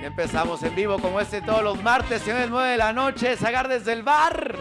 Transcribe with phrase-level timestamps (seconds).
[0.00, 3.68] Ya empezamos en vivo como este todos los martes, señores, 9 de la noche, Sagar
[3.68, 4.56] desde el bar.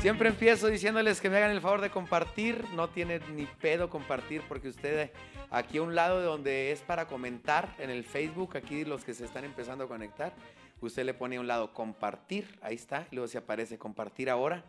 [0.00, 2.64] Siempre empiezo diciéndoles que me hagan el favor de compartir.
[2.74, 5.10] No tiene ni pedo compartir porque ustedes
[5.50, 9.14] aquí a un lado de donde es para comentar en el Facebook, aquí los que
[9.14, 10.32] se están empezando a conectar,
[10.80, 14.64] usted le pone a un lado compartir, ahí está, luego se aparece compartir ahora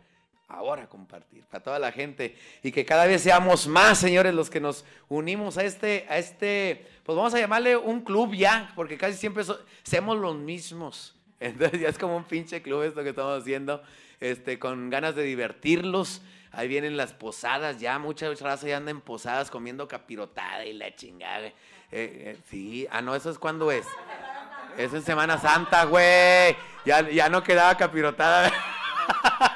[0.48, 4.60] ahora compartir para toda la gente y que cada vez seamos más, señores, los que
[4.60, 9.16] nos unimos a este, a este, pues vamos a llamarle un club ya, porque casi
[9.16, 11.14] siempre somos los mismos.
[11.40, 13.82] Entonces ya es como un pinche club esto que estamos haciendo,
[14.20, 16.22] este, con ganas de divertirlos.
[16.52, 20.94] Ahí vienen las posadas, ya muchas razas ya andan en posadas comiendo capirotada y la
[20.94, 21.48] chingada.
[21.48, 21.54] Eh,
[21.90, 23.86] eh, sí, ah, no, eso es cuando es.
[24.78, 26.56] Es en Semana Santa, güey.
[26.84, 28.52] Ya, ya no quedaba capirotada.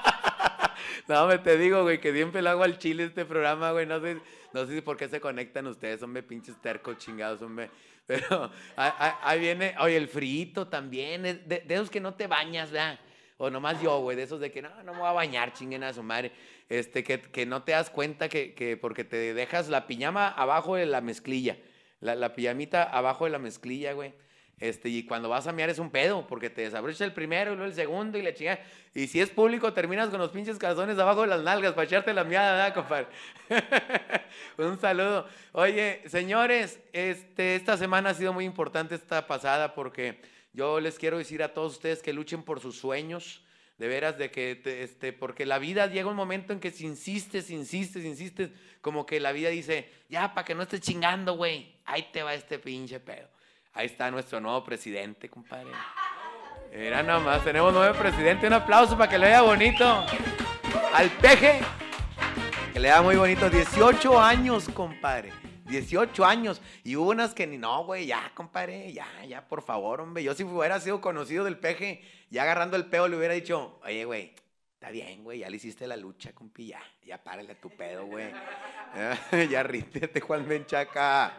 [1.08, 3.86] No, me te digo, güey, que siempre le hago al chile este programa, güey.
[3.86, 4.18] No sé,
[4.52, 7.70] no sé por qué se conectan ustedes, hombre, pinches tercos chingados, hombre.
[8.06, 13.00] Pero ahí, viene, oye, el frito también, de, esos que no te bañas, ¿verdad?
[13.38, 15.82] O nomás yo, güey, de esos de que no, no me voy a bañar, chinguen
[15.82, 16.32] a su madre.
[16.68, 20.76] Este, que, que no te das cuenta que, que porque te dejas la piñama abajo
[20.76, 21.56] de la mezclilla.
[22.00, 24.12] La, la pijamita abajo de la mezclilla, güey.
[24.60, 27.56] Este, y cuando vas a miar es un pedo, porque te desabrocha el primero y
[27.56, 28.60] luego el segundo y la chingada.
[28.92, 32.12] Y si es público, terminas con los pinches calzones abajo de las nalgas para echarte
[32.12, 33.06] la miada, ¿verdad, compadre?
[34.58, 35.28] un saludo.
[35.52, 40.20] Oye, señores, este, esta semana ha sido muy importante esta pasada porque
[40.52, 43.44] yo les quiero decir a todos ustedes que luchen por sus sueños.
[43.78, 47.48] De veras, de que, este, porque la vida llega un momento en que si insistes,
[47.48, 48.50] insistes, insistes,
[48.80, 52.34] como que la vida dice, ya, para que no estés chingando, güey, ahí te va
[52.34, 53.28] este pinche pedo.
[53.78, 55.70] Ahí está nuestro nuevo presidente, compadre.
[56.90, 58.48] Nada más, tenemos nuevo presidente.
[58.48, 60.04] Un aplauso para que le vea bonito.
[60.92, 61.60] Al peje,
[62.72, 63.48] que le da muy bonito.
[63.48, 65.32] 18 años, compadre.
[65.66, 66.60] 18 años.
[66.82, 70.24] Y hubo unas que ni, no, güey, ya, compadre, ya, ya, por favor, hombre.
[70.24, 74.04] Yo si hubiera sido conocido del peje, ya agarrando el pedo, le hubiera dicho, oye,
[74.04, 74.34] güey,
[74.78, 78.30] está bien, güey, ya le hiciste la lucha, compi, ya, ya párale tu pedo, güey.
[79.50, 81.36] ya rítete, Juan Menchaca.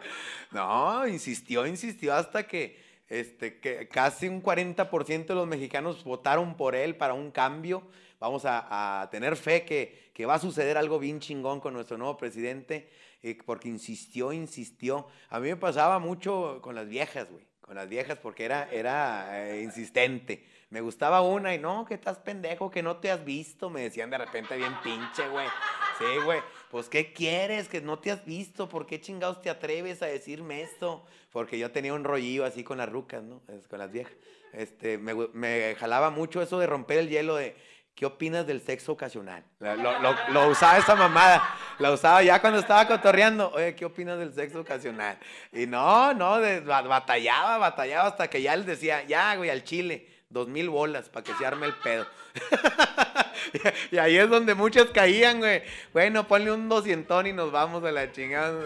[0.50, 6.76] No, insistió, insistió hasta que, este, que casi un 40% de los mexicanos votaron por
[6.76, 7.88] él para un cambio.
[8.18, 12.18] Vamos a, tener fe que, que, va a suceder algo bien chingón con nuestro nuevo
[12.18, 12.90] presidente,
[13.22, 15.06] eh, porque insistió, insistió.
[15.30, 19.48] A mí me pasaba mucho con las viejas, güey, con las viejas, porque era, era
[19.48, 20.44] eh, insistente.
[20.70, 24.10] Me gustaba una y no, que estás pendejo, que no te has visto, me decían
[24.10, 25.46] de repente bien pinche, güey.
[25.96, 26.40] Sí, güey.
[26.72, 27.68] Pues, ¿qué quieres?
[27.68, 28.68] Que no te has visto.
[28.68, 31.06] ¿Por qué chingados te atreves a decirme esto?
[31.30, 33.40] Porque yo tenía un rollillo así con las rucas, ¿no?
[33.68, 34.14] Con las viejas.
[34.52, 37.54] Este, me, me jalaba mucho eso de romper el hielo de,
[38.00, 39.44] ¿qué opinas del sexo ocasional?
[40.32, 41.46] Lo, usaba esa mamada,
[41.78, 43.50] la usaba ya cuando estaba cotorreando.
[43.50, 45.18] Oye, ¿qué opinas del sexo ocasional?
[45.52, 50.48] Y no, no, batallaba, batallaba hasta que ya les decía, ya, güey, al chile, dos
[50.48, 52.06] mil bolas para que se arme el pedo.
[53.90, 55.62] y ahí es donde muchos caían, güey.
[55.92, 58.58] Bueno, ponle un doscientón y nos vamos a la chingada.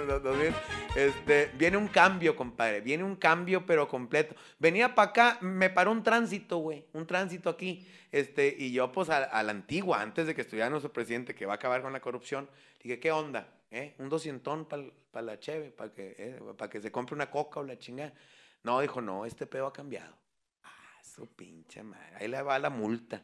[0.94, 2.82] Este, viene un cambio, compadre.
[2.82, 4.36] Viene un cambio, pero completo.
[4.60, 6.84] Venía para acá, me paró un tránsito, güey.
[6.92, 7.84] Un tránsito aquí.
[8.14, 11.54] Este, y yo, pues, a, la antigua, antes de que estuviera nuestro presidente, que va
[11.54, 12.48] a acabar con la corrupción,
[12.80, 13.48] dije, ¿qué onda?
[13.72, 13.96] ¿Eh?
[13.98, 17.76] Un doscientón para la cheve, para que, eh, que se compre una coca o la
[17.76, 18.12] chingada.
[18.62, 20.16] No, dijo, no, este pedo ha cambiado.
[20.62, 22.14] Ah, su pinche madre.
[22.20, 23.20] Ahí le va la multa.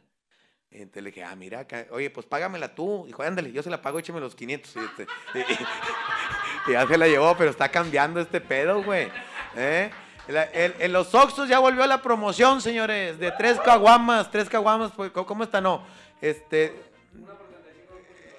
[0.72, 3.04] Entonces le dije, ah, mira, oye, pues págamela tú.
[3.06, 4.74] Dijo, ándale, yo se la pago, écheme los 500.
[4.74, 5.06] Este,
[6.68, 9.08] y, ya se la llevó, pero está cambiando este pedo, güey.
[9.54, 9.88] ¿Eh?
[10.28, 15.44] En los Oxos ya volvió la promoción, señores, de tres caguamas, tres caguamas, pues, ¿cómo
[15.44, 15.60] está?
[15.60, 15.84] No,
[16.20, 16.90] este...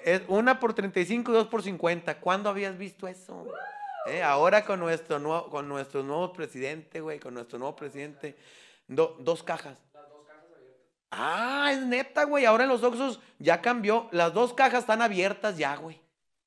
[0.04, 2.18] Es una por 35 y dos por 50.
[2.18, 3.46] ¿Cuándo habías visto eso?
[4.06, 4.22] ¿Eh?
[4.22, 8.36] Ahora con nuestro, nuevo, con nuestro nuevo presidente, güey, con nuestro nuevo presidente,
[8.88, 9.78] dos cajas.
[11.10, 12.46] Ah, es neta, güey.
[12.46, 14.08] Ahora en los Oxos ya cambió.
[14.12, 16.00] Las dos cajas están abiertas ya, güey.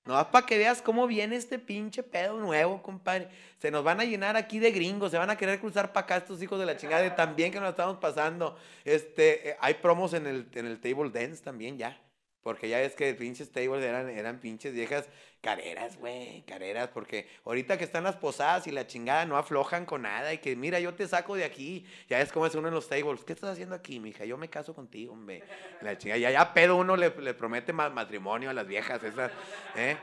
[0.06, 3.28] No, para que veas cómo viene este pinche pedo nuevo, compadre.
[3.58, 6.18] Se nos van a llenar aquí de gringos, se van a querer cruzar para acá
[6.18, 8.56] estos hijos de la chingada también que nos estamos pasando.
[8.84, 12.00] Este, eh, hay promos en el, en el table dance también ya.
[12.44, 15.10] Porque ya es que pinches tables eran, eran pinches viejas
[15.46, 20.02] careras, güey, careras, porque ahorita que están las posadas y la chingada no aflojan con
[20.02, 22.74] nada y que mira, yo te saco de aquí, ya es como es uno en
[22.74, 24.26] los tables, ¿qué estás haciendo aquí, mija?
[24.26, 25.44] Yo me caso contigo, hombre.
[25.82, 29.32] La chingada, ya, ya pedo uno le, le promete matrimonio a las viejas esas,
[29.76, 29.96] ¿eh?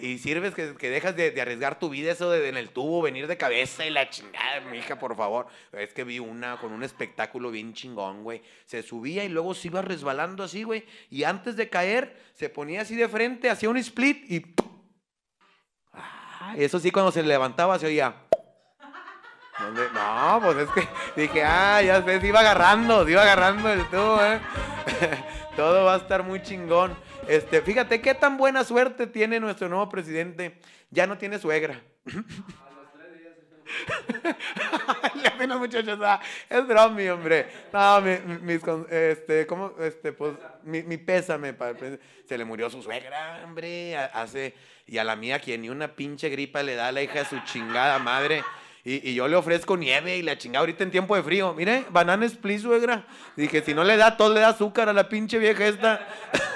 [0.00, 3.02] Y sirves que, que dejas de, de, arriesgar tu vida eso de, en el tubo,
[3.02, 5.48] venir de cabeza y la chingada, mija, por favor.
[5.72, 8.40] Es que vi una con un espectáculo bien chingón, güey.
[8.64, 12.80] Se subía y luego se iba resbalando así, güey, y antes de caer se ponía
[12.80, 14.40] así de frente, hacía un split y
[16.56, 18.14] eso sí, cuando se levantaba se oía.
[19.94, 20.88] No, pues es que
[21.20, 24.38] dije, ah, ya sé, se iba agarrando, se iba agarrando el tubo, ¿eh?
[25.56, 26.94] Todo va a estar muy chingón.
[27.26, 30.58] Este, fíjate qué tan buena suerte tiene nuestro nuevo presidente.
[30.90, 31.80] Ya no tiene suegra.
[35.14, 37.46] Le pena muchachos, ah, es bromi, hombre.
[37.72, 39.72] No, mi, mis, este, ¿cómo?
[39.80, 41.56] Este, pues, mi, mi pésame.
[42.28, 44.54] Se le murió su suegra, hombre, hace,
[44.86, 47.24] y a la mía, quien ni una pinche gripa le da a la hija de
[47.24, 48.44] su chingada madre.
[48.88, 51.52] Y, yo le ofrezco nieve y la chingada ahorita en tiempo de frío.
[51.54, 53.04] Mire, banana split, suegra.
[53.34, 56.06] Dije, si no le da todo, le da azúcar a la pinche vieja esta.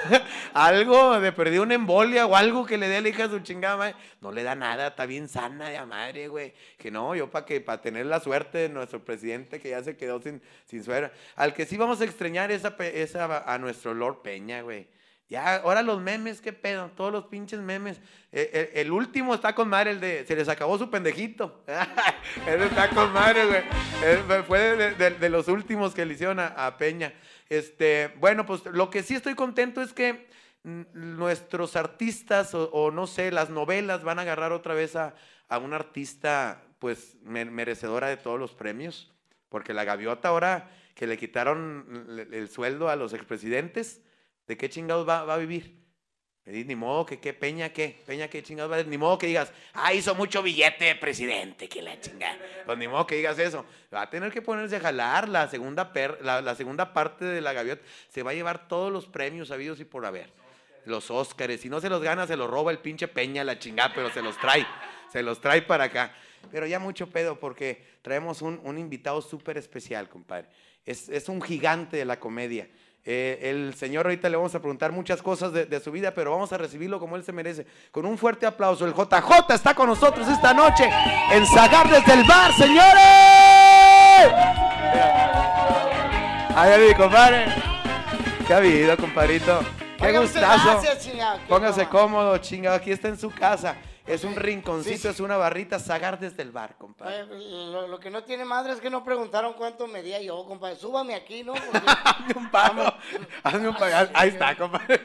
[0.53, 3.75] algo de perder una embolia o algo que le dé a la hija su chingada
[3.75, 3.95] madre.
[4.21, 6.53] No le da nada, está bien sana de madre, güey.
[6.77, 9.97] Que no, yo para que para tener la suerte de nuestro presidente que ya se
[9.97, 11.11] quedó sin, sin suegra.
[11.35, 14.87] Al que sí vamos a extrañar esa, esa a nuestro Lord Peña, güey.
[15.31, 17.99] Ya, ahora los memes, qué pedo, todos los pinches memes.
[18.33, 21.63] Eh, eh, el, último está con madre, el de se les acabó su pendejito.
[22.45, 24.43] Ese está con madre, güey.
[24.43, 27.13] Fue de, los últimos que le hicieron a, Peña.
[27.47, 30.27] Este, bueno, pues lo que sí estoy contento es que
[30.63, 35.15] nuestros artistas, o, no sé, las novelas van a agarrar otra vez a,
[35.47, 39.13] a una artista, pues, merecedora de todos los premios.
[39.47, 44.01] Porque la gaviota ahora que le quitaron el sueldo a los expresidentes
[44.51, 45.73] ¿De qué chingados va, a vivir?
[46.45, 48.03] Ni modo que, qué Peña, ¿qué?
[48.05, 51.81] Peña, ¿qué chingados va a Ni modo que digas, ah, hizo mucho billete presidente, que
[51.81, 52.37] la chingada.
[52.65, 53.65] Pues ni modo que digas eso.
[53.93, 55.89] Va a tener que ponerse a jalar la segunda,
[56.21, 57.81] la, segunda parte de la gaviota.
[58.09, 60.29] Se va a llevar todos los premios habidos y por haber.
[60.83, 61.61] Los Óscares.
[61.61, 64.21] Si no se los gana, se los roba el pinche Peña, la chingada, pero se
[64.21, 64.67] los trae.
[65.13, 66.13] Se los trae para acá.
[66.51, 70.49] Pero ya mucho pedo porque traemos un, invitado súper especial, compadre.
[70.85, 72.67] Es, es un gigante de la comedia.
[73.03, 76.53] Eh, el Señor ahorita le vamos a preguntar muchas cosas de, su vida, pero vamos
[76.53, 77.65] a recibirlo como Él se merece.
[77.91, 78.85] Con un fuerte aplauso.
[78.85, 80.89] El JJ está con nosotros esta noche
[81.31, 83.01] en Zagar desde el bar, señores.
[86.55, 87.45] Ahí mi compadre.
[88.45, 89.61] ¿Qué ha habido, compadrito?
[89.97, 90.81] Qué gustazo.
[91.47, 92.75] Póngase cómodo, chingado.
[92.75, 93.75] Aquí está en su casa.
[94.05, 97.25] Es un rinconcito, es una barrita, sagar desde el bar, compadre.
[97.27, 100.75] lo, que no tiene madre es que no preguntaron cuánto medía yo, compadre.
[100.75, 101.53] Súbame aquí, ¿no?
[102.05, 102.93] Hazme un pago.
[103.43, 104.09] Hazme un pago.
[104.13, 105.01] Ahí está, compadre.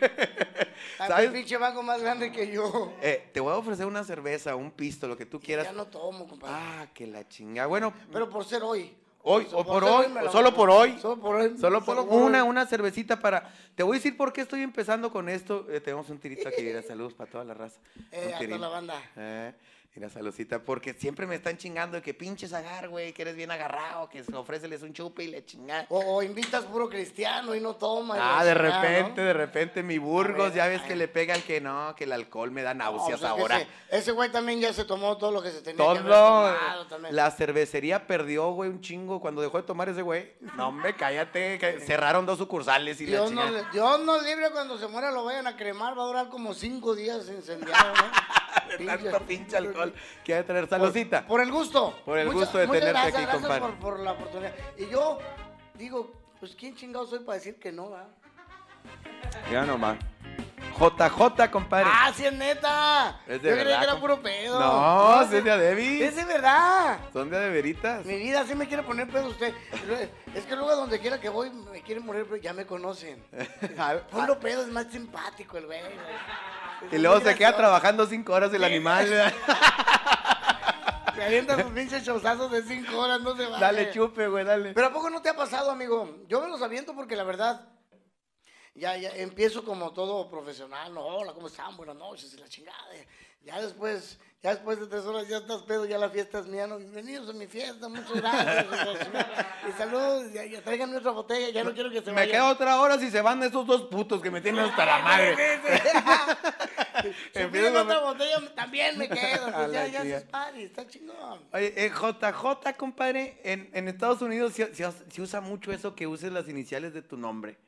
[0.96, 1.30] ¿Sabes?
[1.30, 2.92] pinche banco más grande que yo.
[3.02, 5.66] Eh, te voy a ofrecer una cerveza, un pisto, lo que tú quieras.
[5.66, 6.54] Ya no tomo, compadre.
[6.56, 7.66] Ah, que la chinga.
[7.66, 7.92] Bueno.
[8.10, 8.96] Pero por ser hoy.
[9.28, 10.96] Hoy, o por, hoy, solo por hoy.
[11.00, 11.58] Solo por hoy.
[11.58, 13.52] Solo por, una, una cervecita para.
[13.74, 15.66] Te voy a decir por qué estoy empezando con esto.
[15.68, 16.62] Eh, tenemos un tirito aquí.
[16.86, 17.80] Saludos para toda la raza.
[18.12, 18.94] Eh, a toda la banda.
[19.16, 19.52] Eh.
[19.96, 23.50] Mira, saludcita, porque siempre me están chingando de que pinches agar, güey, que eres bien
[23.50, 25.86] agarrado, que ofréceles un chupe y le chingas.
[25.88, 28.16] O, invitas puro cristiano y no toma.
[28.18, 31.94] Ah, de repente, de repente mi Burgos, ya ves que le pega al que no,
[31.96, 33.66] que el alcohol me da náuseas ahora.
[33.90, 36.86] ese güey también ya se tomó todo lo que se tenía todo, que haber tomado
[36.88, 37.16] también.
[37.16, 40.34] La cervecería perdió, güey, un chingo cuando dejó de tomar ese güey.
[40.58, 45.10] No, hombre, cállate, cerraron dos sucursales y Dios no, Dios no libre cuando se muera
[45.10, 48.35] lo vayan a cremar, va a durar como cinco días incendiado, ¿no?
[48.68, 49.92] De tanto pinche alcohol
[50.24, 50.68] que hay que tener.
[50.68, 51.26] Saludcita.
[51.26, 52.00] Por, el gusto.
[52.04, 53.60] Por el gusto de tenerte aquí, gracias compadre.
[53.60, 54.52] Por, por, la oportunidad.
[54.76, 55.18] Y yo
[55.74, 58.08] digo, pues ¿quién chingado soy para decir que no, va?
[59.50, 59.98] Ya nomás.
[60.78, 61.88] JJ, compadre.
[61.90, 63.20] Ah, sí es neta.
[63.26, 64.58] Es de Yo creía que era puro pedo.
[64.58, 66.04] No, es de Debbie.
[66.04, 66.98] Es de verdad.
[67.12, 68.04] Son de veritas.
[68.04, 69.54] Mi vida sí me quiere poner pedo usted.
[70.34, 73.22] Es que luego donde quiera que voy me quieren morir, pero ya me conocen.
[74.10, 75.80] Ponlo pedo, es más simpático el güey.
[76.92, 79.06] Y luego se queda trabajando cinco horas el animal.
[81.16, 83.58] Se avienta sus pinches chozazos de cinco horas, no se va.
[83.58, 84.74] Dale chupe, güey, dale.
[84.74, 86.18] Pero ¿a poco no te ha pasado, amigo?
[86.28, 87.66] Yo me los aviento porque la verdad,
[88.76, 90.92] ya, ya empiezo como todo profesional.
[90.92, 91.76] No, hola, ¿cómo están?
[91.76, 92.88] Buenas noches y la chingada.
[93.44, 96.68] Ya después ya después de tres horas ya estás pedo, ya la fiesta es mía.
[96.68, 98.66] No, bienvenidos a mi fiesta, muchas gracias.
[99.68, 102.26] y saludos, ya, ya tráiganme otra botella, ya no quiero que se vayan.
[102.26, 104.98] Me queda otra hora si se van esos dos putos que me tienen hasta la
[105.00, 105.36] madre.
[107.34, 109.50] si piden otra botella, también me quedo.
[109.52, 111.40] Pues ya, ya se party, está chingón.
[111.52, 116.48] Oye, eh, JJ, compadre, en, en Estados Unidos se usa mucho eso que uses las
[116.48, 117.58] iniciales de tu nombre.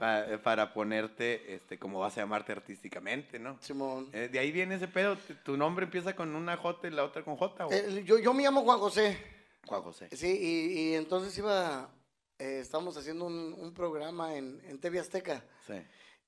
[0.00, 3.58] Eh, para, ponerte, este, como vas a llamarte artísticamente, ¿no?
[3.60, 4.08] Simón.
[4.12, 5.16] Eh, de ahí viene ese pedo.
[5.44, 7.66] ¿Tu nombre empieza con una J y la otra con J?
[7.70, 9.18] Eh, yo, yo me llamo Juan José.
[9.66, 10.08] Juan José.
[10.12, 11.90] Sí, y, y entonces iba,
[12.38, 15.44] estamos haciendo un, un, programa en, en TV Azteca.
[15.66, 15.74] Sí.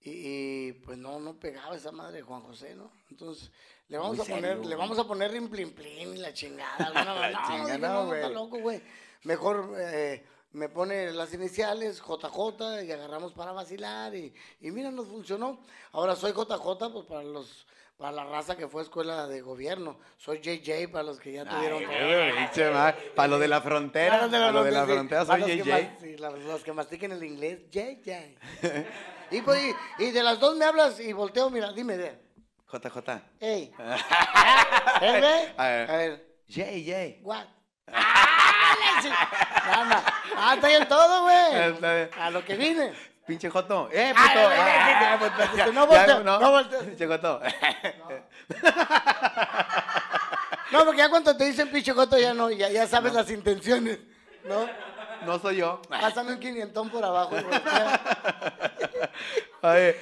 [0.00, 2.90] Y, pues no, no pegaba esa madre de Juan José, ¿no?
[3.10, 3.50] Entonces
[3.88, 6.90] le vamos a poner, le vamos a poner rin plin plin y la chingada.
[7.78, 8.80] no, no, no, está loco, güey.
[9.24, 15.06] Mejor eh, me pone las iniciales, JJ, y agarramos para vacilar, y, y mira, nos
[15.08, 15.60] funcionó.
[15.92, 19.98] Ahora soy JJ, pues para los, para la raza que fue a escuela de gobierno.
[20.16, 21.82] Soy JJ para los que ya tuvieron.
[23.14, 24.28] Para lo de la frontera.
[24.28, 25.98] Para lo de la frontera, soy JJ.
[26.00, 28.36] Sí, los, que mastiquen el inglés, JJ.
[29.30, 32.18] y, pues, y, de las dos me hablas y volteo, mira, dime, de.
[32.72, 33.22] JJ.
[33.40, 33.72] Ey.
[33.78, 35.54] A ver.
[35.56, 36.38] A ver.
[36.46, 37.20] JJ.
[37.22, 37.46] What?
[39.70, 40.17] Ah,
[40.54, 42.08] está en todo, güey.
[42.20, 42.92] A lo que vine.
[43.26, 43.90] Pinche Joto.
[43.92, 45.72] ¡Eh, puto!
[45.72, 46.80] no volteo, no, volteo.
[46.80, 47.40] Pinche Joto.
[50.70, 50.84] No.
[50.84, 53.98] porque ya cuando te dicen pinche Joto ya no, ya, ya sabes las intenciones,
[54.44, 54.68] ¿no?
[55.26, 55.80] No soy yo.
[55.88, 57.36] Pásame un quinientón por abajo.
[59.62, 59.96] Oye,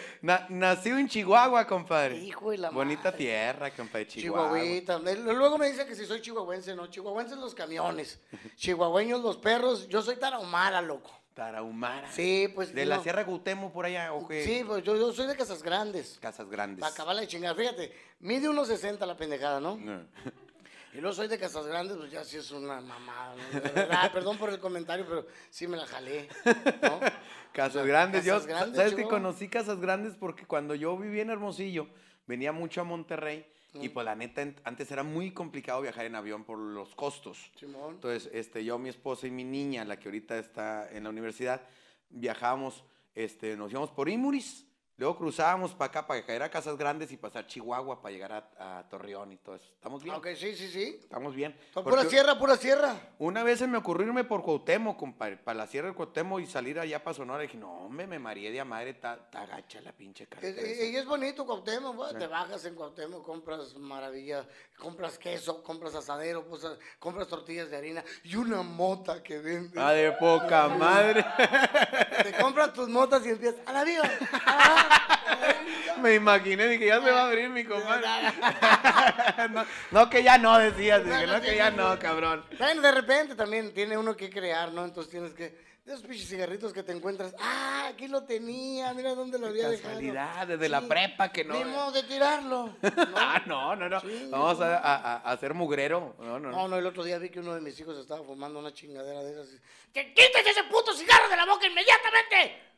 [0.51, 2.19] nací en Chihuahua, compadre.
[2.19, 4.59] Hijo de la Bonita tierra, compadre, Chihuahua.
[4.59, 4.99] Chihuahuita.
[4.99, 6.89] Luego me dice que si soy chihuahuense, no.
[6.89, 8.21] Chihuahuenses los camiones.
[8.57, 9.89] Chihuahueños los perros.
[9.89, 11.11] Yo soy tarahumara, loco.
[11.33, 12.11] Tarahumara.
[12.13, 12.75] Sí, pues.
[12.75, 14.45] ¿De la Sierra Gutemo por allá o qué?
[14.45, 16.19] Sí, pues yo, soy de Casas Grandes.
[16.21, 16.81] Casas Grandes.
[16.81, 17.57] Para acabar de chingar.
[17.57, 19.79] Fíjate, mide 1.60 la pendejada, ¿no?
[20.97, 23.35] Y luego soy de Casas Grandes, pues ya sí es una mamada.
[23.37, 23.61] ¿no?
[24.15, 26.27] perdón por el comentario, pero sí me la jalé.
[26.81, 27.01] ¿no?
[27.53, 28.41] Casas Grandes, yo.
[28.41, 30.15] ¿Sabes que conocí Casas Grandes?
[30.15, 31.87] Porque cuando yo vivía en Hermosillo,
[32.27, 33.47] venía mucho a Monterrey.
[33.75, 37.51] Y pues la neta, antes era muy complicado viajar en avión por los costos.
[37.61, 41.61] Entonces, este, yo, mi esposa y mi niña, la que ahorita está en la universidad,
[42.09, 42.85] viajábamos,
[43.15, 44.66] este, nos íbamos por Imuris
[44.99, 48.83] Luego cruzábamos para acá, para caer a Casas Grandes y pasar Chihuahua para llegar a,
[48.89, 49.67] Torreón y todo eso.
[49.75, 50.17] ¿Estamos bien?
[50.17, 50.99] Ok, sí, sí, sí.
[51.03, 51.55] Estamos bien.
[51.75, 52.95] Pura sierra, pura sierra.
[53.19, 56.47] Una vez se me ocurrió irme por Cuauhtémoc, compadre, para la sierra del Cuauhtémoc y
[56.47, 57.45] salir allá para Sonora.
[57.45, 60.67] Y dije, no, hombre, me mareé de a madre, está agacha la pinche carretera.
[60.67, 64.49] Y, es bonito Cuauhtémoc, te bajas en Cuauhtémoc, compras maravilla,
[64.79, 66.67] compras queso, compras asadero, pues,
[66.99, 69.79] compras tortillas de harina y una mota que vende.
[69.79, 71.23] Ah, de poca madre.
[72.23, 74.11] te compras tus motas y empiezas, a la vida.
[76.03, 78.07] Me imaginé, dije, ya se va a abrir mi compadre.
[79.91, 82.45] no, que ya no, decías, dije, no, que ya no, cabrón.
[82.59, 84.85] Bueno, de repente también tiene uno que crear, ¿no?
[84.85, 89.15] Entonces tienes que de esos pinches cigarritos que te encuentras, ah, aquí lo tenía, mira
[89.15, 90.01] dónde lo había dejado.
[90.01, 91.55] desde la prepa que no.
[91.55, 92.77] Ni modo de tirarlo.
[93.15, 94.03] ah, no, no, no.
[94.29, 96.17] Vamos a, a, a, hacer mugrero.
[96.19, 96.69] No, no, no.
[96.69, 99.31] No, el otro día vi que uno de mis hijos estaba fumando una chingadera de
[99.31, 99.49] esas.
[99.93, 102.76] ¡Que quites ese puto cigarro de la boca inmediatamente!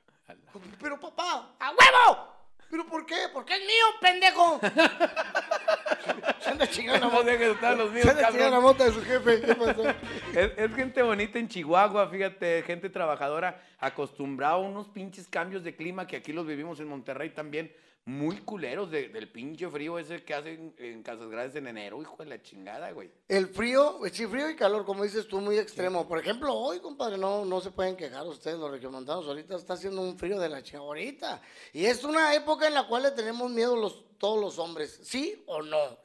[0.81, 2.39] Pero papá, ¡a huevo!
[2.71, 3.17] ¿Pero por qué?
[3.33, 4.61] Porque es mío, pendejo.
[6.41, 7.39] Se anda chingando la mota.
[7.39, 9.41] que están los míos, Se anda chingando la mota de su jefe.
[9.41, 9.89] ¿Qué pasó?
[9.89, 15.75] Es, es, gente bonita en Chihuahua, fíjate, gente trabajadora, acostumbrada a unos pinches cambios de
[15.75, 17.73] clima que aquí los vivimos en Monterrey también
[18.09, 22.25] muy culeros del pinche frío ese que hacen en Casas Grandes en enero, hijo de
[22.25, 23.11] la chingada, güey.
[23.29, 26.09] El frío, sí, frío y calor, como dices tú, muy extremo.
[26.09, 30.01] Por ejemplo, hoy, compadre, no, no se pueden quejar ustedes, los regiomontanos, ahorita está haciendo
[30.01, 31.43] un frío de la chingada ahorita.
[31.75, 35.43] Y es una época en la cual le tenemos miedo los todos los hombres, ¿sí
[35.47, 35.99] o no?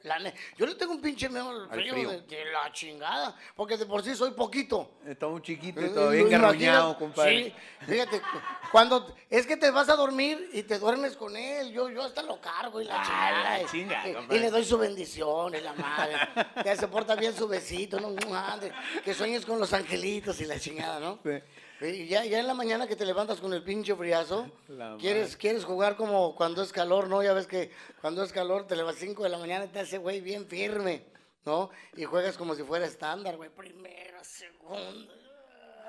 [0.56, 4.14] yo le tengo un pinche miedo al frío, De, la chingada, porque de por sí
[4.14, 4.98] soy poquito.
[5.04, 7.46] Está muy chiquito y eh, todavía engarroñado, compadre.
[7.46, 7.54] Sí,
[7.86, 8.22] fíjate,
[8.70, 12.22] cuando es que te vas a dormir y te duermes con él, yo, yo hasta
[12.22, 14.26] lo cargo y la ah, chingada.
[14.34, 16.16] y, le doy su bendición y la madre.
[16.62, 18.72] que se porta bien su besito, no madre,
[19.04, 21.20] que sueñes con los angelitos y la chingada, ¿no?
[21.22, 22.06] Sí.
[22.08, 24.50] Ya, ya en la mañana que te levantas con el pinche friazo,
[24.98, 27.22] quieres, quieres jugar como cuando es calor, ¿no?
[27.22, 27.70] Ya ves que
[28.00, 31.04] cuando es calor te levantas 5 de la mañana y te hace, güey, bien firme,
[31.44, 31.70] ¿no?
[31.96, 35.14] Y juegas como si fuera estándar, güey, primera, segunda,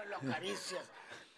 [0.07, 0.83] lo acaricias.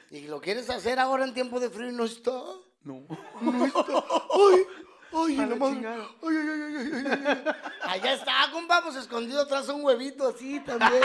[0.10, 2.42] Y lo quieres hacer ahora en tiempo de frío y no está.
[2.84, 3.04] No.
[3.42, 3.82] No está.
[3.82, 4.66] ¡Ay!
[5.14, 5.88] ¡Ay, la madre!
[5.88, 7.56] ¡Ay, ay, ay, ay, ay!
[7.84, 11.02] Allá está, compa, pues escondido atrás un huevito así también.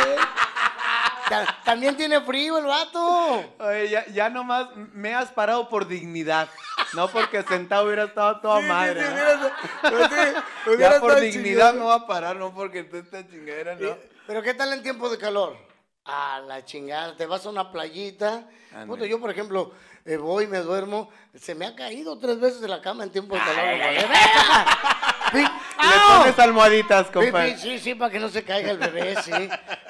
[1.64, 3.55] También tiene frío el vato.
[3.59, 6.49] Oye, ya, ya nomás me has parado por dignidad.
[6.95, 9.00] No porque sentado hubiera estado toda madre.
[10.79, 13.97] ya por dignidad no va a parar, no porque tú esta chingadera, no.
[14.26, 15.57] Pero ¿qué tal en tiempo de calor?
[16.05, 18.49] A la chingada, te vas a una playita.
[19.09, 19.73] yo, por ejemplo,
[20.04, 23.35] eh, voy, me duermo, se me ha caído tres veces de la cama en tiempo
[23.35, 23.78] de calor.
[25.32, 27.56] Le pones almohaditas, compadre.
[27.56, 29.32] Sí, sí, para que no se caiga el bebé, sí.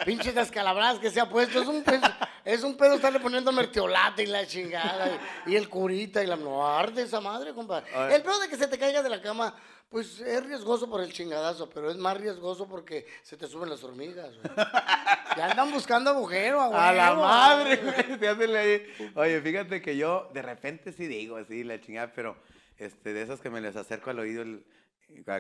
[0.07, 1.61] Pinches descalabradas que se ha puesto.
[1.61, 2.09] Es un, pedo,
[2.45, 5.09] es un pedo estarle poniendo mertiolate y la chingada.
[5.47, 6.37] Y, el curita y la...
[6.37, 7.87] No arde esa madre, compadre.
[8.15, 9.55] El pedo de que se te caiga de la cama
[9.89, 13.83] pues es riesgoso por el chingadazo, pero es más riesgoso porque se te suben las
[13.85, 14.35] hormigas,
[15.37, 16.83] Ya andan buscando agujero, agujero.
[16.83, 19.13] A la madre, güey.
[19.15, 22.37] Oye, fíjate que yo de repente sí digo así, la chingada, pero
[22.77, 24.45] este, de esas que me les acerco al oído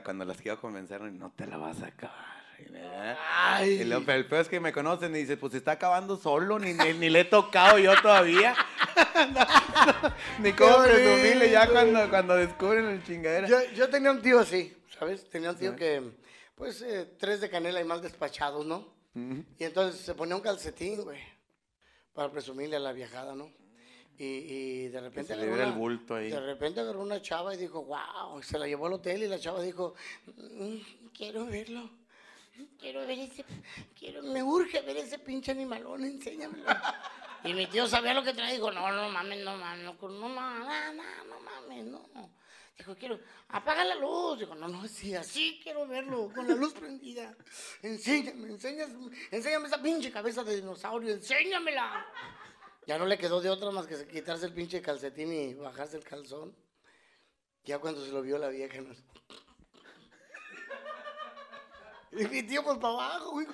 [0.05, 2.42] cuando las quiero convencer, no te la vas a acabar.
[3.29, 3.81] Ay.
[3.81, 7.11] el peor es que me conocen y dicen, pues se está acabando solo, ni, ni,
[7.11, 8.55] le he tocado yo todavía.
[10.41, 13.49] ni cómo presumirle ya cuando, cuando descubren el chingadera.
[13.49, 14.75] Yo, yo tenía un tío así.
[14.99, 15.29] ¿sabes?
[15.31, 16.03] Tenía un tío que,
[16.55, 18.93] pues, eh, tres de canela y mal despachados, ¿no?
[19.59, 21.21] Y entonces se ponía un calcetín, güey,
[22.15, 23.51] para presumirle a la viajada, ¿no?
[24.17, 26.31] Y, y de repente se le viera el una- bulto ahí.
[26.31, 29.39] De repente agarró una chava y dijo, wow, se la llevó al hotel y la
[29.39, 29.95] chava dijo,
[30.27, 30.77] "Mm,
[31.17, 31.91] quiero verlo.
[32.79, 33.45] Quiero ver ese,
[33.99, 36.65] quiero, me urge ver ese pinche animalón, enséñamelo.
[37.45, 40.11] Y mi tío sabía lo que traía, dijo, no, no mames, no mames, no, no,
[40.11, 42.31] no, no, no, no mames, no.
[42.77, 44.41] Dijo, quiero, apaga la luz.
[44.41, 47.37] Dijo, no, no, sí, así quiero verlo, con la luz prendida.
[47.83, 52.07] Enséñame, enséñame, enséñame esa pinche cabeza de dinosaurio, enséñamela.
[52.87, 56.05] Ya no le quedó de otra más que quitarse el pinche calcetín y bajarse el
[56.05, 56.57] calzón.
[57.65, 58.95] Ya cuando se lo vio la vieja, no.
[62.13, 63.47] Mi tío, pues para abajo, güey.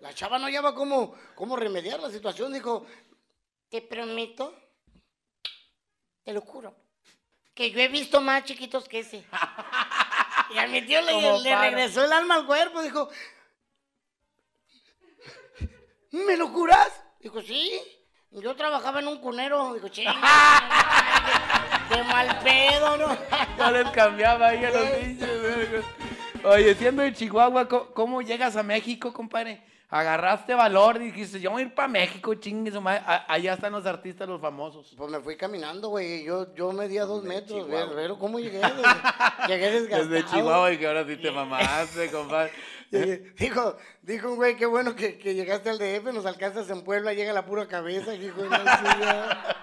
[0.00, 2.52] La chava no hallaba cómo, cómo remediar la situación.
[2.52, 2.86] Dijo:
[3.68, 4.54] Te prometo,
[6.24, 6.74] te lo juro,
[7.54, 9.24] que yo he visto más chiquitos que ese.
[10.50, 12.82] Y a mi tío le, regresó el alma al cuerpo.
[12.82, 13.10] Dijo:
[16.12, 17.02] ¿Me lo juras?
[17.20, 17.82] Dijo, sí.
[18.30, 19.74] Yo trabajaba en un cunero.
[19.74, 20.14] Dijo, chinga.
[21.88, 23.16] Qué mal pedo, ¿no?
[23.58, 25.84] No les cambiaba ahí a los pinches.
[26.48, 29.62] Oye, siendo de Chihuahua, ¿cómo, cómo llegas a México, compadre?
[29.88, 33.02] Agarraste valor y dijiste, yo voy a ir para México, chingue su madre.
[33.06, 34.92] A- allá están los artistas, los famosos.
[34.96, 36.24] Pues me fui caminando, güey.
[36.24, 37.68] Yo, yo medía dos De metros.
[37.68, 38.58] Ve- Pero ¿cómo llegué?
[38.58, 38.70] güey?
[39.48, 40.08] Llegué desgastado.
[40.08, 42.52] Desde Chihuahua y que ahora sí te mamaste, compadre.
[43.38, 47.12] Dijo, dijo un güey, qué bueno que, que llegaste al DF, nos alcanzas en Puebla,
[47.14, 48.14] llega la pura cabeza.
[48.14, 49.56] hijo de la.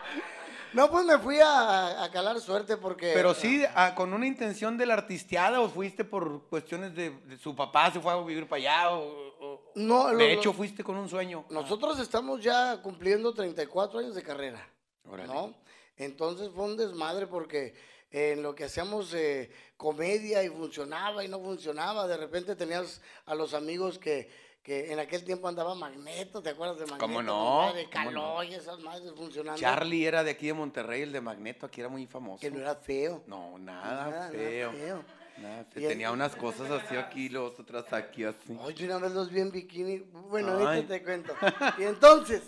[0.74, 3.12] No, pues me fui a, a calar suerte porque...
[3.14, 3.64] Pero sí,
[3.96, 8.00] con una intención de la artisteada o fuiste por cuestiones de, de su papá se
[8.00, 9.04] fue a vivir para allá o,
[9.40, 11.46] o- No, lo- de lo- hecho fuiste con un sueño.
[11.50, 14.68] Nosotros estamos ya cumpliendo 34 años de carrera,
[15.10, 15.32] Órale.
[15.32, 15.54] ¿no?
[15.98, 17.76] Entonces fue un desmadre porque
[18.10, 23.36] en lo que hacíamos eh, comedia y funcionaba y no funcionaba, de repente tenías a
[23.36, 24.30] los amigos que,
[24.64, 27.06] que en aquel tiempo andaba Magneto, ¿te acuerdas de Magneto?
[27.06, 27.74] ¿Cómo no?
[27.74, 27.90] De.
[27.90, 29.60] Caló y esas madres funcionando.
[29.60, 32.40] Charlie era de aquí de Monterrey, el de Magneto, aquí era muy famoso.
[32.40, 33.24] Que no era feo.
[33.28, 34.72] No, nada, Nada, nada feo.
[34.72, 35.04] feo.
[35.38, 38.56] Nada, Y te- tenía el- unas cosas así aquí, los otras aquí así.
[38.62, 39.98] Oye, una vez los vi en bikini.
[40.30, 41.34] Bueno, ahorita te cuento.
[41.78, 42.42] Y entonces,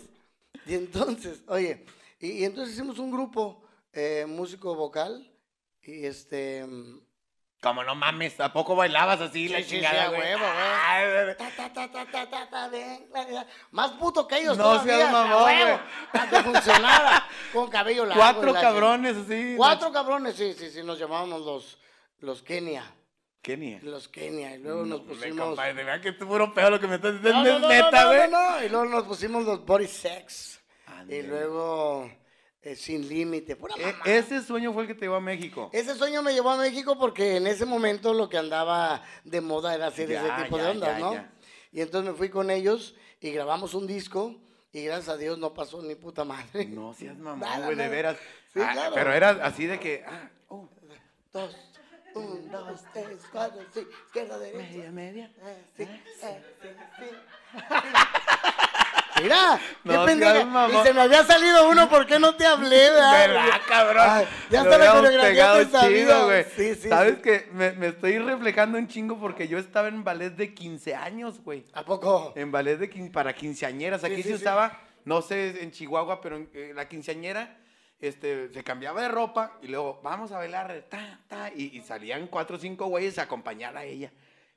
[0.64, 1.84] y entonces, oye,
[2.18, 3.62] y, y entonces hicimos un grupo
[3.92, 5.30] eh, músico vocal.
[5.82, 6.64] Y este.
[7.62, 10.20] Como no mames, ¿a poco bailabas así Sí, la sí, sí, chingada, a güey?
[10.20, 10.76] huevo, güey.
[10.86, 13.46] Ay, ta, ta, ta, ta, ta, ta, ta, ven, la, la.
[13.70, 15.78] Más puto que ellos No todavía, seas a mamón, güey.
[16.12, 17.26] Para que funcionara.
[17.52, 18.22] Con cabello largo.
[18.22, 19.54] Cuatro la cabrones así.
[19.56, 21.78] Cuatro cabrones, sí, sí, sí, nos llamábamos los,
[22.20, 22.84] los Kenia.
[23.42, 23.78] Kenia.
[23.82, 24.54] Los Kenia.
[24.54, 25.46] Y luego nos pusimos.
[25.46, 27.42] compadre, de verdad que es puro pedo lo que me estás No, diciendo.
[27.42, 28.30] no, es no, neta, no, güey.
[28.30, 30.60] no, no, Y luego nos pusimos los body sex.
[31.08, 32.10] Y luego
[32.66, 33.54] eh, sin límite.
[33.56, 34.04] Pura E- mamá.
[34.04, 35.70] ese sueño fue el que te llevó a México.
[35.72, 39.74] Ese sueño me llevó a México porque en ese momento lo que andaba de moda
[39.74, 41.28] era hacer Ya, ese tipo ya, de ondas, ya, ¿no?
[41.72, 44.34] Y entonces me fui con ellos y grabamos un disco
[44.72, 46.64] y gracias a Dios no pasó ni puta madre.
[46.66, 48.16] No seas mamón, güey, de veras.
[48.52, 48.94] Sí, Ah, claro.
[48.94, 50.04] Pero era así de que.
[50.06, 50.68] Ah, oh,
[51.32, 51.54] Dos,
[52.14, 54.58] un, dos, tres, cuatro, sí, izquierda, derecha.
[54.58, 55.30] media, media.
[55.44, 57.06] Eh, sí, eh, sí, sí.
[59.22, 60.68] Mira, qué No seas pendeja.
[60.72, 62.90] Y se me había salido uno, ¿por qué no te hablé?
[62.90, 63.28] verdad?
[63.28, 64.04] ¿Verdad, cabrón?
[64.08, 66.44] Ay, ya está la coreografía chido, güey.
[66.56, 67.22] Sí, sí, ¿Sabes sí.
[67.22, 71.40] que me, me estoy reflejando un chingo porque yo estaba en ballet de 15 años,
[71.42, 71.64] güey.
[71.72, 72.32] ¿A poco?
[72.36, 74.04] En ballet de para quinceañeras.
[74.04, 77.56] Aquí Sí, se usaba, no sé, en Chihuahua, pero en, eh, la quinceañera
[78.00, 82.26] este, se cambiaba de ropa y luego vamos a bailar, ta, ta, y, y salían
[82.26, 84.10] cuatro o cinco güeyes a acompañar a ella.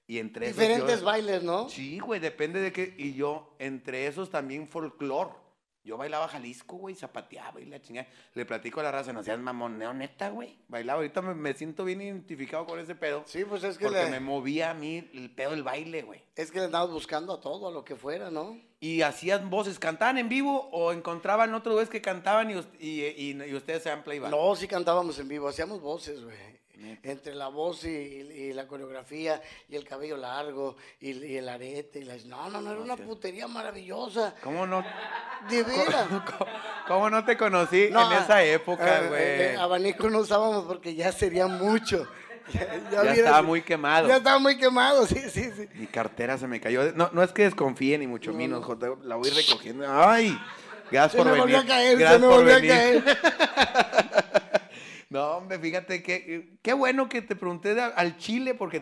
[0.09, 1.69] Y entre esos Diferentes yo- bailes, ¿no?
[1.69, 2.95] Sí, güey, depende de qué.
[2.97, 5.47] Y yo, entre esos también folclor.
[5.83, 8.07] Yo bailaba Jalisco, güey, zapateaba y la chingada.
[8.33, 10.57] Le platico a la raza, no seas mamoneo, neta, güey.
[10.67, 13.23] Bailaba, ahorita me, me siento bien identificado con ese pedo.
[13.27, 16.21] Sí, pues es que, porque le, me movía a mí el pedo del baile, güey.
[16.35, 18.59] es que le andamos buscando a todo, a lo que fuera, ¿no?
[18.81, 23.43] Y hacían voces, ¿cantaban en vivo o encontraban otro güey que cantaban y, y, y-
[23.43, 24.31] y ustedes sean playback?
[24.31, 26.58] No, sí cantábamos en vivo, hacíamos voces, güey.
[27.03, 31.99] Entre la voz y, y la coreografía y el cabello largo y, y el arete
[31.99, 32.15] y la...
[32.25, 34.33] No, no, no, era una putería maravillosa.
[34.43, 34.83] ¿Cómo no,
[35.49, 36.07] De veras.
[36.37, 36.51] cómo,
[36.87, 39.21] cómo no te conocí No, en esa época, eh, güey?
[39.21, 42.07] eh, abanico no usábamos porque ya sería mucho.
[42.51, 44.07] Ya, estaba muy quemado.
[44.07, 45.67] Ya estaba muy quemado, sí, sí, sí.
[45.75, 46.91] Mi cartera se me cayó.
[46.93, 49.85] No, no es que desconfíe ni mucho menos, Jota, la voy recogiendo.
[49.87, 50.35] ¡Ay!
[50.91, 51.43] Gracias Se por me venir.
[51.43, 53.03] volvió a caer, se Gracias me por volvió a caer.
[55.09, 58.77] No, hombre, fíjate que qué bueno que te pregunté de- al chile porque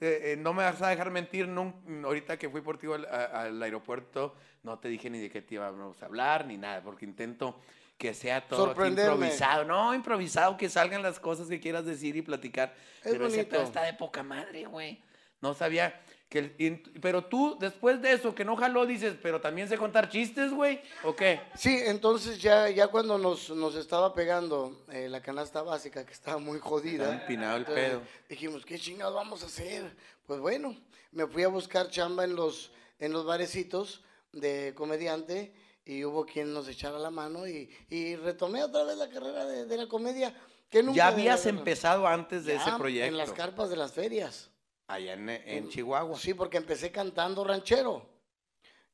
[0.00, 3.04] eh, eh, no me vas a dejar mentir, nun- ahorita que fui por ti al,
[3.06, 6.82] a- al aeropuerto, no te dije ni de qué te íbamos a hablar, ni nada,
[6.82, 7.60] porque intento
[7.98, 9.64] que sea todo improvisado.
[9.64, 12.74] No, improvisado, que salgan las cosas que quieras decir y platicar.
[13.02, 13.50] Es pero ese bonito.
[13.56, 15.00] pedo está de poca madre, güey.
[15.40, 16.00] No sabía
[16.34, 16.38] que...
[16.40, 16.70] el- y-
[17.00, 20.80] pero tú, después de eso, que no jaló, dices, pero también sé contar chistes, güey,
[21.04, 21.40] ¿o qué?
[21.56, 26.38] Sí, entonces ya, ya cuando nos, nos estaba pegando eh, la canasta básica, que estaba
[26.38, 27.04] muy jodida.
[27.04, 28.02] Estaba empinado el entonces pedo.
[28.28, 29.96] Dijimos, ¿qué chingados vamos a hacer?
[30.26, 30.76] Pues bueno,
[31.12, 35.54] me fui a buscar chamba en los, en los barecitos de comediante
[35.86, 39.66] y hubo quien nos echara la mano y, y retomé otra vez la carrera de,
[39.66, 40.34] de la comedia.
[40.70, 43.06] Que nunca Ya habías empezado antes de Ya, ese proyecto.
[43.06, 44.50] En las carpas de las ferias.
[44.86, 46.18] Allá en, en Chihuahua.
[46.18, 48.06] Sí, porque empecé cantando ranchero.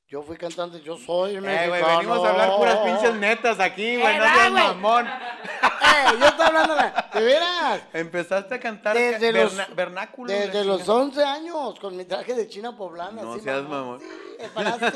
[0.06, 1.86] Yo fui cantando, yo soy Eh, mexicano.
[1.98, 4.64] venimos a hablar puras pinches netas aquí, güey, no Eh, seas güey.
[4.64, 5.06] mamón.
[5.90, 7.82] Eh, yo estoy hablando de, veras.
[7.92, 10.32] Empezaste a cantar Desde los, verna- vernáculo.
[10.32, 11.00] desde los chingada.
[11.00, 13.22] 11 años, con mi traje de china poblana.
[13.22, 13.98] No así, seas mamón.
[14.00, 14.06] Sí,
[14.38, 14.88] el palacio,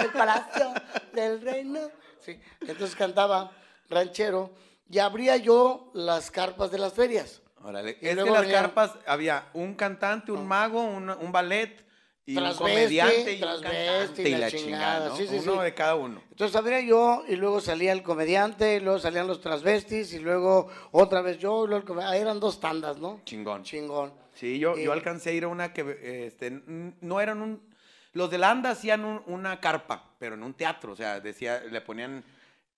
[0.00, 0.72] el palacio
[1.14, 1.80] del reino.
[2.20, 3.52] Sí, entonces cantaba
[3.88, 4.50] ranchero
[4.88, 7.40] y abría yo las carpas de las ferias.
[7.64, 7.98] Órale.
[8.00, 11.82] Y Es que las venían- carpas había un cantante, un mago, un, un ballet
[12.26, 15.16] y un comediante y un cantante y y la chingada, chingada, ¿no?
[15.16, 15.60] sí, sí, Uno sí.
[15.64, 16.22] de cada uno.
[16.30, 20.68] Entonces abría yo y luego salía el comediante, y luego salían los transvestis y luego
[20.92, 23.20] otra vez yo, y luego el come- ah, eran dos tandas, ¿no?
[23.24, 23.62] Chingón.
[23.62, 24.12] Chingón.
[24.34, 26.50] Sí, yo, Y- yo alcancé a ir a una que eh, este,
[27.00, 27.74] no eran un...
[28.12, 31.60] Los de la ANDA hacían un- una carpa, pero en un teatro, o sea, decía,
[31.70, 32.24] le ponían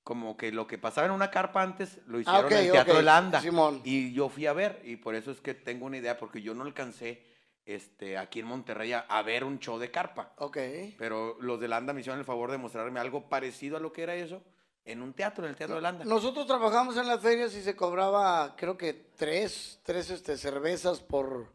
[0.06, 2.70] como que lo que pasaba en una carpa antes lo hicieron Ah, ok, en el
[2.70, 3.40] Teatro ok, de la ANDA.
[3.40, 3.80] Simón.
[3.82, 6.54] Y yo fui a ver, y por eso es que tengo una idea, porque yo
[6.54, 7.24] no alcancé
[7.64, 10.32] este, aquí en Monterrey a, a ver un show de carpa.
[10.38, 10.58] Ok.
[10.96, 13.92] Pero los de la ANDA me hicieron el favor de mostrarme algo parecido a lo
[13.92, 14.44] que era eso
[14.84, 16.04] en un teatro, en el Teatro de la ANDA.
[16.04, 21.52] Nosotros trabajamos en las ferias y se cobraba, creo que tres, tres este, cervezas por,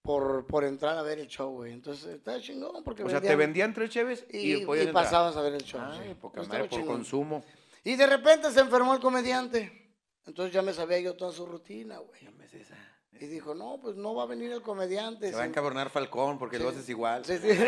[0.00, 1.72] por, por entrar a ver el show, güey.
[1.72, 5.64] Entonces, está chingón porque o sea, te vendían- tres cheves y, pasabas a ver el
[5.64, 5.80] show.
[5.82, 6.14] Ay, sí.
[6.14, 6.86] poca madre, por chingón.
[6.98, 7.44] consumo.
[7.84, 9.94] Y de repente se enfermó el comediante.
[10.26, 12.22] Entonces ya me sabía yo toda su rutina, güey.
[12.22, 12.76] Ya me sé esa.
[13.12, 15.30] Y dijo, no, pues no va a venir el comediante.
[15.30, 17.24] Se va a encabronar Falcón porque lo haces igual.
[17.24, 17.48] Sí, sí.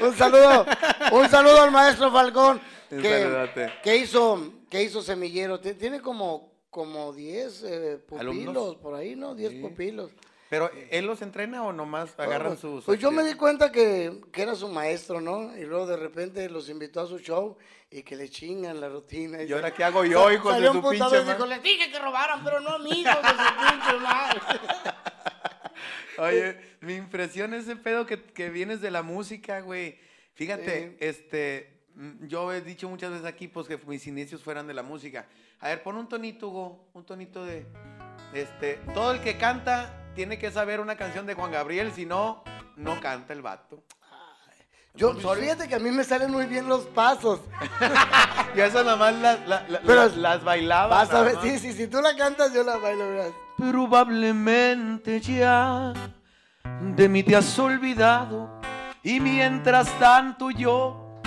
[0.00, 0.64] un saludo,
[1.12, 5.58] un saludo al maestro Falcón que, que hizo, que hizo semillero.
[5.60, 8.76] Ti- Tiene como, como 10 eh, pupilos ¿Alumnos?
[8.76, 9.34] por ahí, ¿no?
[9.34, 9.58] 10 Sí.
[9.60, 10.12] pupilos.
[10.50, 12.84] Pero ¿él los entrena o nomás agarran Pues, sus...
[12.84, 15.56] Pues yo me di cuenta que, que era su maestro, ¿no?
[15.56, 17.56] Y luego de repente los invitó a su show
[17.88, 19.44] y que le chingan la rutina.
[19.44, 21.98] ¿Y ahora qué hago yo, hijos de su un pinche y dijo, les dije que
[22.00, 23.36] robaran, pero no a mí, hijos de su
[23.70, 24.40] pinche madre.
[26.18, 29.98] Oye, mi impresión es ese pedo que, que vienes de la música, güey.
[30.34, 30.96] Fíjate, Sí.
[30.98, 34.82] este, mm, yo he dicho muchas veces aquí, pues que mis inicios fueran de la
[34.82, 35.26] música.
[35.60, 37.66] A ver, pon un tonito, Hugo, un tonito de,
[38.34, 42.44] este, todo el que canta tiene que saber una canción de Juan Gabriel, si no,
[42.76, 43.82] no canta el vato.
[44.92, 47.40] Yo, solo- fíjate que a mí me salen muy bien los pasos.
[48.54, 50.88] Yo esas nomás las, la- la- Pero las, las bailaba.
[50.94, 51.44] Vas a nada ver, más.
[51.44, 53.30] sí, sí, si tú la cantas, yo la bailo, verás.
[53.56, 55.94] Probablemente ya
[56.82, 58.60] de mí te has olvidado
[59.02, 61.18] y mientras tanto yo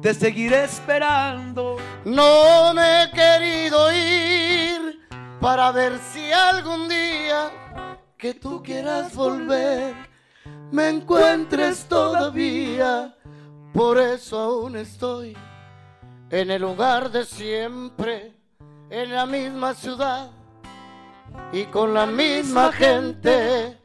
[0.00, 1.76] te seguiré esperando.
[2.06, 5.06] No me he querido ir
[5.38, 7.50] para ver si algún día
[8.16, 9.94] que tú quieras volver
[10.70, 13.14] me encuentres todavía.
[13.72, 15.36] Por eso aún estoy
[16.30, 18.32] en el lugar de siempre,
[18.90, 20.30] en la misma ciudad
[21.52, 23.78] y con la misma gente,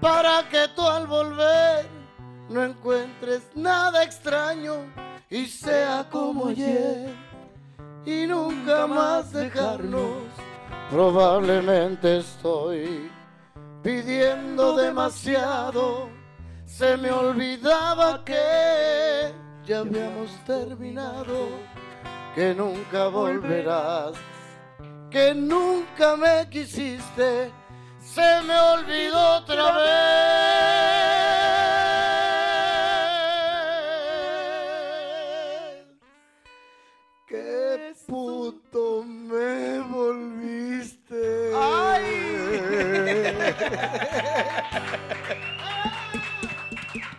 [0.00, 1.86] para que tú al volver
[2.50, 4.74] no encuentres nada extraño
[5.30, 7.14] y sea como ayer
[8.04, 10.22] y nunca más dejarnos.
[10.90, 13.10] Probablemente estoy
[13.84, 16.08] pidiendo demasiado.
[16.64, 19.32] Se me olvidaba que
[19.64, 21.48] ya habíamos terminado,
[22.34, 24.16] que nunca volverás,
[25.10, 27.52] que nunca me quisiste.
[28.00, 31.43] Se me olvidó otra vez.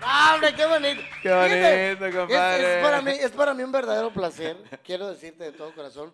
[0.01, 1.01] ¡Ah, hombre, qué bonito!
[1.21, 2.77] Qué Fíjate, bonito, es- compadre.
[2.77, 6.13] Es, para mí, es para mí un verdadero placer, quiero decirte de todo corazón,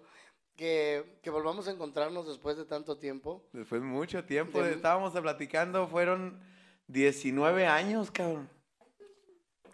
[0.55, 3.43] que, que volvamos a encontrarnos después de tanto tiempo.
[3.51, 6.39] Después de mucho tiempo, De- estábamos platicando, fueron
[6.87, 8.49] 19 años, cabrón.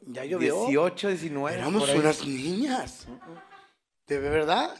[0.10, 0.56] Ya llovió.
[0.66, 1.58] 18, 19.
[1.58, 3.08] Éramos unas niñas.
[4.08, 4.74] ¿De verdad?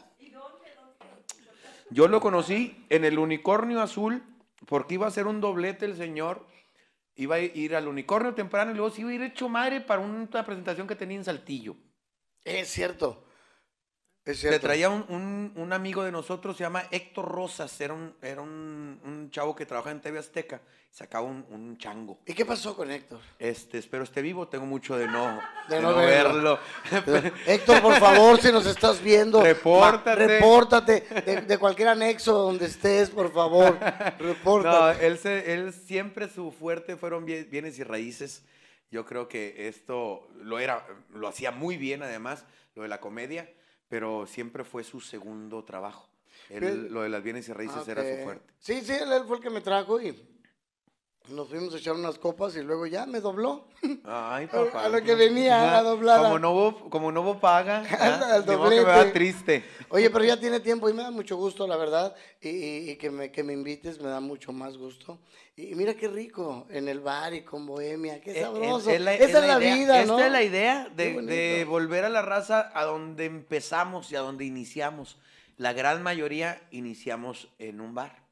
[1.90, 4.22] Yo lo conocí en el Unicornio Azul
[4.68, 6.46] porque iba a hacer un doblete el señor,
[7.16, 10.02] iba a ir al unicornio temprano y luego se iba a ir hecho madre para
[10.02, 11.74] una presentación que tenía en Saltillo.
[12.44, 13.24] Es cierto.
[14.42, 18.42] Le traía un, un- un amigo de nosotros, se llama Héctor Rosas, era un, era
[18.42, 20.60] un, un chavo que trabajaba en TV Azteca,
[20.90, 22.18] sacaba un, un chango.
[22.26, 23.20] ¿Y qué pasó con Héctor?
[23.38, 26.58] Este, espero esté vivo, tengo mucho de no, De de no verlo.
[27.06, 27.30] verlo.
[27.46, 30.20] Héctor, por favor, si nos estás viendo, Repórtate.
[30.20, 33.78] ma- repórtate de, de cualquier anexo donde estés, por favor.
[34.18, 35.06] No, Repórtate.
[35.06, 38.44] él, se- él siempre su fuerte fueron bien- bienes y raíces.
[38.90, 43.50] Yo creo que esto lo era, lo hacía muy bien además, lo de la comedia,
[43.88, 46.08] pero siempre fue su segundo trabajo.
[46.50, 48.08] Él- lo de las bienes y raíces era Ok.
[48.08, 48.52] su fuerte.
[48.58, 50.12] Sí, sí, él, él fue el que me trajo y
[51.30, 53.64] nos fuimos a echar unas copas y luego ya me dobló.
[54.04, 54.84] Ay, A- papá.
[54.84, 56.22] a lo que venía, a la doblada.
[56.24, 59.64] Como no hubo, como no hubo paga, Al- que me va triste.
[59.90, 62.14] Oye, pero ya tiene tiempo y me da mucho gusto, la verdad.
[62.40, 65.18] Y, y- y que, me, que me invites me da mucho más gusto.
[65.56, 68.90] Y, y mira qué rico, en el bar y con bohemia, qué Eh, sabroso.
[68.90, 70.20] es la- Esa es la, idea- vida, Esta ¿no?
[70.20, 74.44] es la idea de, de volver a la raza a donde empezamos y a donde
[74.44, 75.18] iniciamos.
[75.56, 78.27] La gran mayoría iniciamos en un bar.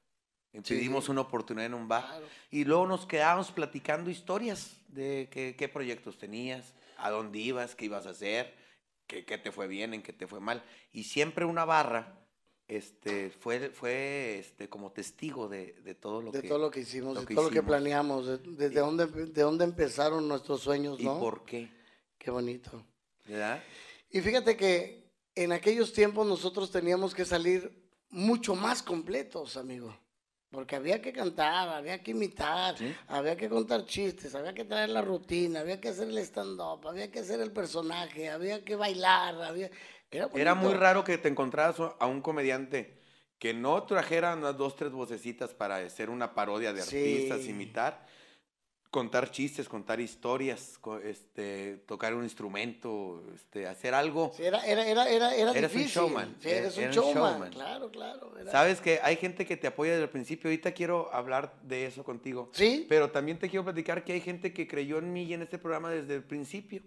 [0.64, 0.74] Sí.
[0.74, 2.04] Pedimos una oportunidad en un bar.
[2.06, 2.26] Claro.
[2.50, 7.84] Y luego nos quedábamos platicando historias de qué, qué proyectos tenías, a dónde ibas, qué
[7.86, 8.54] ibas a hacer,
[9.06, 10.62] qué, qué te fue bien, en qué te fue mal.
[10.92, 12.18] Y siempre una barra
[12.68, 16.48] este, fue, fue este, como testigo de, de todo lo de que...
[16.48, 19.06] todo lo que hicimos, lo de que todo lo que planeamos, de, de- de dónde,
[19.06, 21.20] de dónde empezaron nuestros sueños, ¿Y ¿no?
[21.20, 21.70] por qué?
[22.18, 22.84] Qué bonito.
[23.26, 23.62] ¿Verdad?
[24.10, 29.96] Y fíjate que en aquellos tiempos nosotros teníamos que salir mucho más completos, amigo.
[30.56, 32.90] Porque había que cantar, había que imitar, Sí.
[33.08, 37.10] había que contar chistes, había que traer la rutina, había que hacer el stand-up, había
[37.10, 39.70] que hacer el personaje, había que bailar, había...
[40.10, 42.96] Era, Era muy raro que te encontraras a un comediante
[43.38, 47.50] que no trajera unas dos, tres vocecitas para hacer una parodia de artistas, Sí.
[47.50, 48.06] imitar,
[48.96, 54.32] contar chistes, contar historias, este, tocar un instrumento, este, hacer algo.
[54.34, 57.14] Sí, era, era, era, era, era Eres un showman, Sí, eres un era un showman.
[57.32, 57.50] showman.
[57.52, 58.38] Claro, claro.
[58.38, 60.48] era- Sabes que hay gente que te apoya desde el principio.
[60.48, 62.48] Ahorita quiero hablar de eso contigo.
[62.54, 65.42] Sí, Pero también te quiero platicar que hay gente que creyó en mí y en
[65.42, 66.80] este programa desde el principio.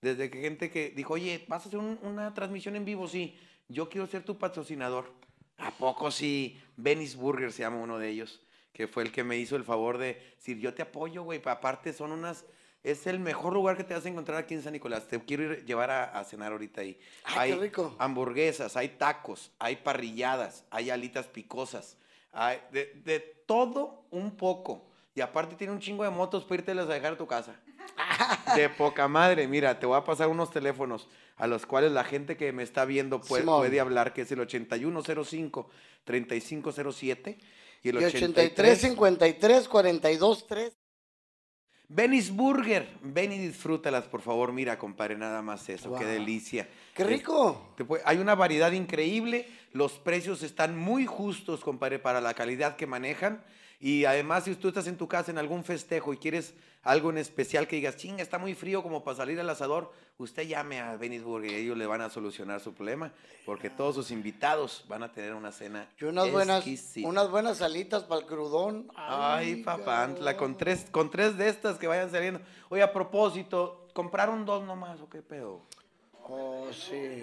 [0.00, 3.08] Desde que gente que dijo, oye, ¿vas a hacer un- una transmisión en vivo?
[3.08, 3.36] Sí,
[3.68, 5.12] yo quiero ser tu patrocinador.
[5.56, 6.56] ¿A poco sí?
[6.76, 8.40] Benny's Burger se llama uno de ellos,
[8.78, 11.40] que fue el que me hizo el favor de decir, yo te apoyo, güey.
[11.42, 12.44] pa- Aparte son unas...
[12.84, 15.08] Es el mejor lugar que te vas a encontrar aquí en San Nicolás.
[15.08, 16.96] Te quiero ir, llevar a, a cenar ahorita ahí.
[17.24, 17.96] Ay, qué rico.
[17.98, 21.96] hamburguesas, hay tacos, hay parrilladas, hay alitas picosas,
[22.32, 24.86] hay de, de todo un poco.
[25.16, 27.56] Y aparte tiene un chingo de motos para irte a dejar a tu casa.
[28.54, 32.36] De poca madre, mira, te voy a pasar unos teléfonos a los cuales la gente
[32.36, 34.38] que me está viendo puede, puede hablar, que es el
[36.06, 37.38] 8105-3507
[37.82, 40.72] y el y 83, 53, 42, 3.
[41.90, 42.86] Benny's Burger.
[43.02, 44.52] Ven y disfrútalas, por favor.
[44.52, 45.94] Mira, compadre, nada más eso.
[45.94, 46.68] Qué delicia.
[46.94, 47.74] ¡Qué rico!
[47.86, 52.86] puede- hay una variedad increíble, los precios están muy justos, compadre, para la calidad que
[52.86, 53.42] manejan.
[53.80, 57.18] Y además, si tú estás en tu casa en algún festejo y quieres algo en
[57.18, 60.96] especial que digas, chinga, está muy frío como para salir al asador, usted llame a
[60.96, 63.12] Benny's Burger y ellos le van a solucionar su problema,
[63.44, 66.64] porque todos sus invitados van a tener una cena Y unas buenas,
[67.04, 68.90] unas buenas alitas para el crudón.
[68.96, 72.40] Ay, papá, Antla, con tres, con tres de estas que vayan saliendo.
[72.70, 75.62] Oye, a propósito, ¿compraron dos nomás o qué pedo?
[76.24, 77.22] Oh, sí.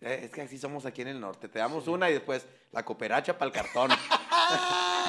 [0.00, 1.48] Eh, Es que así somos aquí en el norte.
[1.48, 3.90] Te damos una y después la cooperacha para el cartón.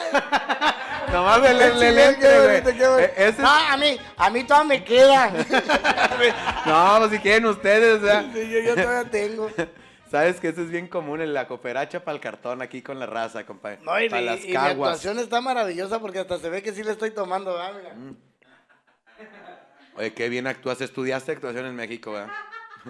[1.12, 3.04] Nomás el, el, el entre, güey.
[3.04, 5.32] Eh, ese es- No, a mí, a mí todavía me queda.
[6.66, 9.50] No, pues si quieren ustedes, o sea, Sí, yo, yo todavía tengo.
[10.12, 13.06] Sabes que eso es bien común en la cooperacha para el cartón aquí con la
[13.06, 13.80] raza, compadre.
[13.84, 14.72] No, y, para las y mi caguas.
[14.94, 17.74] actuación está maravillosa porque hasta se ve que sí le estoy tomando, ¿verdad?
[17.76, 17.94] Mira.
[17.94, 18.18] Mm.
[19.98, 20.80] Oye, qué bien actúas.
[20.82, 22.32] Estudiaste actuación en México, ¿verdad?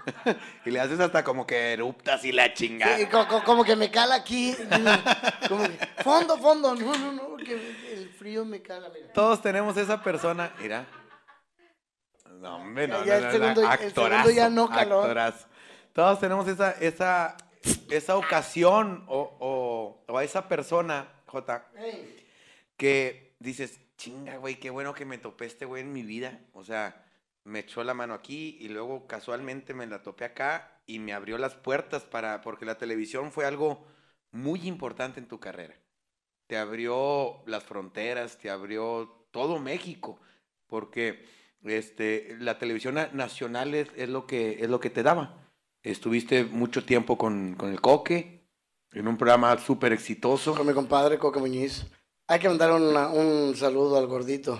[0.66, 2.98] y le haces hasta como que eruptas y la chingada.
[2.98, 3.08] Sí,
[3.46, 4.56] como que me cala aquí.
[5.48, 6.76] Como que, fondo, fondo.
[6.76, 7.54] No, no, no, que
[7.94, 8.90] el frío me cala.
[8.94, 9.12] Mira.
[9.14, 10.86] Todos tenemos esa persona, mira.
[12.40, 15.00] No, hombre, no, Ya no, el no, segundo- no, el segundo actorazo, ya no caló.
[15.02, 15.48] actorazo.
[15.94, 17.36] Todos tenemos esa, esa,
[17.90, 22.28] esa ocasión o, o, o a esa persona, Jota, Ey,
[22.78, 26.40] que dices, chinga, güey, qué bueno que me topé este güey en mi vida.
[26.54, 27.04] O sea,
[27.48, 31.38] me echó la mano aquí y luego casualmente me la topé acá y me abrió
[31.38, 33.86] las puertas para, porque la televisión fue algo
[34.32, 35.76] muy importante en tu carrera.
[36.48, 40.20] Te abrió las fronteras, te abrió todo México,
[40.68, 41.26] porque
[41.64, 45.50] este, la televisión na- nacional es, es lo que, es lo que te daba.
[45.84, 48.46] Estuviste mucho tiempo con, con el Coque,
[48.92, 50.56] en un programa súper exitoso.
[50.56, 51.86] Con mi compadre Coque Muñiz.
[52.28, 54.60] Hay que mandar una- un saludo al gordito.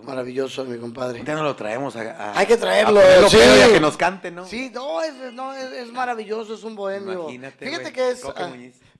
[0.00, 1.22] Maravilloso, mi compadre.
[1.24, 2.00] Ya no lo traemos a,
[2.32, 3.36] a- Hay que traerlo, a ponerlo sí.
[3.36, 4.46] pedo y a que nos cante, ¿no?
[4.46, 7.24] Sí, no, es, no, es, es maravilloso, es un bohemio.
[7.24, 8.50] Imagínate, Fíjate que es ah,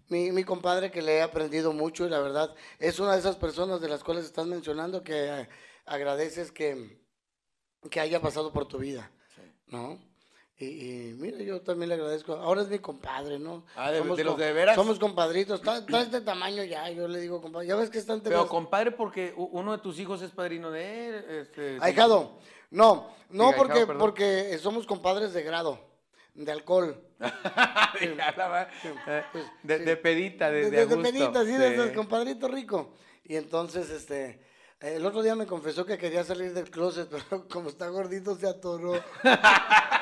[0.08, 3.36] mi, mi compadre que le he aprendido mucho y la verdad es una de esas
[3.36, 5.48] personas de las cuales estás mencionando que eh,
[5.86, 7.00] agradeces que,
[7.90, 9.10] que haya pasado por tu vida,
[9.66, 9.98] ¿no?
[10.62, 12.34] Y, y mira, yo también le agradezco.
[12.34, 13.64] Ahora es mi compadre, ¿no?
[13.74, 14.76] Ah, ¿de- de los de veras?
[14.76, 15.60] Somos compadritos.
[15.60, 17.66] Está, este tamaño ya, yo le digo compadre.
[17.66, 21.14] Ya ves que están Pero compadre, porque uno de tus hijos es padrino de él.
[21.40, 22.38] Este, Ahijado.
[22.70, 25.78] No, no Diga, porque, ahijado, porque somos compadres de grado,
[26.34, 26.96] de alcohol.
[28.00, 31.02] Eh, pues, de, de pedita, de, De, de, de, a de gusto.
[31.02, 31.76] penita, sí, de, Sí.
[31.88, 32.94] de compadrito rico.
[33.24, 34.40] Y entonces, este,
[34.80, 38.48] el otro día me confesó que quería salir del closet, pero como está gordito se
[38.48, 38.94] atoró.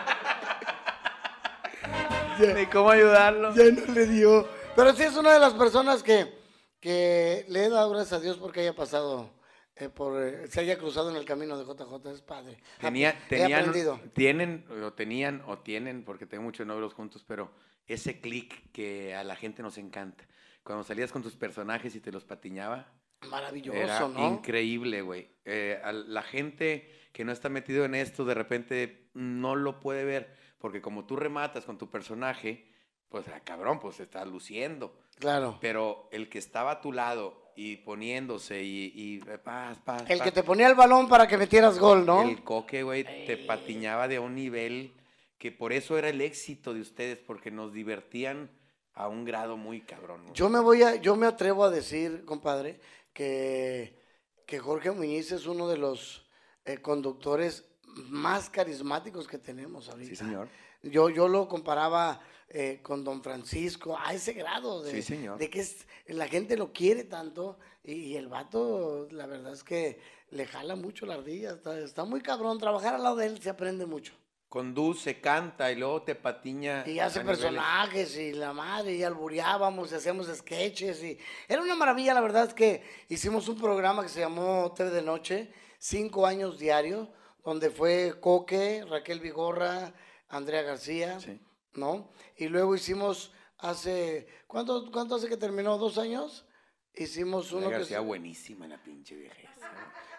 [2.49, 3.55] Ni cómo ayudarlo.
[3.55, 4.49] Ya no le dio.
[4.75, 6.33] Pero sí es una de las personas que,
[6.81, 9.31] que le he dado gracias a Dios porque haya pasado,
[9.77, 12.11] eh, por, eh, se haya cruzado en el camino de JJ.
[12.13, 12.59] Es padre.
[12.81, 14.01] Tenía, tenían, aprendido.
[14.15, 17.51] tienen, o tenían, o tienen, porque tengo muchos novios juntos, pero
[17.87, 20.25] ese click que a la gente nos encanta.
[20.63, 22.93] Cuando salías con tus personajes y te los patiñaba,
[23.29, 24.29] Maravilloso, era ¿no?
[24.29, 25.29] increíble, güey.
[25.45, 30.35] Eh, la gente que no está metido en esto, de repente no lo puede ver,
[30.61, 32.67] porque como tú rematas con tu personaje,
[33.09, 34.95] pues, ah, cabrón, pues está luciendo.
[35.19, 35.59] Claro.
[35.61, 40.27] Pero el que estaba a tu lado y poniéndose y, y paz, paz, El paz,
[40.27, 42.23] que te ponía el balón para que metieras gol, ¿no?
[42.23, 44.95] el coque, güey, te patiñaba de un nivel
[45.39, 48.51] que por eso era el éxito de ustedes, porque nos divertían
[48.93, 50.23] a un grado muy cabrón.
[50.23, 50.35] güey.
[50.35, 52.79] Yo me voy a, yo me atrevo a decir, compadre,
[53.13, 53.99] que,
[54.47, 56.27] que Jorge Muñiz es uno de los
[56.67, 57.70] eh, conductores
[58.09, 60.11] más carismáticos que tenemos ahorita.
[60.11, 60.49] Sí, señor.
[60.83, 65.39] Yo, yo lo comparaba eh, con Don Francisco a ese grado de, Sí, señor.
[65.39, 69.63] de que es- la gente lo quiere tanto y, y el vato, la verdad es
[69.63, 70.01] que
[70.31, 73.51] le jala mucho la ardilla, está, está muy cabrón, trabajar al lado de él se
[73.51, 74.15] aprende mucho.
[74.49, 76.83] Conduce, canta y luego te patiña.
[76.85, 81.05] Y hace a niveles- personajes y la madre, y albureábamos, y hacíamos sketches.
[81.05, 84.91] y Era una maravilla, la verdad es que hicimos un programa que se llamó TV
[84.91, 87.09] de Noche, cinco años diarios,
[87.45, 89.93] donde fue Coque, Raquel Vigorra,
[90.29, 91.41] Andrea García, Sí.
[91.75, 92.11] ¿no?
[92.37, 95.79] Y luego hicimos hace, ¿cuánto, cuánto hace que terminó?
[95.79, 96.47] ¿Dos años?
[96.95, 97.75] Hicimos uno que...
[97.75, 99.71] García se- buenísima la pinche viejeza.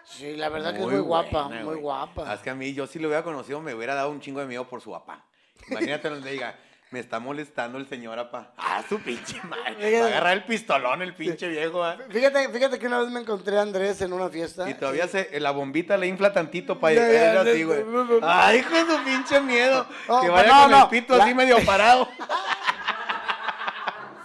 [0.04, 2.34] Sí, la verdad que es muy guapa, muy guapa.
[2.34, 4.46] Es que a mí, yo si lo hubiera conocido, me hubiera dado un chingo de
[4.46, 5.28] miedo por su papá.
[5.70, 6.58] Imagínate donde diga,
[6.92, 8.52] me está molestando el señor apa.
[8.58, 9.98] Ah, su pinche madre.
[10.00, 11.82] Va a agarrar el pistolón el pinche viejo.
[11.82, 11.96] ah.
[12.10, 14.68] Fíjate, fíjate que una vez me encontré a Andrés en una fiesta.
[14.68, 17.82] Y todavía se, la bombita le infla tantito para ir así, güey.
[17.84, 18.28] no, no, no.
[18.30, 19.86] Ay, hijo de su pinche miedo.
[20.20, 20.82] Que vaya no, con no.
[20.84, 22.08] el pito La- así medio parado.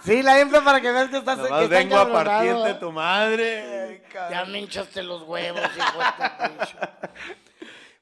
[0.04, 2.62] Sí, la infla para que veas que estás que Nomás está vengo a encabronado.
[2.62, 3.82] partirte tu madre.
[3.88, 6.76] Ay, Ya me hinchaste los huevos, hijo de tu pinche.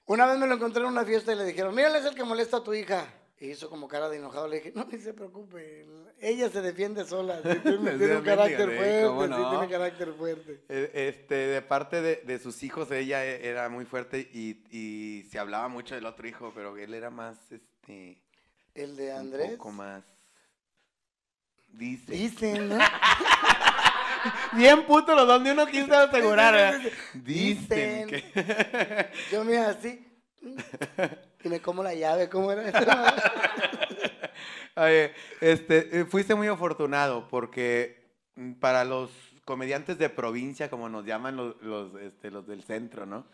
[0.06, 2.22] Una vez me lo encontré en una fiesta y le dijeron, mira, es el que
[2.22, 3.06] molesta a tu hija.
[3.38, 4.48] Y hizo como cara de enojado.
[4.48, 5.84] Le dije, no, ni se preocupe.
[6.20, 7.38] Ella se defiende sola.
[7.42, 9.02] sí, tiene, tiene un carácter fuerte.
[9.06, 9.50] ¿Cómo Sí, no?
[9.50, 10.60] tiene carácter fuerte.
[10.70, 15.24] Eh, Este, de parte de, de sus hijos, ella e- era muy fuerte y, y
[15.30, 18.22] se hablaba mucho del otro hijo, pero él era más, este,
[18.74, 19.50] El de un Andrés.
[19.52, 20.02] poco más,
[21.68, 22.12] dice.
[22.12, 22.78] Dicen, ¿no?
[24.54, 26.80] Bien puto los dos, ni uno quiso asegurar.
[27.14, 28.08] Dicen Dicen.
[28.08, 29.10] que...
[29.30, 30.02] Yo mira así.
[31.44, 32.72] Y me como la llave, ¿cómo era?
[34.76, 39.10] Oye, este, eh, fuiste muy afortunado porque mm, para los
[39.44, 43.26] comediantes de provincia, como nos llaman los, los, este, los del centro, ¿no?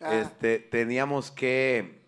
[0.00, 0.14] Ah.
[0.14, 2.06] Este, teníamos que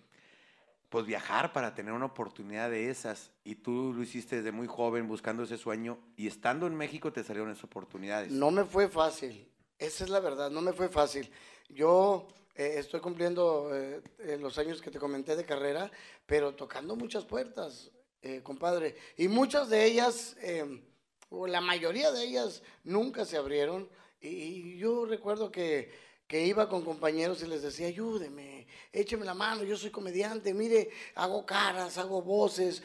[0.89, 5.07] pues viajar para tener una oportunidad de esas y tú lo hiciste desde muy joven
[5.07, 8.33] buscando ese sueño y estando en México te salieron esas oportunidades.
[8.33, 11.31] No me fue fácil, esa es la verdad, no me fue fácil.
[11.69, 12.27] Yo
[12.61, 15.91] eh, estoy cumpliendo eh, eh, los años que te comenté de carrera,
[16.27, 17.91] pero tocando muchas puertas,
[18.23, 18.97] eh, compadre.
[19.17, 20.83] Y muchas de ellas, eh,
[21.31, 23.89] o la mayoría de ellas, nunca se abrieron.
[24.21, 25.91] Y, y yo recuerdo que,
[26.27, 30.91] que iba con compañeros y les decía, ayúdeme, écheme la mano, yo soy comediante, mire,
[31.15, 32.83] hago caras, hago voces.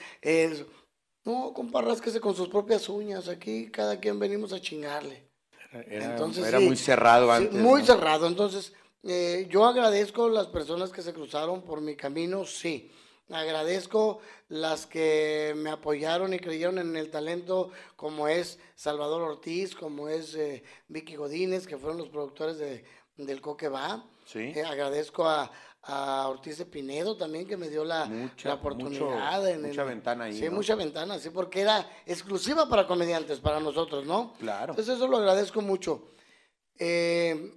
[1.25, 3.27] no, compa, rásquese con sus propias uñas.
[3.27, 5.25] Aquí cada quien venimos a chingarle.
[5.87, 7.61] Era, Entonces, era sí, muy cerrado Sí, antes.
[7.61, 7.85] muy ¿no?
[7.87, 8.27] cerrado.
[8.27, 8.71] Entonces,
[9.05, 12.91] eh, yo agradezco las personas que se cruzaron por mi camino, sí.
[13.29, 20.09] Agradezco las que me apoyaron y creyeron en el talento, como es Salvador Ortiz, como
[20.09, 22.85] es eh, Vicky Godínez, que fueron los productores de,
[23.17, 24.05] del Coque Va.
[24.25, 24.51] Sí.
[24.55, 25.51] Eh, agradezco a,
[25.81, 29.01] a Ortiz de Pinedo también, que me dio la, Mucha- la oportunidad.
[29.41, 30.51] mucho- en- mucha en- ventana ahí, Sí, ¿no?
[30.51, 34.33] mucha ventana, sí, porque era exclusiva para comediantes, para nosotros, ¿no?
[34.39, 34.73] Claro.
[34.73, 36.09] Entonces eso lo agradezco mucho.
[36.77, 37.53] eh,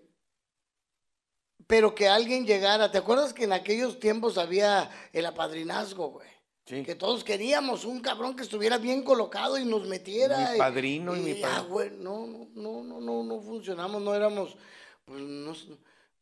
[1.69, 2.91] pero que alguien llegara.
[2.91, 6.27] ¿Te acuerdas que en aquellos tiempos había el apadrinazgo, güey?
[6.64, 6.83] Sí.
[6.83, 10.53] Que todos queríamos un cabrón que estuviera bien colocado y nos metiera.
[10.53, 11.69] Mi padrino y mi ah, padre.
[11.69, 14.57] güey, no, no, no, no, no, funcionamos, no éramos,
[15.05, 15.55] pues no,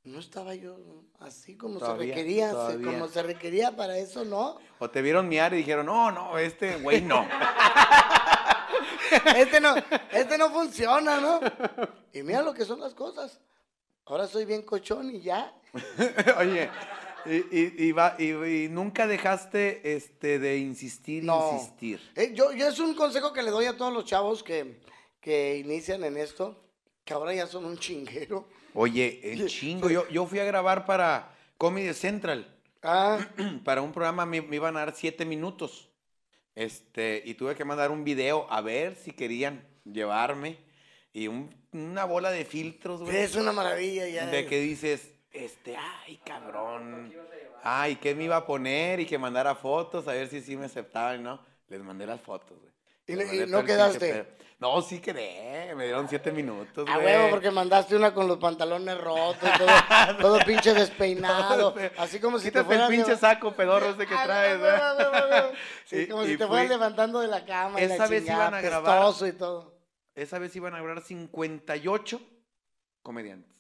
[0.05, 0.77] no estaba yo
[1.21, 2.87] así como Todavía, se requería, todavía.
[2.87, 4.59] como se requería para eso, ¿no?
[4.81, 7.27] O te vieron miar y dijeron, no, no, este güey no.
[9.37, 9.75] Este no,
[10.11, 11.41] este no funciona, ¿no?
[12.13, 13.41] Y mira lo que son las cosas.
[14.07, 15.53] Ahora soy bien cochón y ya.
[16.39, 16.71] Oye,
[17.27, 21.53] y, y- y va- y- nunca dejaste este, de insistir No.
[21.55, 22.01] insistir.
[22.15, 24.81] Eh, yo, yo es un consejo que le doy a todos los chavos que,
[25.21, 26.57] que inician en esto,
[27.05, 28.49] que ahora ya son un chinguero.
[28.75, 29.91] Oye, el chingo.
[29.91, 32.47] Yo, yo fui a grabar para Comedy Central.
[32.83, 33.19] Ah,
[33.65, 35.89] Para un programa me, me iban a dar siete minutos.
[36.55, 40.59] Este, y tuve que mandar un video a ver si querían llevarme.
[41.13, 43.17] Y un- una bola de filtros, güey.
[43.17, 44.27] es una maravilla ya.
[44.27, 47.13] De que dices, este, ay, cabrón.
[47.63, 49.01] Ay, ¿qué me iba a poner?
[49.01, 51.41] Y que mandara fotos, a ver si sí me aceptaban, ¿no?
[51.69, 52.73] Les mandé las fotos, güey.
[53.09, 54.37] ¿Y no- y quedaste?
[54.59, 55.75] No, sí quedé.
[55.75, 57.07] Me dieron siete minutos, A güey.
[57.07, 59.67] huevo, porque mandaste una con los pantalones rotos, todo,
[60.21, 61.75] todo pinche despeinado.
[61.99, 62.89] Así como si te Quítate el fueras.
[62.91, 65.53] pinche saco pedorro ese que Ah, traes, huevo.
[65.85, 67.81] Sí, Y- como y si te fui- fueras levantando de la cama.
[67.81, 69.13] y la Esa vez chingada, iban a grabar.
[69.29, 69.76] y todo.
[70.17, 72.21] Esa vez iban a grabar 58
[73.03, 73.55] comediantes.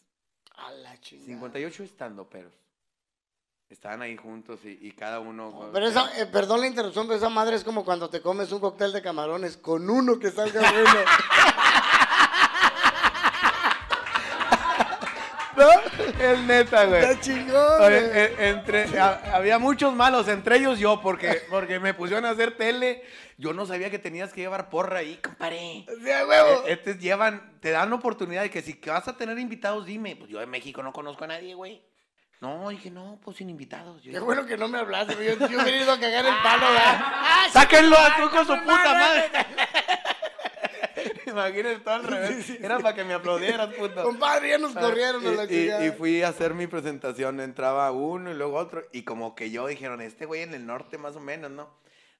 [0.56, 1.28] A la chingada.
[1.28, 2.54] 58 estando peros.
[3.68, 5.70] Estaban ahí juntos y, y cada uno.
[5.72, 8.60] Pero esa, eh, perdón la interrupción, pero esa madre es como cuando te comes un
[8.60, 10.88] cóctel de camarones con uno que salga bueno.
[15.56, 15.68] ¿No?
[16.20, 17.02] Es neta, güey.
[17.02, 17.82] Está chingón.
[17.82, 22.30] Oye, eh, entre, ha- había muchos malos, entre ellos yo, porque, porque me pusieron a
[22.30, 23.02] hacer tele.
[23.38, 25.84] Yo no sabía que tenías que llevar porra ahí, compadre.
[25.86, 26.62] Sí, huevo.
[26.66, 30.16] Eh, Estos llevan, te dan oportunidad de que si vas a tener invitados, dime.
[30.16, 31.82] Pues yo en México no conozco a nadie, güey.
[32.40, 34.02] No, dije, no, pues sin invitados.
[34.02, 35.26] Yo Qué bueno que no me hablaste, güey.
[35.38, 37.00] yo, yo hubiera ido a cagar el palo, ¿verdad?
[37.50, 39.30] ¡Sáquenlo a tu con su puta madre!
[41.30, 42.50] Imagínate todo al revés.
[42.60, 44.02] Era para que me aplaudieras, puto.
[44.04, 48.30] Compadre, ya nos corrieron a la Y- y, fui a hacer mi presentación, entraba uno
[48.30, 51.20] y luego otro, y como que yo dijeron, este güey en el norte más o
[51.20, 51.68] menos, ¿no?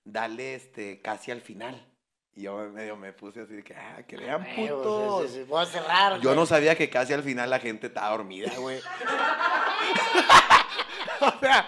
[0.05, 1.87] Dale este casi al final.
[2.35, 5.21] Y yo medio me puse así de que, ah, que vean Eh, putos.
[5.21, 6.17] pues, sí, sí, sí, Voy a cerrar.
[6.21, 6.37] Yo güey.
[6.37, 8.79] no sabía que casi al final la gente estaba dormida, güey.
[11.21, 11.67] o sea,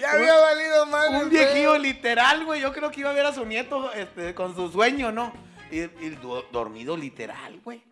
[0.00, 1.22] Ya había valido mal.
[1.22, 2.62] un viejillo literal, güey.
[2.62, 5.32] Yo creo que iba a ver a su nieto este, con su sueño, ¿no?
[5.70, 7.82] Y, y do- dormido literal, güey.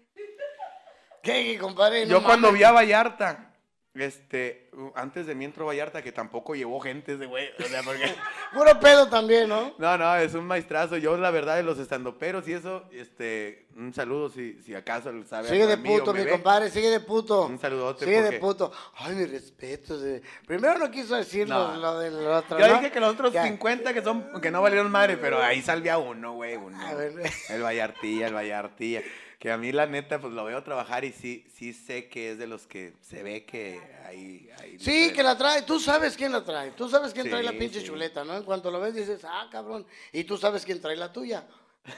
[1.23, 2.05] ¿Qué, qué, compadre?
[2.07, 3.48] No Yo cuando vi a Vallarta,
[3.95, 7.49] este, uh, antes de mí entró Vallarta, que tampoco llevó gente ese güey.
[7.59, 8.05] O sea, porque...
[8.55, 9.75] Puro pedo también, ¿no?
[9.79, 10.97] No, no, es un maestrazo.
[10.97, 15.25] Yo, la verdad, de los estandoperos y eso, este, un saludo si, si acaso lo
[15.25, 15.49] sabe.
[15.49, 17.47] Sigue de puto, mi compadre, sigue de puto.
[17.47, 18.73] Un saludote, Sigue de puto.
[18.97, 19.99] Ay, mi respeto.
[20.01, 20.21] sí.
[20.47, 21.77] Primero no quiso decir No.
[21.77, 22.75] lo, del otro, Yo ¿no?
[22.75, 23.45] dije que los otros Ya.
[23.45, 26.81] 50 que son que no valieron madre, pero ahí salvé a uno, güey, uno.
[26.81, 27.13] A ver.
[27.49, 29.03] El Vallartilla, el Vallartilla.
[29.39, 32.39] Que a mí la neta, pues lo veo trabajar y sí, sí sé que es
[32.39, 34.51] de los que se ve que ahí...
[34.61, 35.63] ahí Sí, que la trae.
[35.63, 36.73] Tú sabes quién la trae.
[36.73, 37.87] Tú sabes quién Sí, trae la pinche sí.
[37.87, 38.37] chuleta, ¿no?
[38.37, 39.87] En cuanto lo ves dices, ah, cabrón.
[40.13, 41.47] Y tú sabes quién trae la tuya.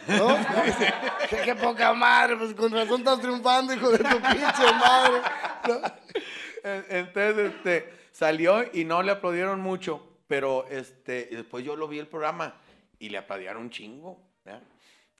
[0.06, 0.36] ¿No?
[1.30, 5.22] qué, qué poca madre, pues con razón estás triunfando, hijo de tu pinche madre.
[5.66, 5.80] ¿No?
[6.70, 11.98] En- Entonces, este, salió y no le aplaudieron mucho, pero este, después yo lo vi
[11.98, 12.54] el programa
[12.98, 14.20] y le aplaudieron un chingo.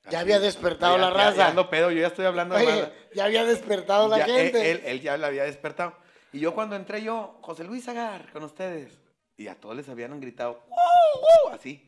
[0.04, 0.10] ¿Ya?
[0.10, 1.36] Ya había despertado Ya- la ya- raza.
[1.36, 4.32] Ya ando pedo, yo ya estoy hablando de Oye, ya había despertado la Ya, él-
[4.32, 4.70] gente.
[4.70, 5.94] Él, él ya la había despertado.
[6.32, 8.98] Y yo cuando entré yo, José Luis Agar, con ustedes.
[9.36, 11.86] Y a todos les habían gritado, ¡Uh, uh", así.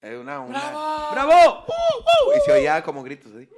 [0.00, 1.10] Eh, Una, una, ¡Bravo!
[1.12, 1.64] ¡Bravo!
[1.68, 3.48] ¡Uh, uh", Y se oía como gritos así.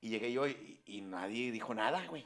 [0.00, 2.24] Y llegué yo y, y nadie dijo nada, güey.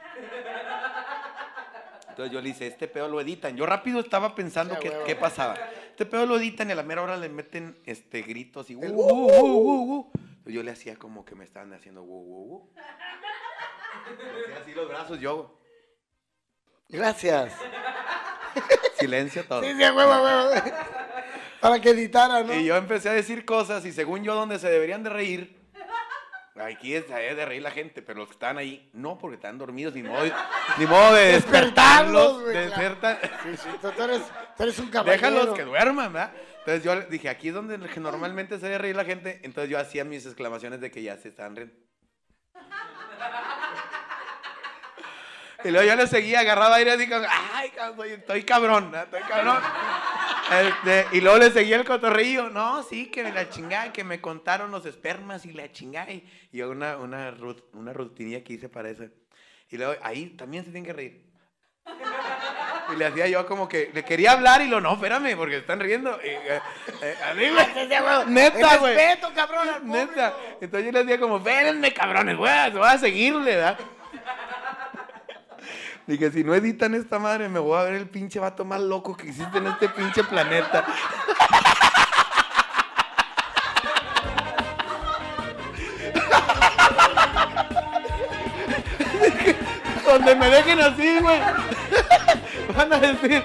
[2.08, 3.56] Entonces yo le hice, este pedo lo editan.
[3.56, 5.54] Yo rápido estaba pensando Sí, qué, qué pasaba.
[6.02, 8.80] Este pedo lo editan y a la mera hora le meten este gritos y uh,
[8.80, 10.10] uh, uh, uh,
[10.44, 10.50] uh.
[10.50, 12.68] Yo le hacía como que me estaban haciendo uh.
[14.42, 15.60] Hacía así los brazos yo.
[16.88, 17.54] Gracias.
[18.98, 19.62] Silencio todo.
[19.62, 20.50] Sí, sí, huevo, huevo.
[21.60, 22.52] Para que editara, ¿no?
[22.52, 25.61] Y yo empecé a decir cosas y según yo donde se deberían de reír,
[26.60, 29.56] aquí es es de reír la gente, pero los que estaban ahí, no, porque están
[29.58, 30.24] dormidos, ni modo,
[30.78, 32.82] ni modo de Despertarlos, despertarlos, güey, de claro.
[32.82, 34.22] ser tan- Sí, sí, tú, tú eres,
[34.56, 35.30] tú eres un caballero.
[35.30, 36.32] Déjalos que duerman, ¿verdad?
[36.58, 40.04] Entonces yo dije, aquí es donde normalmente se debe reír la gente, entonces yo hacía
[40.04, 41.74] mis exclamaciones de que ya se estaban riendo.
[45.64, 47.24] Y luego yo le seguía agarrado aire así como,
[47.54, 47.72] ay,
[48.10, 49.58] estoy, cabrón, estoy cabrón.
[50.50, 54.20] Este, y luego le seguía el cotorrillo, no, sí, que me la chingada, que me
[54.20, 56.10] contaron los espermas y la chingada.
[56.10, 59.04] Y yo una, una, rut- una rutinilla que hice para eso.
[59.70, 61.22] Y luego ahí también se tienen que reír.
[62.92, 65.80] Y le hacía yo como que le quería hablar y lo no, espérame, porque están
[65.80, 66.18] riendo.
[66.22, 66.60] Y, eh,
[67.02, 67.88] eh, a mí, güey,
[68.28, 68.94] neta, güey.
[68.94, 70.34] respeto, cabrón, al Neta.
[70.60, 73.78] Entonces yo le decía como, espérenme, cabrones, güey, se va a seguirle, ¿verdad?
[76.06, 79.16] Dije, si no editan esta madre, me voy a ver el pinche vato más loco
[79.16, 80.84] que existe en este pinche planeta.
[89.22, 89.56] Dije,
[90.06, 91.40] Donde me dejen así, güey.
[92.76, 93.44] Van a decir,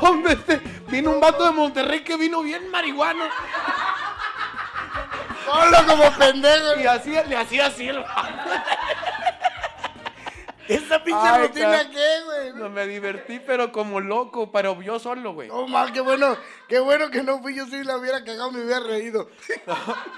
[0.00, 3.26] hombre, este, vino un vato de Monterrey que vino bien marihuano.
[5.44, 6.80] Solo como pendejo.
[6.80, 8.04] Y así, le hacía así el
[10.68, 12.52] ¿Esa pinche Ay, rutina qué, güey?
[12.54, 15.48] No, me divertí, pero como loco, pero yo solo, güey.
[15.48, 16.36] No, mal, qué bueno,
[16.68, 19.28] qué bueno que no fui yo, si la hubiera cagado, me hubiera reído.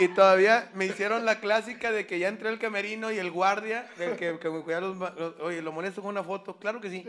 [0.00, 3.90] Y todavía me hicieron la clásica de que ya entré al camerino y el guardia,
[3.98, 4.96] el que, que me cuidaba los,
[5.40, 6.56] Oye, ¿lo molesto con una foto?
[6.56, 7.04] Claro que sí.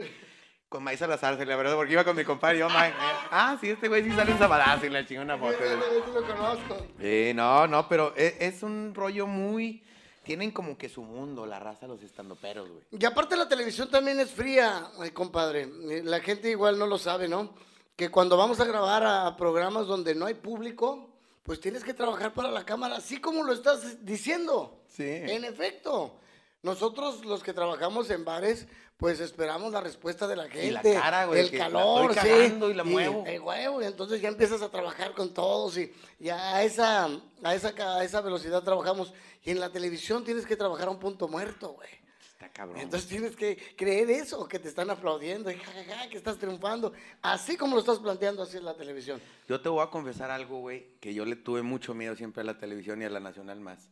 [0.69, 2.91] Con Maíz Salazar, la verdad, porque iba con mi compadre y yo, "Ma-
[3.29, 5.53] ah, sí, este güey sí sale un sabadazo y le chingó una foto.
[5.63, 6.87] Ese sí lo conozco.
[6.99, 9.83] Sí, no, no, pero e- es, un rollo muy...
[10.29, 12.83] Tienen como que su mundo, la raza, los estandoperos, güey.
[12.91, 15.63] Y aparte la televisión también es fría, ay, compadre.
[15.63, 17.55] Eh, La gente igual no lo sabe, ¿no?
[17.95, 21.09] Que cuando vamos a grabar a programas donde no hay público,
[21.41, 24.83] pues tienes que trabajar para la cámara, así como lo estás diciendo.
[24.87, 25.03] Sí.
[25.07, 26.19] En efecto.
[26.61, 30.67] Nosotros los que trabajamos en bares, pues esperamos la respuesta de la gente.
[30.67, 32.65] Y la cara, güey, El que la calor, estoy sí.
[32.71, 33.23] y la muevo.
[33.25, 37.05] El huevo, y entonces ya empiezas a trabajar con todos y, y a, esa,
[37.43, 39.13] a, esa, a esa velocidad trabajamos.
[39.45, 41.87] Y en la televisión tienes que trabajar a un punto muerto, güey.
[42.29, 42.81] Está cabrón.
[42.81, 46.37] Entonces tienes que creer eso, que te están aplaudiendo, y ja, ja, ja, que estás
[46.37, 46.91] triunfando.
[47.21, 49.21] Así como lo estás planteando, así es la televisión.
[49.47, 52.43] Yo te voy a confesar algo, güey, que yo le tuve mucho miedo siempre a
[52.43, 53.89] la televisión y a la nacional más.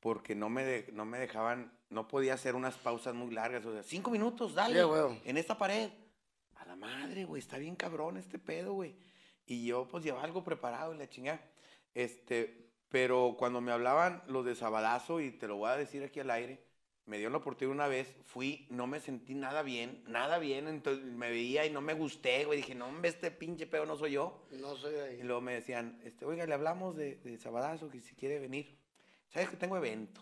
[0.00, 3.64] Porque no me, de- no me dejaban, no podía hacer unas pausas muy largas.
[3.66, 4.82] O sea, cinco minutos, dale.
[4.82, 5.20] Sí.
[5.24, 5.90] En esta pared.
[6.56, 8.94] A la madre, güey, está bien cabrón este pedo, güey.
[9.46, 11.40] Y yo, pues, llevaba algo preparado y la chingada.
[11.94, 16.20] Este, pero cuando me hablaban los de Sabadazo, y te lo voy a decir aquí
[16.20, 16.62] al aire,
[17.06, 21.04] me dio la oportunidad una vez, fui, no me sentí nada bien, nada bien, entonces
[21.04, 22.58] me veía y no me gusté, güey.
[22.58, 24.46] Dije, no, hombre, este pinche pedo no soy yo.
[24.52, 25.22] No soy de Y ahí.
[25.22, 28.78] luego me decían, este, oiga, le hablamos de, de Sabadazo, que si quiere venir.
[29.32, 30.20] ¿Sabes que tengo evento?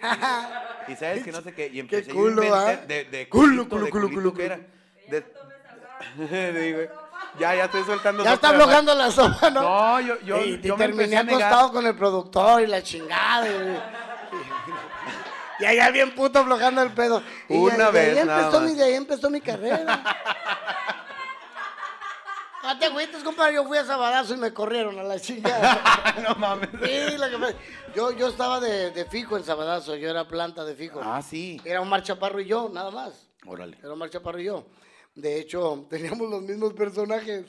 [0.88, 1.68] y sabes que no sé qué.
[1.72, 2.86] Y empecé yo a culo, inventar ¿ah?
[2.86, 4.44] de, de Culo, culo, culo, culo, que culo.
[4.44, 4.60] era.
[7.38, 8.24] Ya, ya estoy soltando.
[8.24, 9.60] Ya está aflojando la sopa, ¿no?
[9.62, 13.46] No, yo, yo, y, yo me terminé acostado con el productor y la chingada.
[13.48, 13.78] y-
[15.60, 17.20] Y allá bien puto aflojando el pedo.
[17.48, 18.70] Y Una vez ahí nada empezó más.
[18.70, 20.02] mi, de ahí empezó mi carrera.
[22.68, 23.54] No te agüites, compadre.
[23.54, 26.14] Yo fui a Sabadazo y me corrieron a la chingada.
[26.22, 26.68] no mames.
[26.84, 27.54] Sí, lo que pasa-
[27.94, 29.96] Yo, yo estaba de, de fijo en Sabadazo.
[29.96, 31.00] Yo era planta de fijo.
[31.02, 31.58] Ah, sí.
[31.64, 33.30] Era Omar Chaparro y yo, nada más.
[33.46, 33.78] Órale.
[33.78, 34.66] Era Omar Chaparro y yo.
[35.14, 37.46] De hecho, teníamos los mismos personajes.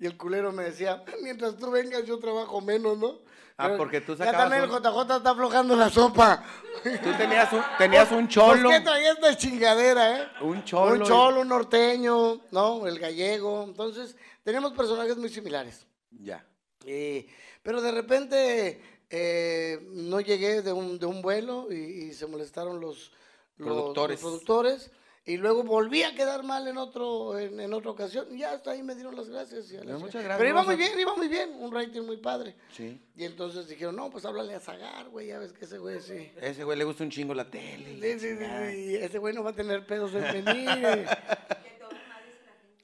[0.00, 3.18] Y el culero me decía, mientras tú vengas yo trabajo menos, ¿no?
[3.58, 6.42] Ah, Pero porque tú Ya sacabas también el JJ está aflojando la sopa.
[6.82, 8.70] Tú tenías un, tenías un cholo.
[8.70, 10.28] ¿Por qué traía esta chingadera, eh?
[10.40, 10.94] Un cholo.
[10.94, 12.86] Un cholo, un norteño, ¿no?
[12.86, 13.62] El gallego.
[13.64, 15.86] Entonces, teníamos personajes muy similares.
[16.10, 16.44] Ya.
[16.84, 17.26] Y-
[17.62, 18.80] pero de repente
[19.10, 23.12] eh, no llegué de un, de un vuelo y, y se molestaron los,
[23.56, 24.20] los- Productores.
[24.22, 24.90] los productores.
[25.24, 28.26] Y luego volví a quedar mal en otro en, en otra ocasión.
[28.34, 29.70] Y ya hasta ahí me dieron las gracias.
[29.70, 29.98] y a chingada.
[30.00, 31.50] muchas gracias, Pero iba muy bien, iba muy bien.
[31.60, 32.56] Un rating muy padre.
[32.76, 33.00] Sí.
[33.14, 35.28] Y entonces dijeron, no, pues háblale a Zagar, güey.
[35.28, 36.28] Ya ves que ese güey sí.
[36.40, 38.18] Ese güey le gusta un chingo la tele.
[38.18, 41.06] Sí, sí, sí, Ese güey no va a tener pedos en venir.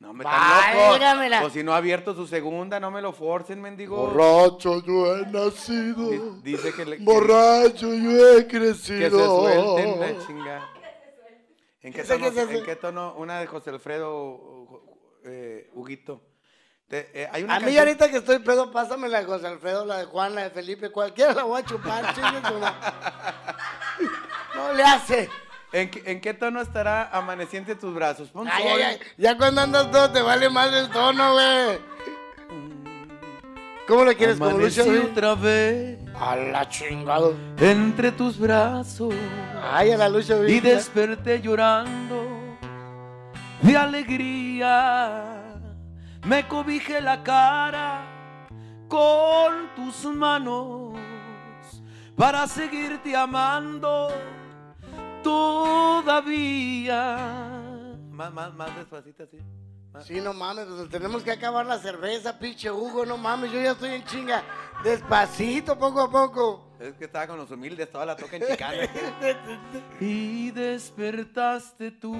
[0.00, 0.90] No me tan loco.
[0.90, 1.44] Válgamela.
[1.44, 3.96] O si no ha abierto su segunda, no me lo forcen, mendigo.
[3.96, 6.10] Borracho yo he nacido.
[6.10, 6.98] Di- Dice que le.
[6.98, 9.18] que- Borracho yo he Que crecido.
[9.18, 10.68] se suelten la chinga.
[11.82, 12.50] ¿En qué, ¿Qué sé, tono?
[12.50, 13.14] ¿En qué tono?
[13.16, 14.82] Una de José Alfredo
[15.24, 16.22] eh, Huguito.
[16.88, 19.46] Te- eh, hay una A mí canción- ahorita que estoy pedo, pásame la de José
[19.48, 22.76] Alfredo, la de Juan, la de Felipe, cualquiera la voy a chupar, madre.
[24.54, 25.28] No le hace.
[25.72, 28.28] ¿En, qué- en qué tono estará amaneciente tus brazos?
[28.30, 28.98] Pon Ay, ay, ay.
[29.18, 31.78] Ya cuando andas todo te vale más el tono, güey.
[33.86, 34.82] ¿Cómo le quieres como Lucha?
[34.84, 34.98] Güey?
[34.98, 37.30] otra vez A la chingada.
[37.58, 39.14] entre tus brazos
[39.72, 40.54] Ay, a la lucha, güey.
[40.56, 42.26] y desperté llorando
[43.62, 45.42] de alegría.
[46.24, 48.02] Me cobijé la cara
[48.88, 50.94] con tus manos
[52.16, 54.08] para seguirte amando
[55.22, 56.96] todavía.
[58.10, 59.38] Más, más, más despacito así.
[60.04, 63.72] Sí, no mames, pues tenemos que acabar la cerveza, pinche Hugo, no mames, yo ya
[63.72, 64.44] estoy en chinga.
[64.84, 66.68] Despacito, poco a poco.
[66.78, 68.88] Es que estaba con los humildes, toda la toca en chicana.
[70.00, 72.14] y despertaste tú.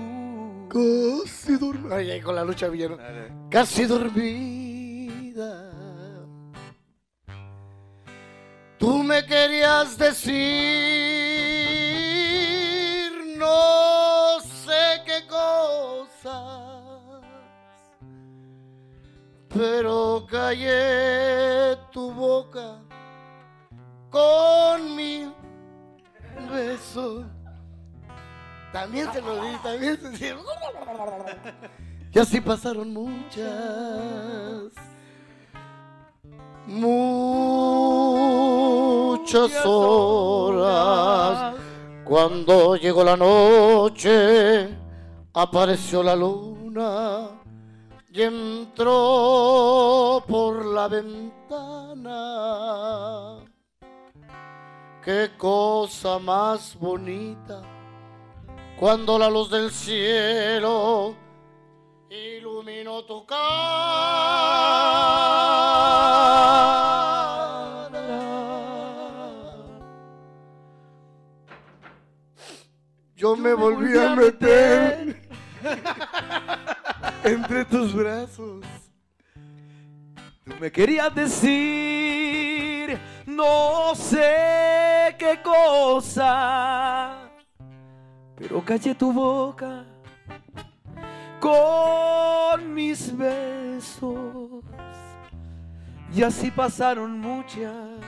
[0.68, 1.96] Casi dormida.
[1.96, 2.98] Ay, ay, con la lucha vieron.
[3.48, 5.68] Casi dormida.
[8.78, 10.32] Tú me querías decir,
[13.48, 17.22] no sé qué cosas,
[19.48, 22.78] pero callé tu boca
[24.10, 25.32] con mi
[26.50, 27.24] beso.
[28.72, 30.42] También se lo di, también se lo
[32.12, 34.72] Y así pasaron muchas,
[36.66, 37.50] muchas
[39.64, 41.54] horas.
[42.08, 44.74] Cuando llegó la noche,
[45.34, 47.28] apareció la luna
[48.10, 52.14] y entró por la ventana.
[55.04, 57.60] Qué cosa más bonita
[58.80, 61.14] cuando la luz del cielo
[62.08, 63.38] iluminó tu cara.
[73.18, 75.16] Yo me volví a meter
[77.24, 78.64] entre tus brazos.
[80.44, 82.96] Tú me querías decir,
[83.26, 87.28] no sé qué cosa,
[88.36, 89.84] pero callé tu boca
[91.40, 94.62] con mis besos.
[96.14, 97.98] Y así pasaron muchas,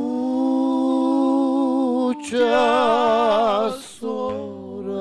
[4.04, 5.00] horas.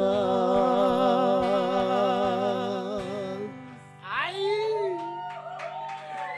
[4.04, 4.98] ¡Ay!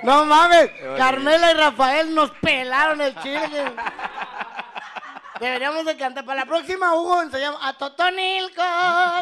[0.03, 3.71] No mames, Carmela y Rafael nos pelaron el chile.
[5.39, 6.25] Deberíamos de cantar.
[6.25, 8.61] Para la próxima, Hugo, enseñamos a Totonilco,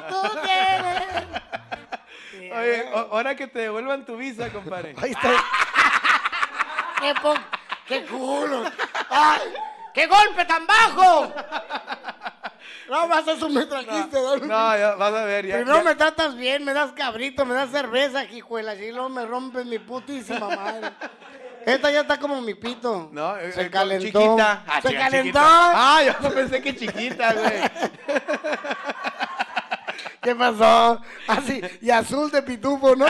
[0.09, 1.05] tú tienes.
[2.51, 4.95] Oye, ahora que te devuelvan tu visa, compadre.
[5.01, 5.31] Ahí está.
[7.01, 7.33] ¡Qué, po-
[7.87, 8.63] qué culo!
[9.09, 9.41] ¡Ay!
[9.93, 11.33] ¡Qué golpe tan bajo!
[12.89, 14.17] No, más eso me trajiste.
[14.19, 14.47] No, ¿no?
[14.77, 15.55] ya, vas a ver, ya.
[15.57, 19.25] Primero ya- me tratas bien, me das cabrito, me das cerveza, hijuela, y luego me
[19.25, 20.91] rompes mi putísima madre.
[21.65, 23.09] Esta ya está como mi pito.
[23.11, 24.19] No, eh, se eh, calentó.
[24.21, 24.63] Chiquita.
[24.65, 25.39] Ah, se chica, calentó.
[25.39, 25.41] chiquita.
[25.73, 27.61] Ah, yo no pensé que chiquita, güey.
[30.21, 31.01] ¿Qué pasó?
[31.27, 33.05] Así, y azul de pitufo, ¿no?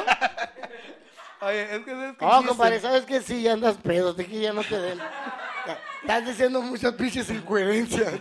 [1.42, 3.22] Oye, es que es que No, compadre, ¿sabes qué?
[3.22, 5.00] Sí, ya andas pedo, de que ya no te den.
[6.02, 8.14] Estás diciendo muchas pinches incoherencias.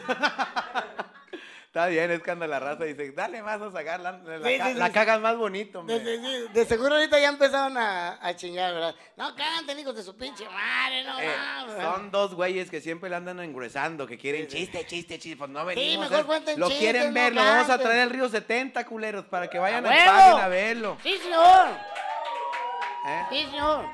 [1.79, 4.67] Está bien, es cuando la raza dice, dale más a sacar, la, la, Sí, ca-
[4.67, 4.93] sí, la sí.
[4.93, 6.19] cagas más bonito, De, hombre.
[6.53, 8.97] de- seguro ahorita ya empezaron a, a chingar, ¿verdad?
[9.17, 11.31] No canten, hijos de su pinche madre, no Eh,
[11.69, 11.81] mames.
[11.85, 15.37] son dos güeyes que siempre le andan engruesando, que quieren chiste, chiste, chiste.
[15.37, 16.11] Pues no venimos.
[16.11, 19.27] mejor a- Lo chistes, quieren no ver, lo vamos a traer al río 70, culeros,
[19.27, 20.99] para que vayan ¡A a verlo.
[21.05, 21.69] Sí, señor.
[23.07, 23.23] ¿eh?
[23.31, 23.85] Sí, señor.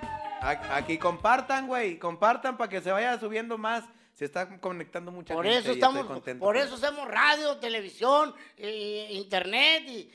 [0.40, 3.84] Aquí compartan, güey, compartan para que se vaya subiendo más.
[4.14, 6.06] Se está conectando mucha Por gente eso estamos,
[6.38, 10.10] por eso hacemos radio, televisión, eh, internet y,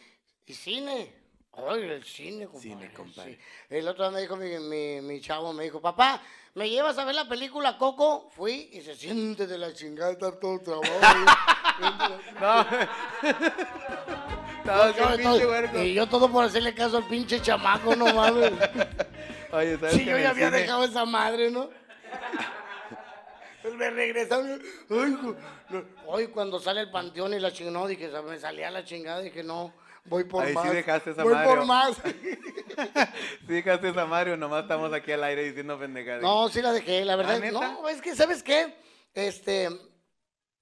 [0.46, 1.14] y cine.
[1.52, 2.62] Ay, el cine, compadre.
[2.70, 3.34] Cine, compadre.
[3.36, 3.40] sí.
[3.70, 6.22] El otro día me dijo mi, mi, mi chavo, me dijo, papá,
[6.54, 8.30] ¿me llevas a ver la película Coco?
[8.30, 10.92] Fui y se siente de la chingada, está todo el trabajo.
[12.40, 12.66] No.
[14.94, 18.52] Yo todo- y yo todo por hacerle caso al pinche chamaco, no mames.
[19.52, 21.70] Oye, ¿sabes Sí, que yo ya había cine- dejado esa madre, ¿no?
[23.78, 24.62] Me regresaron.
[24.90, 25.84] Ay.
[26.08, 29.74] Hoy cuando sale el panteón y la chingada, dije, me salía la chingada, dije, no,
[30.06, 30.74] voy por Ahí sí más.
[30.74, 31.98] dejaste esa voy madre, por más.
[32.80, 36.22] Sí, dejaste esa Mario, nomás estamos aquí al aire diciendo pendejadas.
[36.22, 37.42] no, sí la dejé, la verdad.
[37.44, 38.74] ¿Ah, no, es que, ¿sabes qué?
[39.14, 39.70] Este,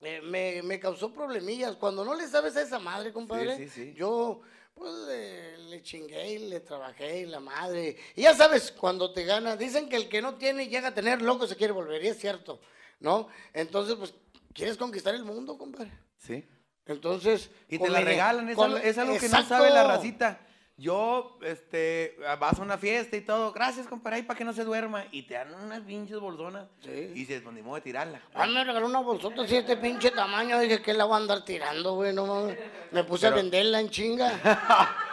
[0.02, 1.76] eh, me, me causó problemillas.
[1.76, 3.94] Cuando no le sabes a esa madre, compadre, sí, sí.
[3.96, 4.42] yo
[4.74, 7.98] pues le, le chingué y le trabajé y la madre.
[8.16, 11.22] Y ya sabes, cuando te gana, dicen que el que no tiene llega a tener
[11.22, 12.60] loco se quiere volver, y es cierto,
[13.00, 13.28] ¿no?
[13.54, 14.14] Entonces, pues,
[14.54, 15.92] quieres conquistar el mundo, compadre.
[16.18, 16.48] Sí.
[16.86, 17.52] Entonces.
[17.70, 20.42] Y te la regalan, es, con- algo, es algo que no sabe la racita.
[20.80, 24.64] Yo, este, vas a una fiesta y todo, gracias, compadre, ahí para que no se
[24.64, 25.06] duerma.
[25.12, 26.68] Y te dan unas pinches bolsonas.
[26.82, 26.92] Sí.
[26.92, 28.22] Y dices, pues ni modo de tirarla.
[28.36, 30.60] Ah, me regaló una bolsota así de este pinche tamaño.
[30.60, 32.14] Dije, ¿qué la voy a andar tirando, güey?
[32.14, 32.60] No mames.
[32.92, 34.32] Me puse a venderla en chinga.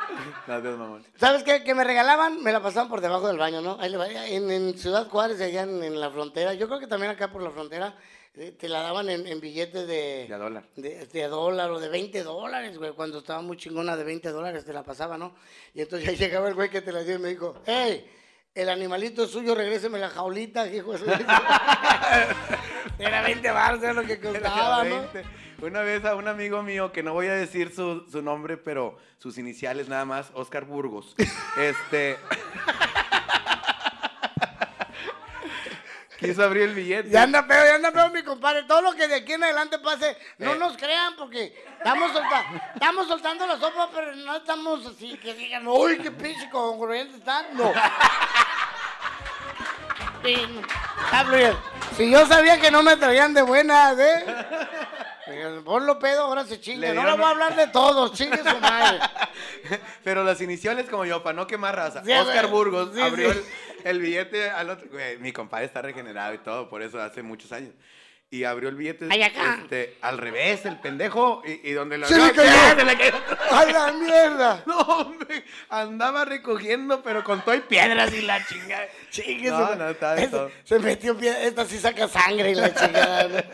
[0.46, 1.04] Dios, mamón.
[1.16, 1.62] ¿Sabes qué?
[1.64, 3.76] Que me regalaban, me la pasaban por debajo del baño, ¿no?
[3.80, 6.54] Ahí le va, en, en Ciudad Juárez, allá en, en la frontera.
[6.54, 7.96] Yo creo que también acá por la frontera
[8.34, 10.26] eh, te la daban en, en billetes de...
[10.28, 10.64] De a dólar.
[10.76, 12.92] De, de dólar o de 20 dólares, güey.
[12.92, 15.34] Cuando estaba muy chingona de 20 dólares te la pasaba, ¿no?
[15.72, 18.10] Y entonces ahí llegaba el güey que te la dio y me dijo, hey,
[18.54, 21.04] el animalito es suyo, regréseme la jaulita, hijo de su...
[22.98, 25.04] Era 20 baros, era lo que costaba, ¿no?
[25.62, 28.98] Una vez a un amigo mío, que no voy a decir su, su nombre, pero
[29.18, 31.14] sus iniciales nada más, Oscar Burgos.
[31.56, 32.18] este.
[36.18, 37.10] quiso abrir el billete.
[37.10, 38.62] Ya anda peor, ya anda peor, mi compadre.
[38.64, 40.58] Todo lo que de aquí en adelante pase, no Eh.
[40.58, 45.66] nos crean porque estamos, solta- estamos soltando la sopa, pero no estamos así que digan,
[45.66, 47.46] uy, qué pinche congruente están.
[47.56, 47.72] No.
[50.24, 51.60] Está fluyendo.
[51.96, 54.24] Si yo sabía que no me traían de buenas, ¿eh?
[55.30, 56.88] Digan, Ponlo pedo, ahora se chinga.
[56.88, 58.98] Le No le voy a hablar de todos, chingue su madre.
[60.04, 62.04] Pero las iniciales como yo, para no quemar raza.
[62.04, 62.48] Sí, Oscar.
[62.48, 63.38] Burgos Sí, abrió sí.
[63.84, 64.88] El, el billete al otro.
[65.20, 67.72] mi compadre está regenerado y todo, por eso hace muchos años.
[68.30, 69.60] Y abrió el billete Ay, acá.
[69.62, 72.50] este, al revés, el pendejo, y, y donde lo Se le cayó.
[72.76, 73.14] se le cayó.
[73.52, 74.64] ¡A la mierda!
[74.66, 78.88] No, hombre, andaba recogiendo, pero con todo y piedras y la chingada.
[79.10, 80.50] Chingue No, su- no, está de Ese- todo.
[80.64, 83.44] Se metió pie- esta sí saca sangre y la chingada.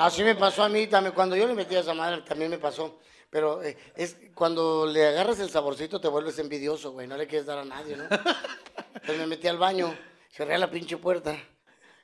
[0.00, 1.14] Así me pasó a mí también.
[1.14, 2.98] Cuando yo le metí a esa madre también me pasó.
[3.30, 7.06] Pero eh, es cuando le agarras el saborcito te vuelves envidioso, güey.
[7.06, 8.04] No le quieres dar a nadie, ¿no?
[8.94, 9.96] Entonces me metí al baño,
[10.32, 11.36] cerré la pinche puerta.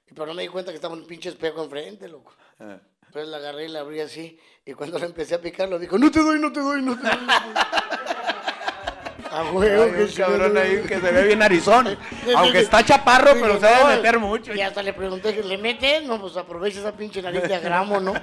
[0.08, 2.34] Pero no me di cuenta que estaba un pinche espejo enfrente, loco.
[2.60, 2.78] Ah.
[3.06, 4.38] Entonces la agarré y la abrí así.
[4.64, 6.96] Y cuando la empecé a picar, lo dijo, no te doy, no te doy, no
[6.98, 7.18] te doy.
[9.30, 11.96] A huevo, Hay que un sí, cabrón ahí que se ve bien arizón.
[12.36, 14.52] Aunque está chaparro, pero se debe meter mucho.
[14.54, 16.02] Y hasta le pregunté, ¿le metes?
[16.04, 18.12] No, pues aprovecha esa pinche nariz de agramo, ¿no?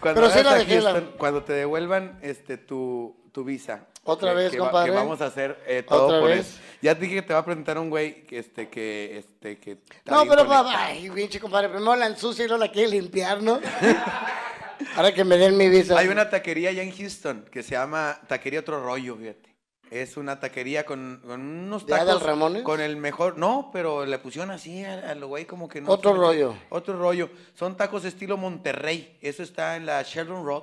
[0.00, 3.86] Cuando, Pero sí la dejé, la- Houston, cuando te devuelvan este, tu, tu visa.
[4.04, 4.92] Otra que- vez, que compadre.
[4.92, 6.38] que vamos a hacer eh, todo Otra por vez.
[6.48, 6.58] eso.
[6.82, 9.78] Ya te dije que te va a presentar un güey que, este, que, este, que
[10.06, 13.60] No, pero papá, ay, pinche compadre, primero la ensucia y luego la quiere limpiar, ¿no?
[14.96, 15.98] Ahora que me den mi visa.
[15.98, 19.50] Hay una taquería allá en Houston que se llama Taquería Otro Rollo, fíjate.
[19.90, 22.22] Es una taquería con, con unos ¿De Adal tacos.
[22.22, 22.62] Ramones?
[22.62, 23.36] Con el mejor.
[23.36, 25.90] No, pero le pusieron así al al güey como que no.
[25.90, 26.54] Otro rollo.
[26.68, 27.28] Otro rollo.
[27.54, 29.18] Son tacos estilo Monterrey.
[29.20, 30.62] Eso está en la Sheldon Road.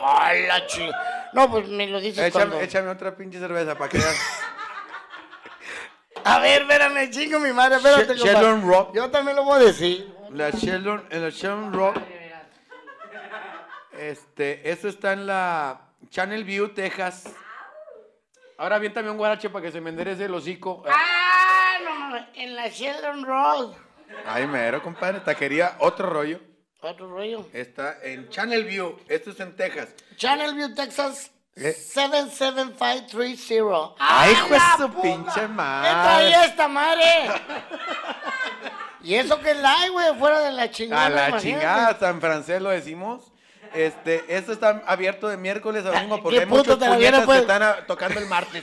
[0.00, 0.62] Ay, la.
[1.32, 2.60] No, pues me lo dices Échame, cuando...
[2.60, 4.16] échame otra pinche cerveza para que veas.
[6.28, 8.32] A ver, espérame, chingo mi madre, espérate, She- compadre.
[8.48, 8.94] Sheldon Rock.
[8.94, 10.14] Yo también lo voy a decir.
[10.30, 11.94] La Sheldon, en la Sheldon Road.
[13.98, 17.24] Este, eso está en la Channel View, Texas.
[18.56, 20.82] Ahora aviéntame un guarache para que se me enderece el hocico.
[20.88, 23.72] Ah, no en la Sheldon Road.
[24.26, 25.20] Ay, mero, compadre.
[25.20, 26.40] Taquería Otro Rollo.
[26.80, 27.44] Otro rollo.
[27.52, 28.96] Está en Channel View.
[29.08, 29.88] Esto es en Texas.
[30.16, 31.32] Channel View, Texas.
[31.60, 31.72] ¿Eh?
[31.72, 33.94] 77530.
[33.98, 35.02] Ay, hijo de la su puta!
[35.02, 35.90] pinche ¿Qué madre.
[35.90, 37.04] traía esta madre?
[39.02, 41.06] y eso que es live, güey, fuera de la chingada.
[41.06, 41.60] A la imagínate.
[41.60, 43.22] chingada, San francés lo decimos.
[43.74, 47.36] Este, esto está abierto de miércoles a domingo porque ¿Qué hay muchos puñetas pues?
[47.38, 48.62] que están a- tocando el martes.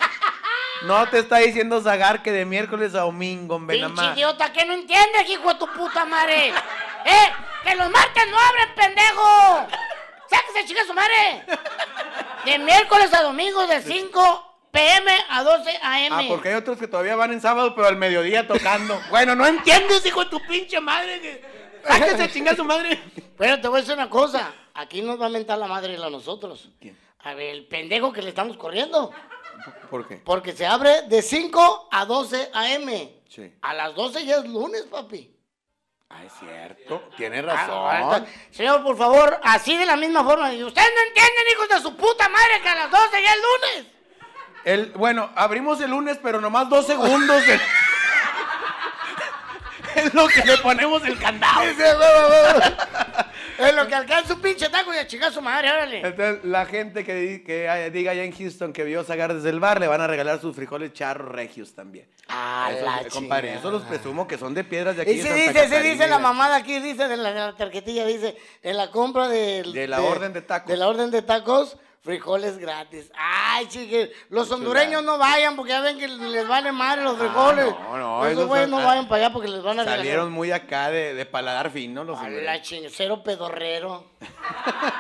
[0.84, 4.74] No te está diciendo Zagar que de miércoles a domingo, ven Pinche idiota, ¿qué no
[4.74, 6.50] entiendes, hijo de tu puta madre?
[6.50, 7.32] ¡Eh!
[7.64, 9.68] ¡Que los martes no abren, pendejo!
[10.36, 11.46] ¡Sáquese, chica su madre!
[12.46, 16.14] De miércoles a domingo, de 5 pm a 12 am.
[16.14, 19.00] Ah, porque hay otros que todavía van en sábado, pero al mediodía tocando.
[19.10, 21.22] bueno, no entiendes, hijo de tu pinche madre.
[21.22, 21.46] Que...
[21.88, 23.02] Sáquese a chingar a su madre.
[23.38, 24.54] Pero te voy a decir una cosa.
[24.74, 26.70] Aquí nos va a mentar la madre a nosotros.
[26.80, 26.98] ¿Quién?
[27.20, 29.12] A ver, el pendejo que le estamos corriendo.
[29.90, 30.18] ¿Por qué?
[30.18, 32.90] Porque se abre de 5 a 12 am.
[33.30, 33.54] Sí.
[33.62, 35.35] A las 12 ya es lunes, papi.
[36.10, 37.10] Ah, es cierto.
[37.18, 37.72] Tiene Ah, razón.
[37.72, 40.54] ahorita- Señor, por favor, así de la misma forma.
[40.54, 43.38] Y ustedes no entienden, hijos de su puta madre, que a las 12 ya es
[43.38, 43.88] lunes.
[44.66, 47.46] El, bueno, abrimos el lunes, pero nomás dos segundos.
[47.46, 47.60] de-
[49.96, 51.62] es lo que le ponemos el candado.
[53.58, 56.02] Es lo que alcanza un pinche taco y a chingar su madre, órale.
[56.06, 59.60] Entonces, la gente que, di- que diga allá en Houston que vio Zagar desde el
[59.60, 62.08] bar, le van a regalar sus frijoles charros regios también.
[62.28, 65.22] Ah, Eso, la compadre, eso los presumo que son de piedras de aquí Y de
[65.24, 65.92] se Santa dice, se Catarina.
[65.94, 69.72] dice la mamada aquí, dice de la, de la tarjetilla, dice, en la compra del-
[69.74, 70.70] De la orden de tacos.
[70.70, 73.12] De la orden de tacos, frijoles gratis.
[73.18, 77.74] Ay, chique, los hondureños no vayan porque ya ven que les vale madre los frijoles.
[77.78, 79.98] Ah, no, no, Esos güeyes no ah, vayan para allá porque les van a regalar.
[80.00, 82.62] Salieron muy acá de, de paladar fino los A la hondureños.
[82.62, 84.06] chingue, cero pedorrero.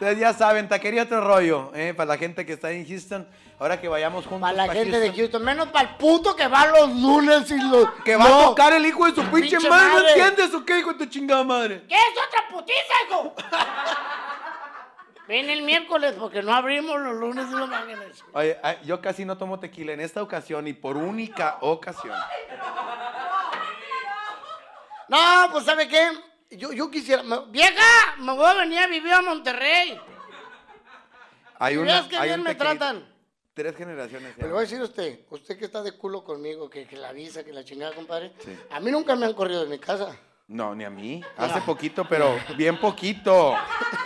[0.00, 1.92] Entonces ya saben, taquería otro rollo, ¿eh?
[1.92, 3.28] para la gente que está en Houston.
[3.58, 6.46] Ahora que vayamos juntos Para la pa' gente de Houston, menos para el puto que
[6.46, 7.90] va los lunes y los...
[8.04, 8.40] Que va No.
[8.40, 10.12] a tocar el hijo de su pinche, Pinche madre, ¿no madre.
[10.12, 11.82] entiendes o qué, hijo de tu chingada madre?
[11.88, 13.34] ¿Qué es otra putiza, hijo?
[15.28, 18.24] Ven el miércoles porque no abrimos los lunes y los viernes.
[18.32, 22.16] Oye, ay, yo casi no tomo tequila en esta ocasión y por única ocasión.
[25.08, 26.10] No, pues ¿sabe qué?
[26.50, 27.22] Yo, yo quisiera...
[27.22, 28.16] me- ¡Vieja!
[28.18, 30.00] Me voy a venir a vivir a Monterrey.
[31.58, 33.06] Hay una, que hay bien un me tratan.
[33.54, 34.36] Tres generaciones.
[34.36, 34.44] ya.
[34.44, 37.12] Le voy a decir a usted, usted que está de culo conmigo, que, que la
[37.12, 38.32] visa, que la chingada, compadre.
[38.44, 38.56] Sí.
[38.70, 40.16] A mí nunca me han corrido de mi casa.
[40.46, 41.22] No, ni a mí.
[41.36, 43.54] Hace poquito, pero bien poquito.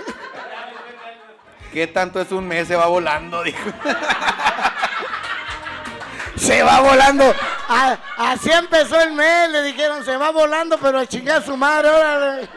[1.72, 2.68] ¿Qué tanto es un mes?
[2.68, 3.70] Se va volando, dijo.
[6.36, 7.34] Se va volando.
[7.68, 11.88] A- así empezó el mes, le dijeron, se va volando, pero a chingar su madre,
[11.90, 12.48] órale.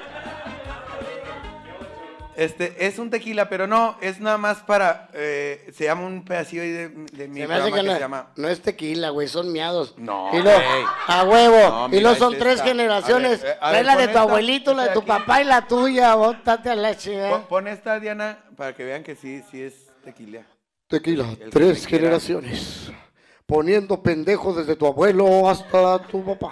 [2.35, 6.63] Este, es un tequila, pero no, es nada más para, eh, se llama un pedacillo
[6.63, 8.27] ahí de, de mi Se me hace programa que que, no, se llama...
[8.35, 9.95] no es tequila, güey, son miados.
[9.97, 10.43] No, y
[11.07, 11.87] a huevo.
[11.87, 13.41] No, y luego son tres generaciones.
[13.41, 15.07] A ver, eh, a Trae ver, la de tu esta, abuelito, la de tu aquí.
[15.07, 16.15] papá y la tuya.
[16.15, 17.29] Bótate a la chingada.
[17.31, 19.73] Pon, pon esta, Diana, para que vean que sí, sí es
[20.03, 20.41] tequila.
[20.87, 22.91] Tequila, tres generaciones.
[23.45, 26.51] Poniendo pendejo desde tu abuelo hasta tu papá.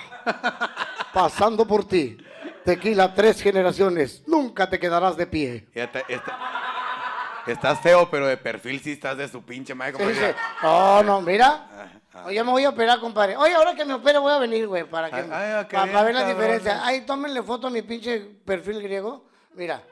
[1.14, 2.18] Pasando por ti.
[2.66, 4.24] Tequila, tres generaciones.
[4.28, 5.68] Nunca te quedarás de pie.
[7.46, 9.98] Estás feo, pero de perfil sí estás de su pinche madre.
[9.98, 10.26] Sí, sí.
[10.62, 11.92] No, no, mira.
[12.26, 13.36] Oye, me voy a operar, compadre.
[13.36, 16.04] Oye, ahora que me opere voy a venir, güey, para que Ay, ay, qué para,
[16.04, 16.38] ver la cabrón.
[16.38, 16.86] diferencia.
[16.86, 19.26] Ay, tómenle foto a mi pinche perfil griego.
[19.56, 19.84] Mira,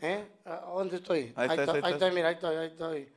[0.00, 0.26] ¿eh?
[0.46, 1.32] ¿A ¿Dónde estoy?
[1.36, 1.92] Ahí ahí ahí estás.
[1.92, 3.12] estoy, mira, ahí estoy, ahí estoy.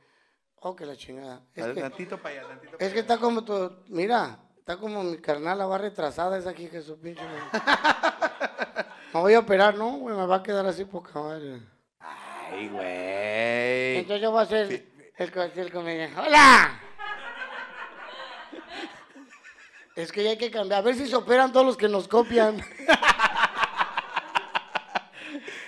[0.60, 1.40] Oh, que la chingada.
[1.54, 5.02] Es que, Tantito para allá, tantito para es que está como tu, mira, está como
[5.02, 7.22] mi carnal, la va retrasada esa aquí que su pinche.
[9.12, 9.90] Me voy a operar, ¿no?
[9.98, 11.60] Güey, me va a quedar así poca madre.
[11.98, 13.96] Ay, güey.
[13.98, 14.86] Entonces yo voy a ser
[15.16, 16.20] el, co- el comediante.
[16.20, 16.80] ¡Hola!
[19.96, 20.80] Es que ya hay que cambiar.
[20.80, 22.56] A ver si se operan todos los que nos copian.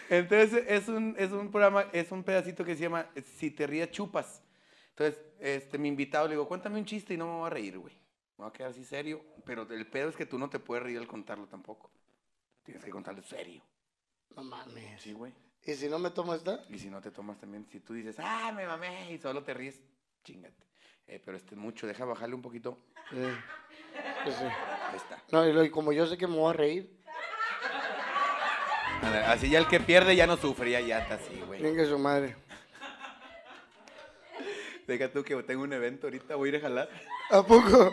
[0.08, 3.06] Entonces es un, es un programa, es un pedacito que se llama
[3.38, 4.42] Si te ríes chupas.
[4.90, 7.78] Entonces, este, mi invitado le digo, cuéntame un chiste y no me voy a reír,
[7.78, 7.94] güey.
[8.38, 9.20] Me voy a quedar así serio.
[9.44, 11.90] Pero el pedo es que tú no te puedes reír al contarlo tampoco.
[12.62, 13.62] Tienes que contarlo serio.
[14.36, 15.00] No mames.
[15.02, 15.32] Sí, güey.
[15.64, 16.64] ¿Y si no me tomo esta?
[16.68, 19.54] Y si no te tomas también, si tú dices, ah, me mamé, y solo te
[19.54, 19.80] ríes,
[20.24, 20.66] chingate.
[21.06, 22.78] Eh, pero este es mucho, deja bajarle un poquito.
[23.10, 23.16] Sí.
[24.24, 24.44] Pues sí.
[24.44, 25.22] Ahí está.
[25.30, 26.98] No, y, lo- y como yo sé que me voy a reír,
[29.26, 31.60] Así ya el que pierde ya no sufre, ya, ya está así, güey.
[31.60, 32.36] venga su madre.
[34.86, 36.88] Deja tú que tengo un evento ahorita, voy a ir a jalar.
[37.30, 37.92] ¿A poco?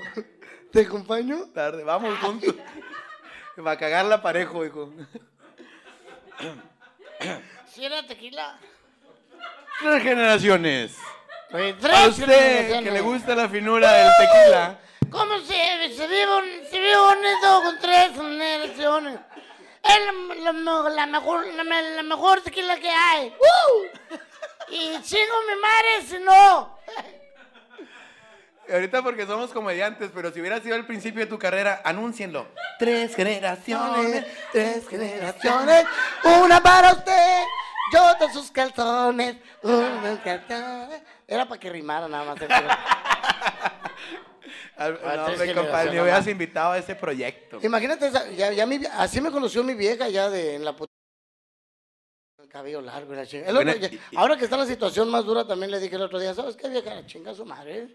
[0.72, 1.48] ¿Te acompaño?
[1.52, 2.54] Tarde, vamos juntos.
[3.66, 4.94] Va a cagarla parejo, hijo.
[7.74, 8.58] Si era tequila.
[9.82, 10.96] Tres generaciones.
[11.52, 12.84] Oye, A usted generaciones.
[12.84, 14.80] que le gusta la finura del tequila.
[15.12, 19.20] ¿Cómo se, se, vive, un- se vive bonito con tres generaciones?
[19.84, 19.98] Es
[20.44, 23.28] la, la- la mejor, la, me- la mejor tequila que hay.
[23.30, 23.86] ¡Uh!
[24.72, 26.79] Y chingo mi madre si no.
[28.72, 32.48] Ahorita porque somos comediantes, pero si hubiera sido al principio de tu carrera, anúncienlo.
[32.78, 35.86] Tres generaciones, tres generaciones.
[36.44, 37.42] Una para usted,
[37.94, 39.38] yo de sus calzones.
[39.64, 41.02] Unos calzones.
[41.28, 42.40] Era para que rimara nada más.
[44.78, 47.60] Al- Ah, No, hombre, compadre, me hubieras invitado a ese proyecto.
[47.62, 50.90] Imagínate, esa- ya, ya mi así me conoció mi vieja ya de en la puta.
[52.42, 53.48] El cabello largo y la chinga.
[53.48, 53.74] El Bueno,
[54.16, 56.70] ahora que está la situación más dura, también le dije el otro día, ¿sabes qué
[56.70, 56.96] vieja?
[56.96, 57.90] La chinga su madre.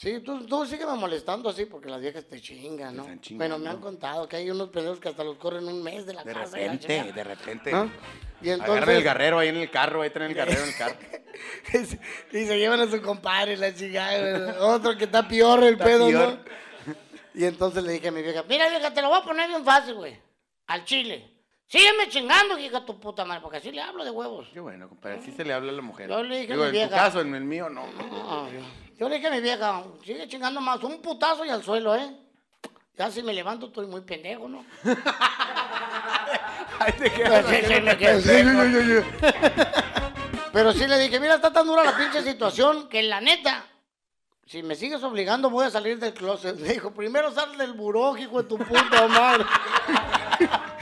[0.00, 3.06] Sí, tú, tú sígueme molestando así porque las viejas te chingan, ¿no?
[3.32, 6.14] Bueno, me han contado que hay unos pendejos que hasta los corren un mes de
[6.14, 6.56] la De casa.
[6.56, 7.70] la repente, de repente.
[7.70, 7.90] ¿No?
[8.40, 10.96] Y Agarra el garrero ahí en el carro, ahí traen el garrero en el carro.
[12.32, 14.64] y se llevan a su compadre, la chingada.
[14.64, 16.38] Otro que está peor el Está pedo, peor.
[16.86, 16.94] ¿no?
[17.34, 19.62] Y entonces le dije a mi vieja, mira vieja, te lo voy a poner bien
[19.66, 20.18] fácil, güey.
[20.68, 21.30] Al chile.
[21.66, 24.48] Sígueme chingando, hija tu puta madre, porque así le hablo de huevos.
[24.50, 26.08] Qué bueno, compadre, así se le habla a la mujer.
[26.08, 27.86] Yo le dije a en tu caso, en el mío, no.
[27.92, 28.60] No, yo,
[29.00, 32.14] yo le dije a mi vieja, sigue chingando más, un putazo y al suelo, ¿eh?
[32.98, 34.62] Ya si me levanto estoy muy pendejo, ¿no?
[36.78, 39.02] Ahí te Pues quedas sí, sí, me.
[40.52, 43.64] Pero sí le dije, mira, está tan dura la pinche situación que la neta,
[44.44, 46.60] si me sigues obligando voy a salir del closet.
[46.60, 49.46] Le dijo, primero sal del buró, hijo de tu puta madre.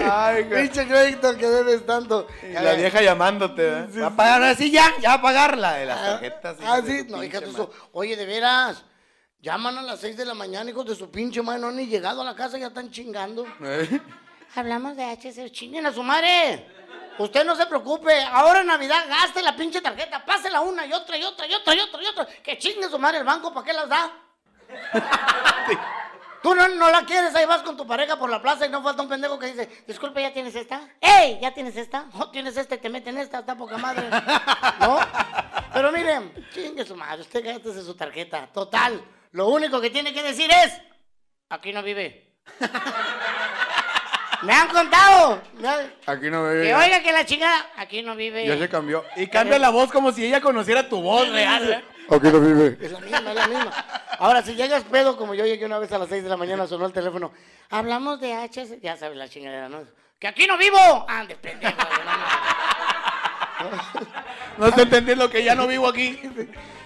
[0.00, 0.62] Ay, güey.
[0.62, 2.26] pinche crédito que debes tanto.
[2.42, 4.02] Y la vieja llamándote, ¿verdad?
[4.02, 4.92] ¿Va a pagar así ya?
[5.00, 5.72] ¿Ya va a pagarla?
[5.74, 6.56] De las Ah, tarjetas.
[6.64, 7.68] Ah, sí, no, hija su.
[7.92, 8.84] Oye, de veras.
[9.42, 11.86] Llaman a las 6 de la mañana, hijos de su pinche madre, no han ni
[11.86, 13.46] llegado a la casa, ya están chingando.
[13.62, 14.00] ¿Eh?
[14.54, 16.66] Hablamos de HC, chinguen a su madre.
[17.18, 21.16] Usted no se preocupe, ahora en Navidad gaste la pinche tarjeta, pásela una y otra
[21.16, 22.26] y otra y otra y otra y otra.
[22.42, 24.10] Que chingue su madre el banco, ¿para qué las da?
[26.42, 28.82] Tú no, no la quieres, ahí vas con tu pareja por la plaza y no
[28.82, 30.88] falta un pendejo que dice, disculpe, ¿ya tienes esta?
[31.00, 31.38] ¡Ey!
[31.40, 32.06] ¿Ya tienes esta?
[32.14, 33.40] ¿O tienes esta y te meten esta?
[33.40, 34.08] Está poca madre.
[34.80, 34.98] ¿No?
[35.74, 38.48] Pero miren, chingue su madre, usted gástese su tarjeta.
[38.52, 40.80] Total, lo único que tiene que decir es,
[41.50, 42.32] aquí no vive.
[44.42, 45.42] Me han contado.
[46.06, 48.46] Aquí no Que oiga que la chingada, aquí no vive.
[48.46, 49.04] Ya se cambió.
[49.16, 51.70] Y cambia la voz como si ella conociera tu voz real.
[51.70, 51.84] ¿eh?
[52.08, 52.78] Aquí no vive.
[52.80, 53.84] Es la misma, es la misma.
[54.20, 56.66] Ahora, si llegas pedo, como yo llegué una vez a las 6 de la mañana,
[56.66, 57.32] sonó el teléfono.
[57.70, 58.78] Hablamos de HS.
[58.82, 59.82] Ya sabes la chingadera, ¿no?
[60.18, 61.06] ¡Que aquí no vivo!
[61.08, 61.78] ¡Ande, pendejo!
[63.62, 63.70] no.
[64.58, 66.20] No estoy entendiendo que ya no vivo aquí.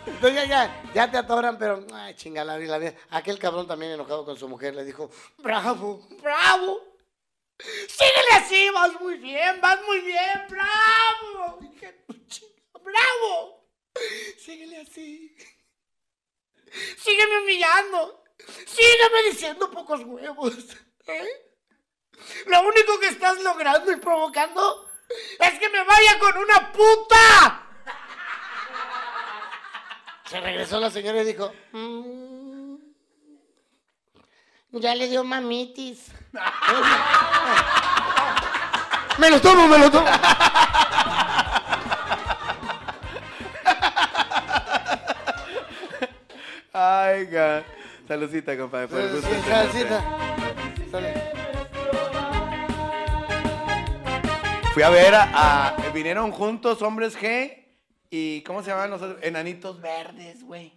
[0.07, 2.95] Entonces ya, ya, ya te atoran, pero, ay, chingala, la vida.
[3.11, 6.81] Aquel cabrón también enojado con su mujer le dijo, bravo, bravo.
[7.59, 11.59] Síguele así, vas muy bien, vas muy bien, bravo.
[11.61, 13.67] Dije, "Chinga, bravo.
[14.39, 15.35] Síguele así.
[16.99, 18.25] Sígueme humillando.
[18.67, 20.55] Sígueme diciendo pocos huevos.
[21.07, 21.29] ¿eh?
[22.47, 24.89] Lo único que estás logrando y provocando
[25.39, 27.61] es que me vaya con una puta.
[30.29, 32.77] Se regresó la señora y dijo, "Mm,
[34.73, 36.07] ya le dio mamitis.
[39.19, 40.07] me lo tomo, me lo tomo.
[46.77, 47.65] Ay, ga.
[48.09, 48.89] Saludcita, compadre.
[48.89, 51.05] Por el gusto Sí.
[54.73, 57.65] Fui a ver a, a- Vinieron juntos Hombres G
[58.11, 58.43] y.
[58.43, 59.23] ¿Cómo se llaman los otros?
[59.23, 60.73] Enanitos Verdes, güey.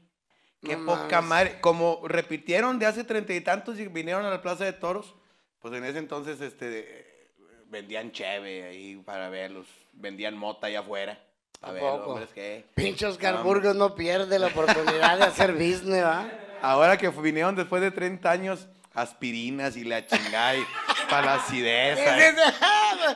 [0.64, 1.30] Qué No poca mames.
[1.30, 1.62] madre.
[1.62, 5.16] Como repitieron de hace treinta y tantos y vinieron a la Plaza de Toros,
[5.60, 7.32] pues en ese entonces este,
[7.70, 9.66] vendían cheve ahí para verlos.
[9.94, 11.20] Vendían mota allá afuera.
[11.62, 12.12] A ¿A ver, poco?
[12.12, 12.64] Hombres G.
[12.76, 16.30] Pinche Oscar No, Burgos no pierde la oportunidad de hacer business, ¿va?
[16.62, 20.66] Ahora que vinieron después de 30 años, aspirinas y la chingada y
[21.10, 22.00] para la acidez.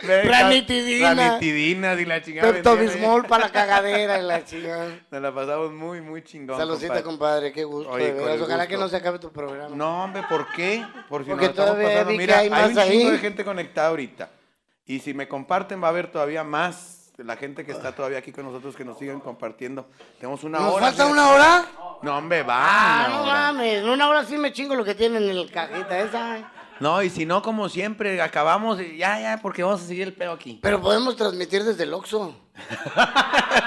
[0.02, 1.14] Ranitidina.
[1.14, 2.52] Ranitidinas y la chingada.
[2.54, 2.78] Pepto
[3.28, 5.00] para la cagadera y la chingada.
[5.10, 6.58] Nos la pasamos muy, muy chingón.
[6.58, 7.92] Saludcita, compadre, qué gusto.
[7.92, 8.68] Oye, de Ojalá gusto.
[8.68, 9.76] que no se acabe tu programa.
[9.76, 10.86] No, hombre, ¿por qué?
[11.10, 12.10] Por si Porque nos estamos todavía pasando.
[12.12, 13.12] vi que Mira, hay un chingo ahí.
[13.12, 14.30] de gente conectada ahorita.
[14.86, 17.01] Y si me comparten, va a haber todavía más.
[17.24, 19.88] La gente que está todavía aquí con nosotros, que nos siguen compartiendo.
[20.20, 20.86] Tenemos una ¿Nos hora.
[20.88, 21.66] falta una hora?
[22.02, 22.58] No, hombre, va.
[22.60, 23.84] Ah, no mames.
[23.84, 26.52] Una hora sí me chingo lo que tienen en el cajita esa.
[26.80, 30.14] No, y si no, como siempre, acabamos y ya, ya, porque vamos a seguir el
[30.14, 30.60] pedo aquí.
[30.64, 32.36] Pero podemos transmitir desde el Oxxo.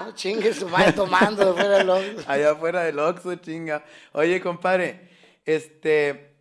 [0.00, 2.30] No chingues, vaya tomando fuera del Oxxo.
[2.30, 3.84] Allá afuera del Oxxo, chinga.
[4.12, 5.10] Oye, compadre,
[5.44, 6.36] este.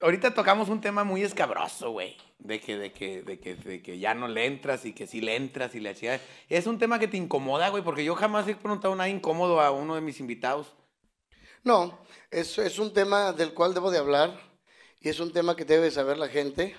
[0.00, 2.16] Ahorita tocamos un tema muy escabroso, güey.
[2.38, 5.20] De que, de, que, de, que, de que ya no le entras y que sí
[5.20, 6.20] le entras y la chica.
[6.48, 9.70] Es un tema que te incomoda, güey, porque yo jamás he preguntado nada incómodo a
[9.70, 10.74] uno de mis invitados.
[11.64, 11.98] No,
[12.30, 14.38] es, es un tema del cual debo de hablar
[15.00, 16.76] y es un tema que debe saber la gente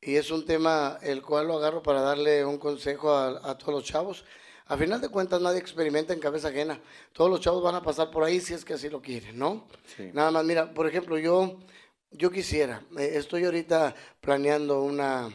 [0.00, 3.74] y es un tema el cual lo agarro para darle un consejo a, a todos
[3.74, 4.24] los chavos.
[4.66, 6.80] A final de cuentas nadie experimenta en cabeza ajena.
[7.12, 9.66] Todos los chavos van a pasar por ahí si es que así lo quieren, ¿no?
[9.96, 10.10] Sí.
[10.12, 11.58] Nada más, mira, por ejemplo, yo,
[12.10, 15.30] yo quisiera, eh, estoy ahorita planeando una,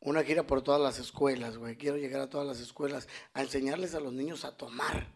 [0.00, 1.76] una gira por todas las escuelas, güey.
[1.76, 5.14] Quiero llegar a todas las escuelas a enseñarles a los niños a tomar.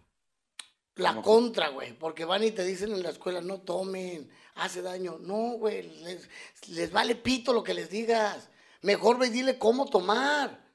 [0.97, 1.23] La ¿Cómo?
[1.23, 5.19] contra, güey, porque van y te dicen en la escuela, no tomen, hace daño.
[5.21, 6.29] No, güey, les,
[6.69, 8.49] les vale pito lo que les digas.
[8.83, 10.69] Mejor ve y dile cómo tomar.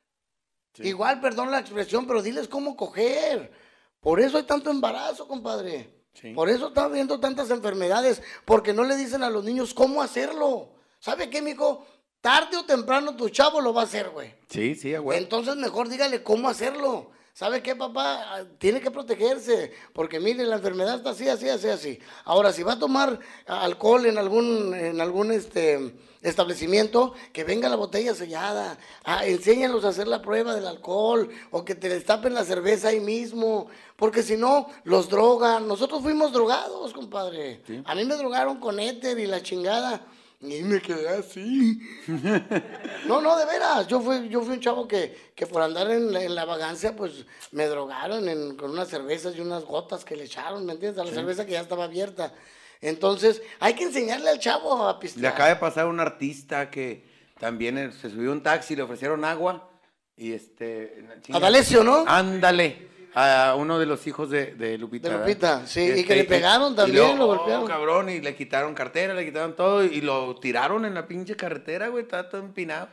[0.74, 0.84] Sí.
[0.88, 3.52] Igual, perdón la expresión, pero diles cómo coger.
[4.00, 5.95] Por eso hay tanto embarazo, compadre.
[6.20, 6.34] Sí.
[6.34, 10.70] Por eso está habiendo tantas enfermedades, porque no le dicen a los niños cómo hacerlo.
[11.00, 11.86] ¿Sabe qué, mijo?
[12.22, 14.34] Tarde o temprano tu chavo lo va a hacer, güey.
[14.50, 15.20] Sí, sí, güey.
[15.20, 17.12] Entonces mejor dígale cómo hacerlo.
[17.34, 18.24] ¿Sabe qué, papá?
[18.34, 22.00] Ah, Tiene que protegerse, porque mire, la enfermedad está así, así, así, así.
[22.24, 25.96] Ahora, si va a tomar alcohol en algún, en algún este,
[26.30, 28.78] establecimiento, que venga la botella sellada.
[29.04, 33.00] Ah, enséñalos a hacer la prueba del alcohol, o que te destapen la cerveza ahí
[33.00, 35.68] mismo, porque si no, los drogan.
[35.68, 37.62] Nosotros fuimos drogados, compadre.
[37.68, 37.82] Sí.
[37.86, 40.02] A mí me drogaron con éter y la chingada.
[40.42, 41.80] Y me quedé así.
[43.08, 43.88] No, no, de veras.
[43.88, 46.96] Yo fui, yo fui un chavo que, que por andar en la, en la vagancia,
[46.96, 51.00] pues me drogaron en- con unas cervezas y unas gotas que le echaron, ¿me entiendes?
[51.02, 52.34] A la cerveza que ya estaba abierta.
[52.82, 55.34] Entonces, hay que enseñarle al chavo a Le pistear.
[55.34, 57.06] acaba de pasar un artista que
[57.40, 59.70] también eh, se subió a un taxi, le ofrecieron agua
[60.16, 61.06] y este...
[61.34, 62.06] A D'Alessio, ¿no?
[62.08, 65.10] Ándale, a uno de los hijos de, de Lupita.
[65.10, 65.16] De.
[65.16, 67.66] Este, Lupita, sí, y que le pegaron y también, lo oh, golpearon.
[67.66, 71.88] cabrón, y le quitaron cartera, le quitaron todo y lo tiraron en la pinche carretera,
[71.88, 72.90] güey, estaba todo empinado.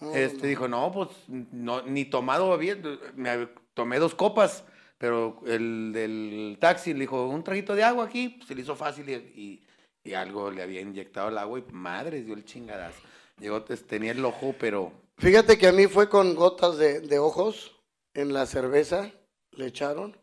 [0.00, 2.76] No, este dijo, no, pues no, ni tomado había,
[3.14, 4.64] me tomé dos copas,
[5.00, 8.76] pero el del taxi le dijo, un traguito de agua aquí, pues, se le hizo
[8.76, 9.66] fácil y, y-
[10.04, 13.00] y algo le había inyectado el agua y madre, dio el chingadazo.
[13.38, 17.18] Llegó, pues, tenía el ojo, pero Fíjate que a mí fue con gotas de, de
[17.18, 17.76] ojos
[18.14, 19.10] en la cerveza,
[19.52, 20.16] le echaron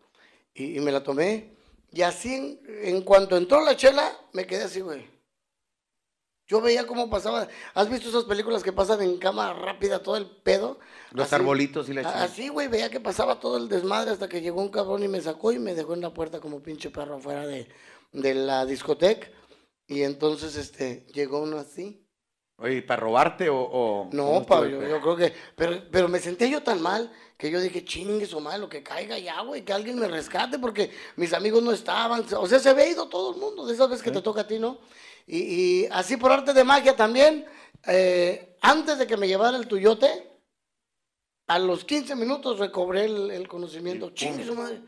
[0.54, 1.56] y, y me la tomé.
[1.92, 5.06] Y así, en, en cuanto entró la chela, me quedé así, güey.
[6.48, 7.48] Yo veía cómo pasaba.
[7.74, 10.80] ¿Has visto esas películas que pasan en cámara rápida todo el pedo?
[11.12, 12.24] los Así- arbolitos y la a- chingada.
[12.24, 15.22] Así, güey, veía que pasaba todo el desmadre hasta que llegó un cabrón y me
[15.22, 17.68] sacó y me dejó en la puerta como pinche perro afuera de,
[18.14, 19.28] de la discoteca.
[19.88, 22.04] Y entonces, este, llegó uno así.
[22.60, 23.58] Oye, ¿para robarte o...?
[23.58, 26.64] o No, cómo pa, estuvo el yo, yo creo que, pero, pero me sentí yo
[26.64, 30.00] tan mal que yo dije, chingue su madre, lo que caiga ya, güey, que alguien
[30.00, 33.66] me rescate porque mis amigos no estaban, o sea, se había ido todo el mundo,
[33.68, 34.80] de esas veces que te toca a ti, ¿no?
[35.28, 35.38] Y,
[35.84, 37.46] y así por arte de magia también,
[37.86, 40.32] eh, antes de que me llevara el tuyote,
[41.48, 44.82] a los 15 minutos recobré el, el conocimiento, chingue su madre,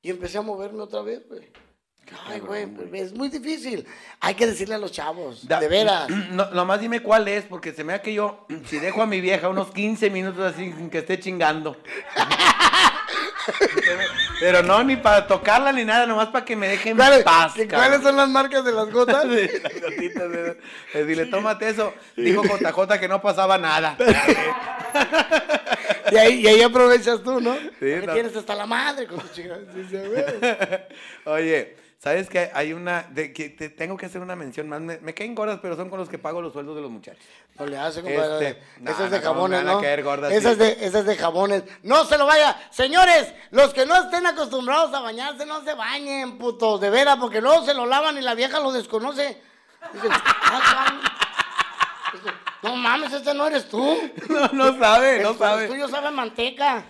[0.00, 1.50] y empecé a moverme otra vez, güey.
[2.26, 3.86] Ay, güey, pues, es muy difícil.
[4.20, 6.08] Hay que decirle a los chavos, Da- de veras.
[6.08, 9.20] No, nomás dime cuál es, porque se me da que yo, si dejo a mi
[9.20, 11.76] vieja unos 15 minutos así sin que esté chingando.
[14.40, 17.52] Pero no, ni para tocarla ni nada, nomás para que me dejen ¿Cuáles, paz.
[17.54, 17.68] cabrón.
[17.70, 19.22] ¿Cuáles son las marcas de las gotas?
[19.24, 20.58] Sí, las gotitas de-
[20.94, 21.94] eh, Dile, tómate eso.
[22.16, 23.96] Dijo JJ que no pasaba nada.
[26.10, 27.54] Y ahí, y ahí aprovechas tú, ¿no?
[27.54, 28.12] Porque no.
[28.12, 29.56] tienes hasta la madre con tu chica.
[29.72, 30.24] Sí, sí, güey.
[31.24, 34.80] Oye, ¿sabes que Hay una, de que te- tengo que hacer una mención más.
[34.80, 37.22] Me, me caen gordas, pero son con los que pago los sueldos de los muchachos.
[37.58, 38.48] No le hace, compadre.
[38.48, 39.80] Este, no, Esa es de no, jabones, no ¿no?
[39.80, 40.74] caer gordas, Esa, sí.
[40.80, 41.62] es de, jabones.
[41.82, 42.56] No se lo vaya.
[42.70, 46.80] Señores, los que no estén acostumbrados a bañarse, no se bañen, putos.
[46.80, 49.40] De veras, porque luego se lo lavan y la vieja lo desconoce.
[49.92, 51.00] Dice, "Ah, cabrón".
[52.12, 53.98] Dice, no mames, ese no eres tú.
[54.28, 55.64] No, no sabe, no sabe.
[55.64, 56.84] El tuyo sabe manteca.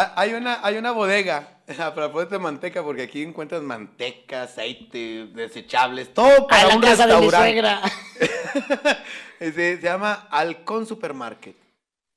[0.00, 6.14] Ah, Hay una, hay una bodega para ponerte manteca, porque aquí encuentras manteca, aceite, desechables,
[6.14, 7.28] todo A para la un casa de mi
[9.40, 11.56] se, se llama Halcón Supermarket.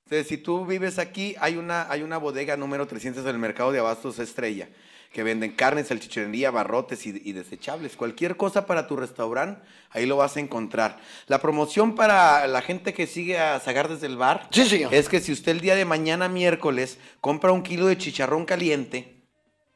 [0.05, 3.79] Entonces, si tú vives aquí, hay una, hay una bodega número 300 del mercado de
[3.79, 4.69] abastos Estrella,
[5.11, 7.95] que venden carne, salchichonería, barrotes y, y desechables.
[7.95, 10.99] Cualquier cosa para tu restaurante, ahí lo vas a encontrar.
[11.27, 15.19] La promoción para la gente que sigue a Zagar desde el bar Sí, es que
[15.19, 19.20] si usted el día de mañana, miércoles, compra un kilo de chicharrón caliente,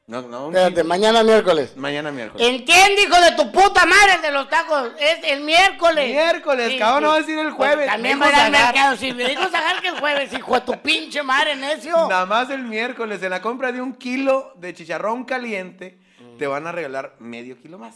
[0.07, 1.75] no, no, Espérate, mañana miércoles.
[1.75, 2.47] mañana miércoles.
[2.47, 4.91] Entiende, hijo de tu puta madre, el de los tacos.
[4.99, 6.07] Es el miércoles.
[6.09, 7.75] Miércoles, cabrón, no va a decir el jueves.
[7.77, 8.73] Pues también Dijo va a ir al Zagar.
[8.73, 8.97] mercado.
[8.97, 12.07] Si me dijo Zagar que el jueves, hijo de tu pinche madre, necio.
[12.07, 15.97] Nada más el miércoles, en la compra de un kilo de chicharrón caliente,
[16.37, 17.95] te van a regalar medio kilo más.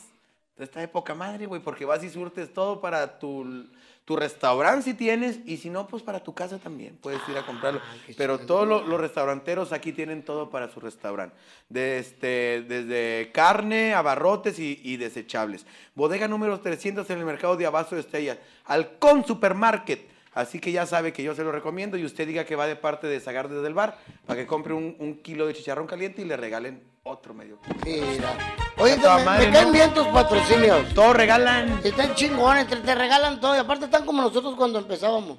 [0.51, 3.67] Entonces está de poca madre, güey, porque vas y surtes todo para tu,
[4.09, 7.45] tu restaurante si tienes, y si no, pues para tu casa también, puedes ir a
[7.45, 7.79] comprarlo.
[8.17, 11.35] Pero todos lo- los restauranteros aquí tienen todo para su restaurante.
[11.69, 15.67] De este, desde carne, abarrotes y, y desechables.
[15.93, 18.39] Bodega número 300 en el mercado de Abasto de Estrellas.
[18.65, 20.09] Halcón Supermarket.
[20.39, 22.75] Así que ya sabe que yo se lo recomiendo y usted diga que va de
[22.75, 26.21] parte de Zagar desde el bar para que compre un, un kilo de chicharrón caliente
[26.21, 27.75] y le regalen otro medio kilo.
[27.85, 28.33] Mira.
[28.77, 29.71] Oye, me, madre, me caen ¿no?
[29.73, 30.93] bien tus patrocinios.
[30.93, 31.81] Todo regalan.
[31.83, 33.55] Están chingones, te, te regalan todo.
[33.55, 35.37] Y aparte están como nosotros cuando empezábamos.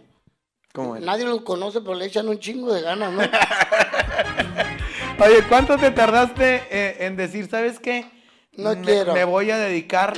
[0.73, 1.03] ¿Cómo es?
[1.03, 3.23] Nadie los conoce, pero le echan un chingo de ganas, ¿no?
[5.25, 8.11] Oye, ¿cuánto te tardaste eh, en decir, sabes qué?
[8.57, 9.13] No Me- quiero.
[9.15, 10.15] Me voy a dedicar,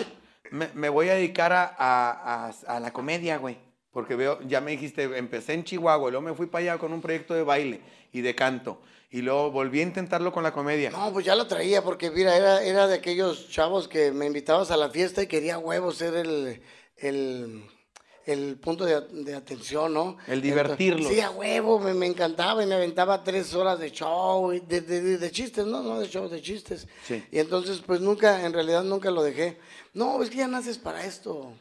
[0.50, 3.58] me, me voy a dedicar a, a- a- a la comedia, güey.
[3.92, 6.92] Porque veo, ya me dijiste, empecé en Chihuahua, y luego me fui para allá con
[6.92, 7.80] un proyecto de baile
[8.12, 8.80] y de canto.
[9.10, 10.90] Y luego volví a intentarlo con la comedia.
[10.90, 14.70] No, pues ya lo traía, porque mira, era, era de aquellos chavos que me invitabas
[14.70, 16.62] a la fiesta y quería huevos ser el,
[16.96, 17.62] el,
[18.24, 20.16] el punto de, de atención, ¿no?
[20.26, 21.08] El divertirlos.
[21.12, 25.18] Sí, a huevo, me, me encantaba y me aventaba tres horas de show, de- de-
[25.18, 25.82] de chistes, ¿no?
[25.82, 26.88] No de show, de chistes.
[27.06, 27.22] Sí.
[27.30, 29.58] Y entonces, pues nunca, en realidad nunca lo dejé.
[29.92, 31.52] No, es que ya naces para esto.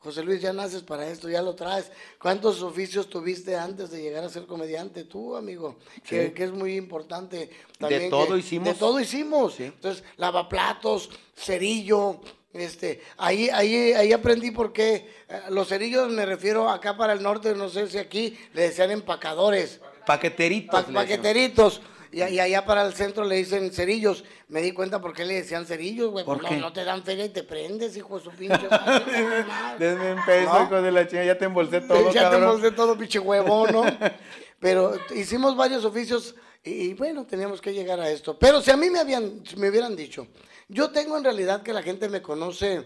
[0.00, 1.90] José Luis, ya naces para esto, ya lo traes.
[2.20, 5.04] ¿Cuántos oficios tuviste antes de llegar a ser comediante?
[5.04, 5.76] Tú, amigo,
[6.08, 6.32] que, Sí.
[6.34, 7.50] que es muy importante.
[7.80, 8.68] De todo que- hicimos.
[8.68, 9.54] De todo hicimos.
[9.54, 9.64] Sí.
[9.64, 12.20] Entonces, lavaplatos, cerillo,
[12.52, 15.18] este, ahí, ahí, ahí aprendí por qué.
[15.28, 18.90] eh, los cerillos me refiero acá para el norte, no sé si aquí le decían
[18.92, 20.84] empacadores, Paqueteritos.
[20.84, 21.80] pa- paqueteritos.
[22.10, 24.24] Y, y allá para el centro le dicen cerillos.
[24.48, 26.24] Me di cuenta por qué le decían cerillos, güey.
[26.24, 26.56] ¿Por Pues qué?
[26.58, 28.68] No, te dan feria y te prendes, hijo de su pinche.
[29.78, 30.64] Denme un peso, ¿No?
[30.64, 33.84] hijo de la chingada, ya te embolsé todo, ya te embolsé todo, pinche huevón, ¿no?
[34.60, 38.38] Pero hicimos varios oficios y, y bueno, teníamos que llegar a esto.
[38.38, 40.26] Pero si a mí me, habían, me hubieran dicho,
[40.68, 42.84] yo tengo en realidad que la gente me conoce,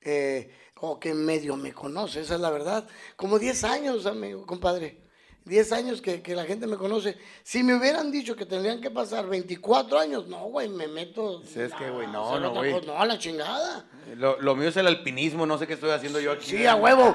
[0.00, 2.86] eh, o que medio me conoce, esa es la verdad,
[3.16, 5.07] como 10 años, amigo, compadre.
[5.48, 7.16] 10 años que, que la gente me conoce.
[7.42, 11.42] Si me hubieran dicho que tendrían que pasar 24 años, no, güey, me meto.
[11.42, 12.80] Es que, güey, no, no, güey.
[12.86, 13.86] No, a la chingada.
[14.16, 16.46] Lo, lo mío es el alpinismo, no sé qué estoy haciendo yo aquí.
[16.46, 17.14] Sí, a huevo.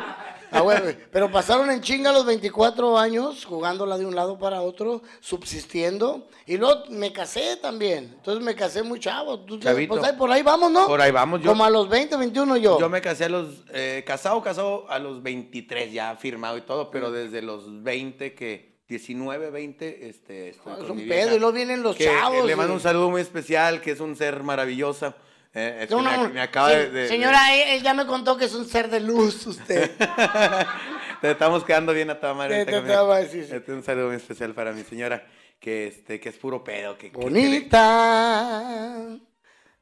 [0.54, 0.88] A huevo.
[1.12, 6.28] Pero pasaron en chinga los 24 años jugándola de un lado para otro, subsistiendo.
[6.46, 8.14] Y luego me casé también.
[8.18, 9.40] Entonces me casé muy chavo.
[9.40, 9.96] Tú sabes, Chavito.
[9.96, 10.86] Pues ahí, por ahí vamos, ¿no?
[10.86, 12.80] Por ahí vamos, yo- Como a los 20, 21 yo.
[12.80, 16.90] Yo me casé a los, eh, casado, casado a los 23 ya firmado y todo,
[16.92, 21.16] pero desde los 20 que, 19, 20, este, estoy No, con es un mi pedo,
[21.22, 22.46] vieja, y luego vienen los que, eh, chavos.
[22.46, 25.14] Le y- mando un saludo muy especial, que es un ser maravilloso.
[25.54, 27.94] Eh, es que No, me, no, me acaba sí, de, de- Señora, él, él ya
[27.94, 29.92] me contó que es un ser de luz usted.
[31.22, 32.66] Te estamos quedando bien a toda madre.
[32.66, 33.56] Te- sí, sí.
[33.56, 35.26] Este, un saludo muy especial para mi señora,
[35.60, 36.98] que, este, que es puro pedo.
[36.98, 39.06] Que, que- que le- Bonita.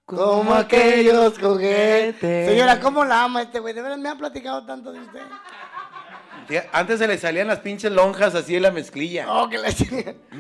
[0.06, 2.50] Como aquellos juguetes.
[2.50, 3.74] Señora, ¿cómo la ama este güey?
[3.74, 5.22] De verdad me ha platicado tanto de usted.
[6.74, 9.26] Antes se le salían las pinches lonjas así en la mezclilla.
[9.32, 9.70] Oh, que la.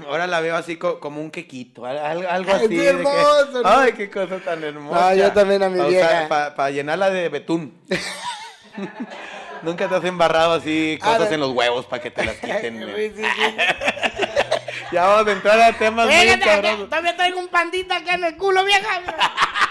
[0.07, 2.67] Ahora la veo así co- como un quequito, al- al- algo Ay, así.
[2.69, 5.09] qué de que- hermoso, ay, qué cosa tan hermosa.
[5.09, 6.27] Ah, yo también a mi vieja.
[6.55, 7.73] Para llenarla de betún.
[9.63, 12.79] Nunca te has embarrado así cosas de- en los huevos para que te las quiten.
[12.95, 13.55] Sí, sí, sí.
[14.91, 16.89] ya vamos a entrar a temas muy Fíjate, cabrosos.
[16.89, 19.01] Todavía traigo un pandita acá en el culo, vieja.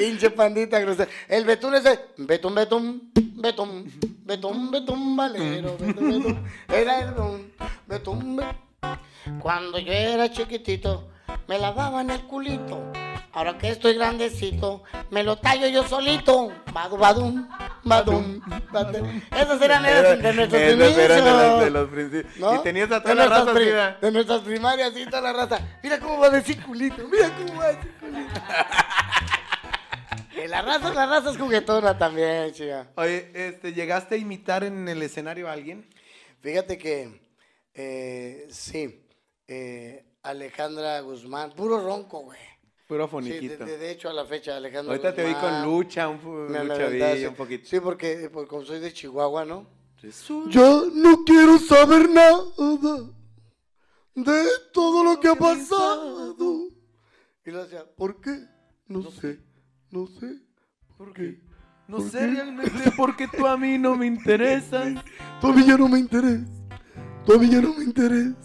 [0.00, 1.10] Pinche pandita grosera.
[1.28, 2.00] El betún ese.
[2.16, 3.92] Betún, betún, betún,
[4.24, 6.44] betún, betún, valero, betún, betún.
[6.68, 7.52] Era el betún,
[7.86, 8.40] betún.
[9.40, 11.10] Cuando yo era chiquitito,
[11.46, 12.80] me lavaban el culito.
[13.34, 16.50] Ahora que estoy grandecito, me lo tallo yo solito.
[16.72, 17.46] Badu, badum,
[17.84, 18.40] badum,
[18.72, 19.20] badum.
[19.36, 22.36] Esos eran Era- de nuestros esos eran de los, de los principios.
[22.38, 22.54] ¿no?
[22.54, 24.06] Y tenías a de toda la nuestras raza pri-.
[24.06, 25.60] De nuestras primarias y toda la raza.
[25.82, 28.40] Mira cómo va a decir culito, mira cómo va a decir culito.
[30.48, 32.90] La raza, la raza es juguetona también, chica.
[32.96, 35.88] Oye, este, ¿llegaste a imitar en el escenario a alguien?
[36.40, 37.20] Fíjate que,
[37.74, 39.06] eh, sí,
[39.48, 42.38] eh, Alejandra Guzmán, puro ronco, güey.
[42.86, 43.64] Puro Sí, de, foniquito.
[43.64, 47.28] de- hecho, a la fecha, Alejandra Ahorita te vi con Guzmán, lucha, un, me- lucha
[47.28, 47.68] un poquito.
[47.68, 49.66] Sí, porque, porque como soy de Chihuahua, ¿no?
[50.00, 50.46] Jesús.
[50.52, 52.42] Yo no quiero saber nada
[54.14, 56.34] de todo lo que ha pasado.
[57.44, 58.44] Y lo decía, ¿por qué?
[58.88, 59.38] No, sé,
[59.90, 60.36] no sé.
[60.96, 61.40] ¿Por qué?
[61.88, 62.26] No ¿Por sé qué?
[62.26, 64.88] realmente por qué tú a mí no me interesas.
[65.40, 66.44] Tú a mí ya no me interesa.
[67.26, 68.36] Tú a mí ya no me interesa.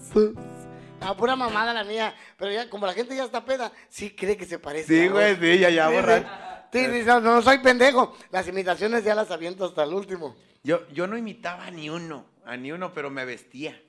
[1.01, 2.15] Ah, pura mamada la mía.
[2.37, 4.87] Pero ya, como la gente ya está peda, sí cree que se parece.
[5.03, 6.67] Sí, güey, sí, ya, ya, Sí, borrar.
[6.73, 8.17] Sí, sí, no, no soy pendejo.
[8.31, 10.35] Las imitaciones ya las aviento hasta el último.
[10.63, 13.79] Yo, yo no imitaba a ni uno, a ni uno, pero me vestía.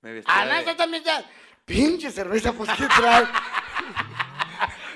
[0.00, 0.32] Me vestía.
[0.34, 1.22] Ah, no, de- eso también ya.
[1.64, 3.24] Pinche cerveza, pues, ¿qué trae?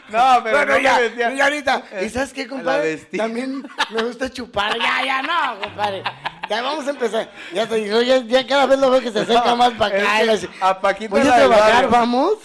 [0.08, 1.32] No, pero Bueno, no ya, me vestía.
[1.34, 2.96] y ahorita, ¿y sabes qué, compadre?
[3.16, 4.76] También me gusta chupar.
[4.78, 6.02] Ya, ya, no, compadre.
[6.48, 7.30] Ya vamos a empezar.
[7.54, 10.22] Ya te digo, ya, ya cada vez lo veo que se acerca más para acá.
[10.22, 11.90] Es que a Paquita Voy a la del trabajar, barrio.
[11.90, 12.38] vamos.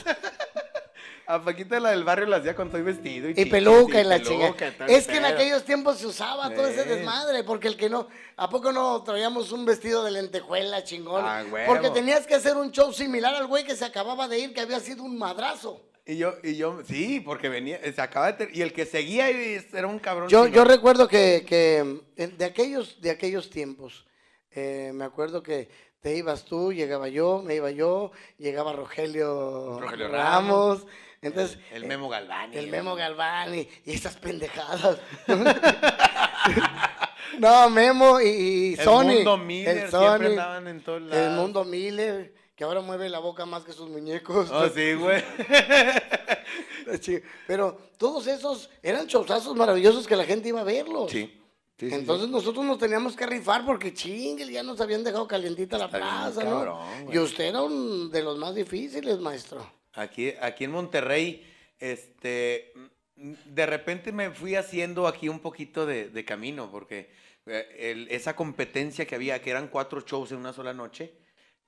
[1.27, 4.17] A Paquita la del barrio la hacía con todo vestido y, Y peluca y la
[4.17, 7.87] peluca el Es que en aquellos tiempos se usaba todo ese desmadre, porque el que
[7.87, 11.23] no, ¿a poco no traíamos un vestido de lentejuela chingón?
[11.23, 14.53] Ah, porque tenías que hacer un show similar al güey que se acababa de ir,
[14.55, 15.83] que había sido un madrazo.
[16.09, 19.85] Y yo, y yo, sí, porque venía, se acaba de y el que seguía era
[19.85, 20.27] un cabrón.
[20.27, 24.07] Yo, yo recuerdo que, que eh, de, aquellos, de aquellos tiempos,
[24.49, 25.69] eh, me acuerdo que
[26.01, 30.87] te ibas tú, llegaba yo, me iba yo, llegaba Rogelio, Rogelio Ramos.
[31.21, 32.55] Entonces, El eh, Memo Galván.
[32.55, 34.99] El Memo Galván y, esas pendejadas.
[37.37, 39.03] no, Memo y, y El Sony.
[39.03, 41.27] Mundo Miller, el siempre Sony, andaban en todos lados.
[41.27, 44.49] El Mundo Miller, que ahora mueve la boca más que sus muñecos.
[44.51, 45.23] Oh, sí, güey.
[47.47, 51.09] Pero todos esos eran showzazos maravillosos que la gente iba a verlos.
[51.09, 51.41] Sí.
[51.79, 52.31] sí, Entonces sí.
[52.33, 56.41] nosotros nos teníamos que rifar porque chingue, ya nos habían dejado calientita la bien plaza,
[56.43, 57.03] cabrón, ¿no?
[57.05, 57.15] güey.
[57.15, 59.65] Y usted era un de los más difíciles, maestro.
[59.93, 61.49] Aquí, aquí en Monterrey,
[61.79, 62.73] este,
[63.15, 67.09] de repente me fui haciendo aquí un poquito de, de camino, porque
[67.45, 71.13] eh, el- esa competencia que había, que eran cuatro shows en una sola noche,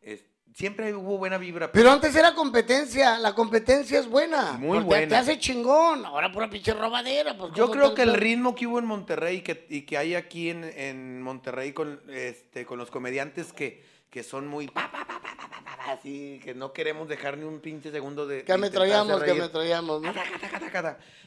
[0.02, 1.72] es- siempre hubo buena vibra.
[1.72, 4.54] Pero antes era competencia, la competencia es buena.
[4.54, 5.08] Muy porque buena.
[5.08, 7.38] Te hace chingón, ahora pura pinche robadera.
[7.38, 9.98] Pues, Yo ¿cómo creo que el ritmo que hubo en Monterrey y que, y que
[9.98, 14.68] hay aquí en, en Monterrey con, este, con los comediantes que, que son muy...
[14.68, 17.92] pa, pa, pa, pa, pa, pa, pa, así, que no queremos dejar ni un pinche
[17.92, 18.44] segundo de...
[18.44, 20.14] Que me traíamos, que me traíamos, ¿no?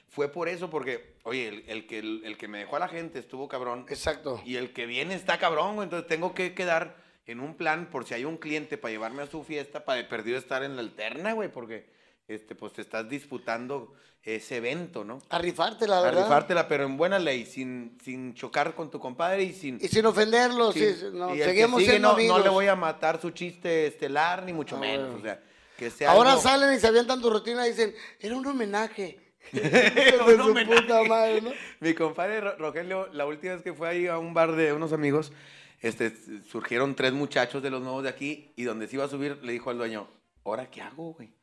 [0.08, 2.88] Fue por eso, porque, oye, el, el que, el, el que me dejó a la
[2.88, 3.84] gente estuvo cabrón.
[3.88, 4.40] Exacto.
[4.44, 8.14] Y el que viene está cabrón, entonces tengo que quedar en un plan por si
[8.14, 11.32] hay un cliente para llevarme a su fiesta, para de perdido estar en la alterna,
[11.32, 11.86] güey, porque
[12.28, 15.18] este, pues te estás disputando ese evento, ¿no?
[15.28, 16.22] A rifarte, la A verdad.
[16.22, 19.78] rifártela, pero en buena ley, sin, sin chocar con tu compadre y sin...
[19.82, 22.38] Y sin ofenderlo, Sí, no, y seguimos sigue, siendo no, amigos.
[22.38, 25.06] no le voy a matar su chiste estelar, ni mucho Ah, menos.
[25.10, 25.18] bueno.
[25.18, 25.42] O sea,
[25.76, 29.18] que sea Ahora algo- salen y se avientan tu rutina y dicen, era un homenaje.
[29.52, 31.52] Puta madre, ¿no?
[31.80, 34.92] Mi compadre Ro- Rogelio, la última vez que fue ahí a un bar de unos
[34.94, 35.32] amigos,
[35.80, 36.12] este,
[36.44, 39.52] surgieron tres muchachos de los nuevos de aquí y donde se iba a subir le
[39.52, 40.08] dijo al dueño,
[40.44, 41.34] ¿ahora qué hago, güey?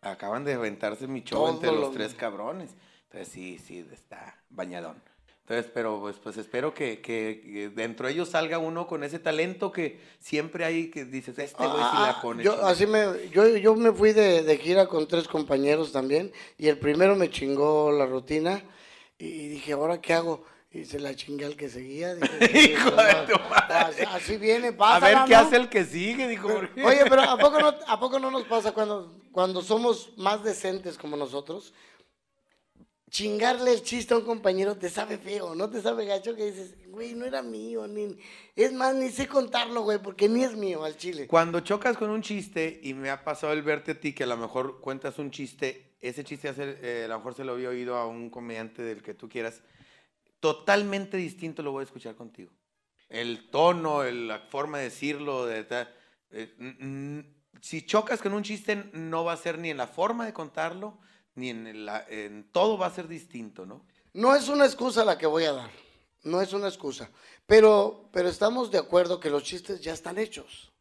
[0.00, 2.74] Acaban de aventarse mi show Todos entre los los- tres cabrones.
[3.04, 5.00] Entonces sí, sí, está bañadón.
[5.42, 9.18] Entonces, pero pues, pues espero que, que- que dentro de ellos salga uno con ese
[9.18, 12.42] talento que siempre hay que dices, este güey sí Ah, la pone.
[12.44, 12.70] yo, chingada".
[12.70, 16.78] así me, yo, yo me fui de, de gira con tres compañeros también y el
[16.78, 18.62] primero me chingó la rutina
[19.18, 20.44] y dije, ¿ahora qué hago?
[20.74, 22.14] Y se la chingué al que seguía.
[22.14, 23.34] dije, Hijo "Puta de madre".
[23.34, 24.06] tu madre.
[24.10, 25.06] Así, viene, a pasa.
[25.06, 26.48] ver qué hace el que sigue, dijo.
[26.48, 30.42] porque- Oye, pero ¿a poco, no, ¿a poco no nos pasa cuando, cuando somos más
[30.42, 31.74] decentes como nosotros?
[33.10, 36.74] Chingarle el chiste a un compañero te sabe feo, no te sabe gacho que dices,
[36.88, 38.16] güey, no era mío, ni...
[38.56, 41.26] Es más, ni sé contarlo, güey, porque ni es mío al chile.
[41.26, 44.26] Cuando chocas con un chiste, y me ha pasado el verte a ti, que a
[44.26, 47.68] lo mejor cuentas un chiste, ese chiste hace- eh, a lo mejor se lo había
[47.68, 49.60] oído a un comediante del que tú quieras,
[50.42, 52.50] totalmente distinto lo voy a escuchar contigo.
[53.08, 55.64] El tono, el- la forma de decirlo, de
[56.32, 57.24] eh,
[57.60, 60.98] si chocas con un chiste, no va a ser ni en la forma de contarlo,
[61.36, 63.86] ni en, la, en todo va a ser distinto, ¿no?
[64.14, 65.70] No es una excusa la que voy a dar,
[66.24, 67.08] no es una excusa,
[67.46, 70.72] pero, pero estamos de acuerdo que los chistes ya están hechos,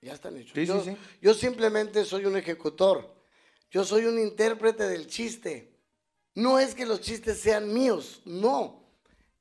[0.00, 0.54] ya están hechos.
[0.54, 0.96] Sí, sí, yo, sí.
[1.20, 3.14] yo simplemente soy un ejecutor,
[3.70, 5.74] yo soy un intérprete del chiste.
[6.36, 8.83] No es que los chistes sean míos, no.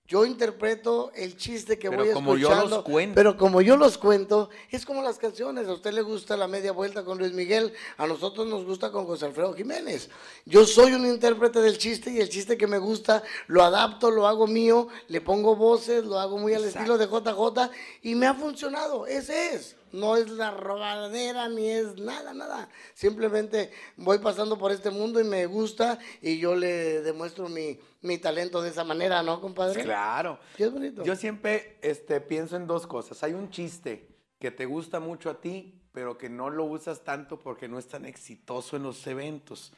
[0.05, 2.83] Yo interpreto el chiste que Pero voy como yo los escuchando.
[2.83, 3.15] cuento.
[3.15, 5.67] Pero como yo los cuento, es como las canciones.
[5.67, 9.05] A usted le gusta la media vuelta con Luis Miguel, a nosotros nos gusta con
[9.05, 10.09] José Alfredo Jiménez.
[10.45, 14.27] Yo soy un intérprete del chiste y el chiste que me gusta lo adapto, lo
[14.27, 17.71] hago mío, le pongo voces, lo hago muy al estilo de JJ
[18.01, 19.07] y me ha funcionado.
[19.07, 19.77] Ese es.
[19.93, 22.67] No es la robadera ni es nada, nada.
[22.95, 28.17] Simplemente voy pasando por este mundo y me gusta y yo le demuestro mi, mi
[28.17, 29.83] talento de esa manera, ¿no, compadre?
[29.83, 30.39] Claro.
[30.57, 31.03] Sí, es bonito.
[31.03, 33.21] Yo siempre este, pienso en dos cosas.
[33.23, 34.07] Hay un chiste
[34.39, 37.87] que te gusta mucho a ti, pero que no lo usas tanto porque no es
[37.87, 39.73] tan exitoso en los eventos.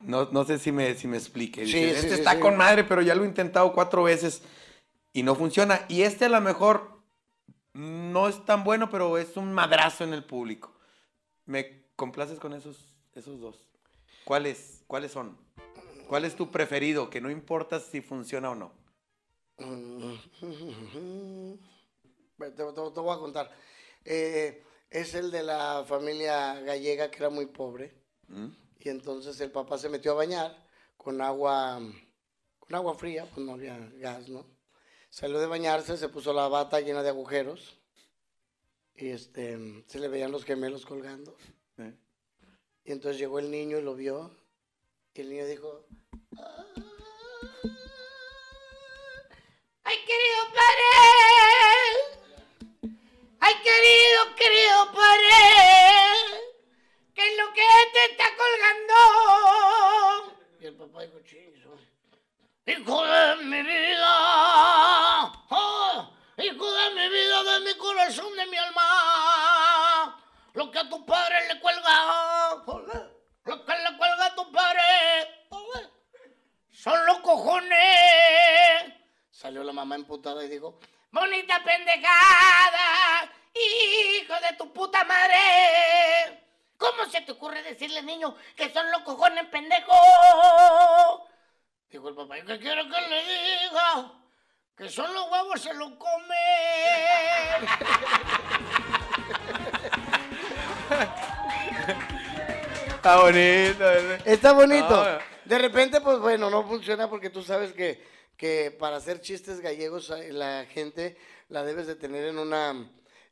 [0.00, 1.66] No, no sé si me, si me explique.
[1.66, 4.42] Sí, este sí, está con madre, pero ya lo he intentado cuatro veces
[5.12, 5.84] y no funciona.
[5.88, 6.97] Y este a lo mejor
[7.78, 10.72] no es tan bueno, pero es un madrazo en el público.
[11.46, 12.76] ¿Me complaces con esos,
[13.14, 13.64] esos dos?
[14.24, 15.38] ¿Cuáles, ¿Cuáles son?
[16.08, 17.08] ¿Cuál es tu preferido?
[17.08, 18.72] Que no importa si funciona o no.
[22.38, 23.50] Te, te- te voy a contar.
[24.04, 27.94] Eh, es el de la familia gallega que era muy pobre.
[28.28, 28.46] ¿Mm?
[28.80, 30.56] Y entonces el papá se metió a bañar
[30.96, 31.80] con agua,
[32.60, 34.46] con agua fría, pues no había gas, ¿no?
[35.10, 37.78] Salió de bañarse, se puso la bata llena de agujeros.
[38.94, 41.36] Y este, se le veían los gemelos colgando.
[41.78, 41.94] ¿Eh?
[42.84, 44.30] Y entonces llegó el niño y lo vio.
[45.14, 45.86] Y el niño dijo,
[49.84, 50.92] ¡Ay, querido padre!
[53.40, 55.40] ¡Ay, querido, querido padre!
[57.14, 58.94] ¿Qué es lo que te está colgando?
[60.60, 61.57] y el papá dijo, chingo.
[62.68, 64.12] ¡Hijo de mi vida!
[65.48, 66.10] ¡Oh!
[66.36, 70.22] ¡Hijo de mi vida, de mi corazón, de mi alma!
[70.52, 74.82] Lo que a tu padre le cuelga, lo que le cuelga a tu padre,
[76.70, 77.78] son los cojones.
[79.30, 80.78] Salió la mamá emputada y dijo,
[81.10, 86.44] Bonita pendejada, hijo de tu puta madre.
[86.76, 91.27] ¿Cómo se te ocurre decirle, niño, que son los cojones pendejos?
[91.90, 94.12] Dijo el papá, ¿Y qué quiere que le diga?
[94.76, 96.34] Que son los huevos, se los come.
[102.94, 103.78] Está bonito.
[103.78, 104.20] ¿verdad?
[104.24, 104.94] Está bonito.
[104.94, 105.18] Ah.
[105.44, 108.02] De repente, pues bueno, no funciona porque tú sabes que,
[108.36, 111.16] que para hacer chistes gallegos eh, la gente
[111.48, 112.74] la debes de tener en una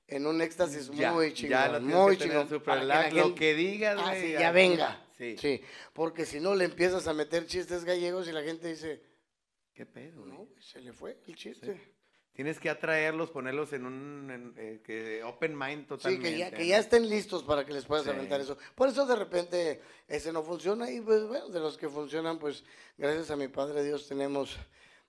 [0.08, 2.48] en un éxtasis Ya, muy ya chingón, lo tienes muy que tener chingón.
[2.48, 4.40] super para que lo que digas, Ah, sí, ya.
[4.40, 4.98] ya venga.
[5.16, 5.36] Sí.
[5.38, 5.60] Sí,
[5.92, 9.02] porque si no le empiezas a meter chistes gallegos y la gente dice,
[9.72, 10.24] ¿Qué pedo?
[10.26, 11.80] no, se le fue el chiste.
[12.32, 16.30] Tienes que atraerlos, ponerlos en un en, eh, que open mind Sí, totalmente.
[16.32, 18.10] que ya, que ya estén listos para que les puedas Sí.
[18.10, 18.58] aventar eso.
[18.74, 22.62] Por eso de repente ese no funciona y pues bueno, de los que funcionan, pues
[22.98, 24.54] gracias a mi Padre Dios tenemos,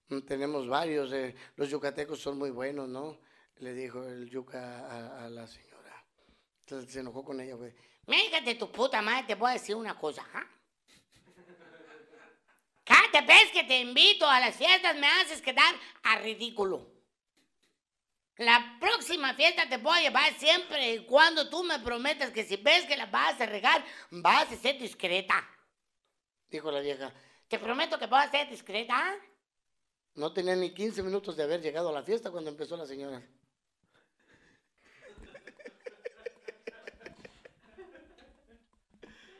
[0.07, 1.11] mm, tenemos varios.
[1.11, 3.19] eh, los yucatecos son muy buenos, ¿no?
[3.57, 6.05] Le dijo el yuca a, a la señora.
[6.61, 7.73] Entonces se enojó con ella, güey.
[8.07, 10.47] Méjate tu puta madre, te voy a decir una cosa, ¿ah?
[12.83, 16.89] Cada vez que te invito a las fiestas me haces quedar a ridículo.
[18.37, 22.55] La próxima fiesta te voy a llevar siempre y cuando tú me prometas que si
[22.55, 25.45] ves que la vas a regar, vas a ser discreta.
[26.47, 27.13] Dijo la vieja.
[27.47, 29.15] Te prometo que voy a ser discreta.
[30.13, 33.21] No tenía ni 15 minutos de haber llegado a la fiesta cuando empezó la señora.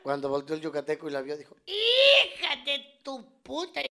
[0.08, 3.82] Cuando volteó el yucateco y la vio, dijo, Hija de tu puta.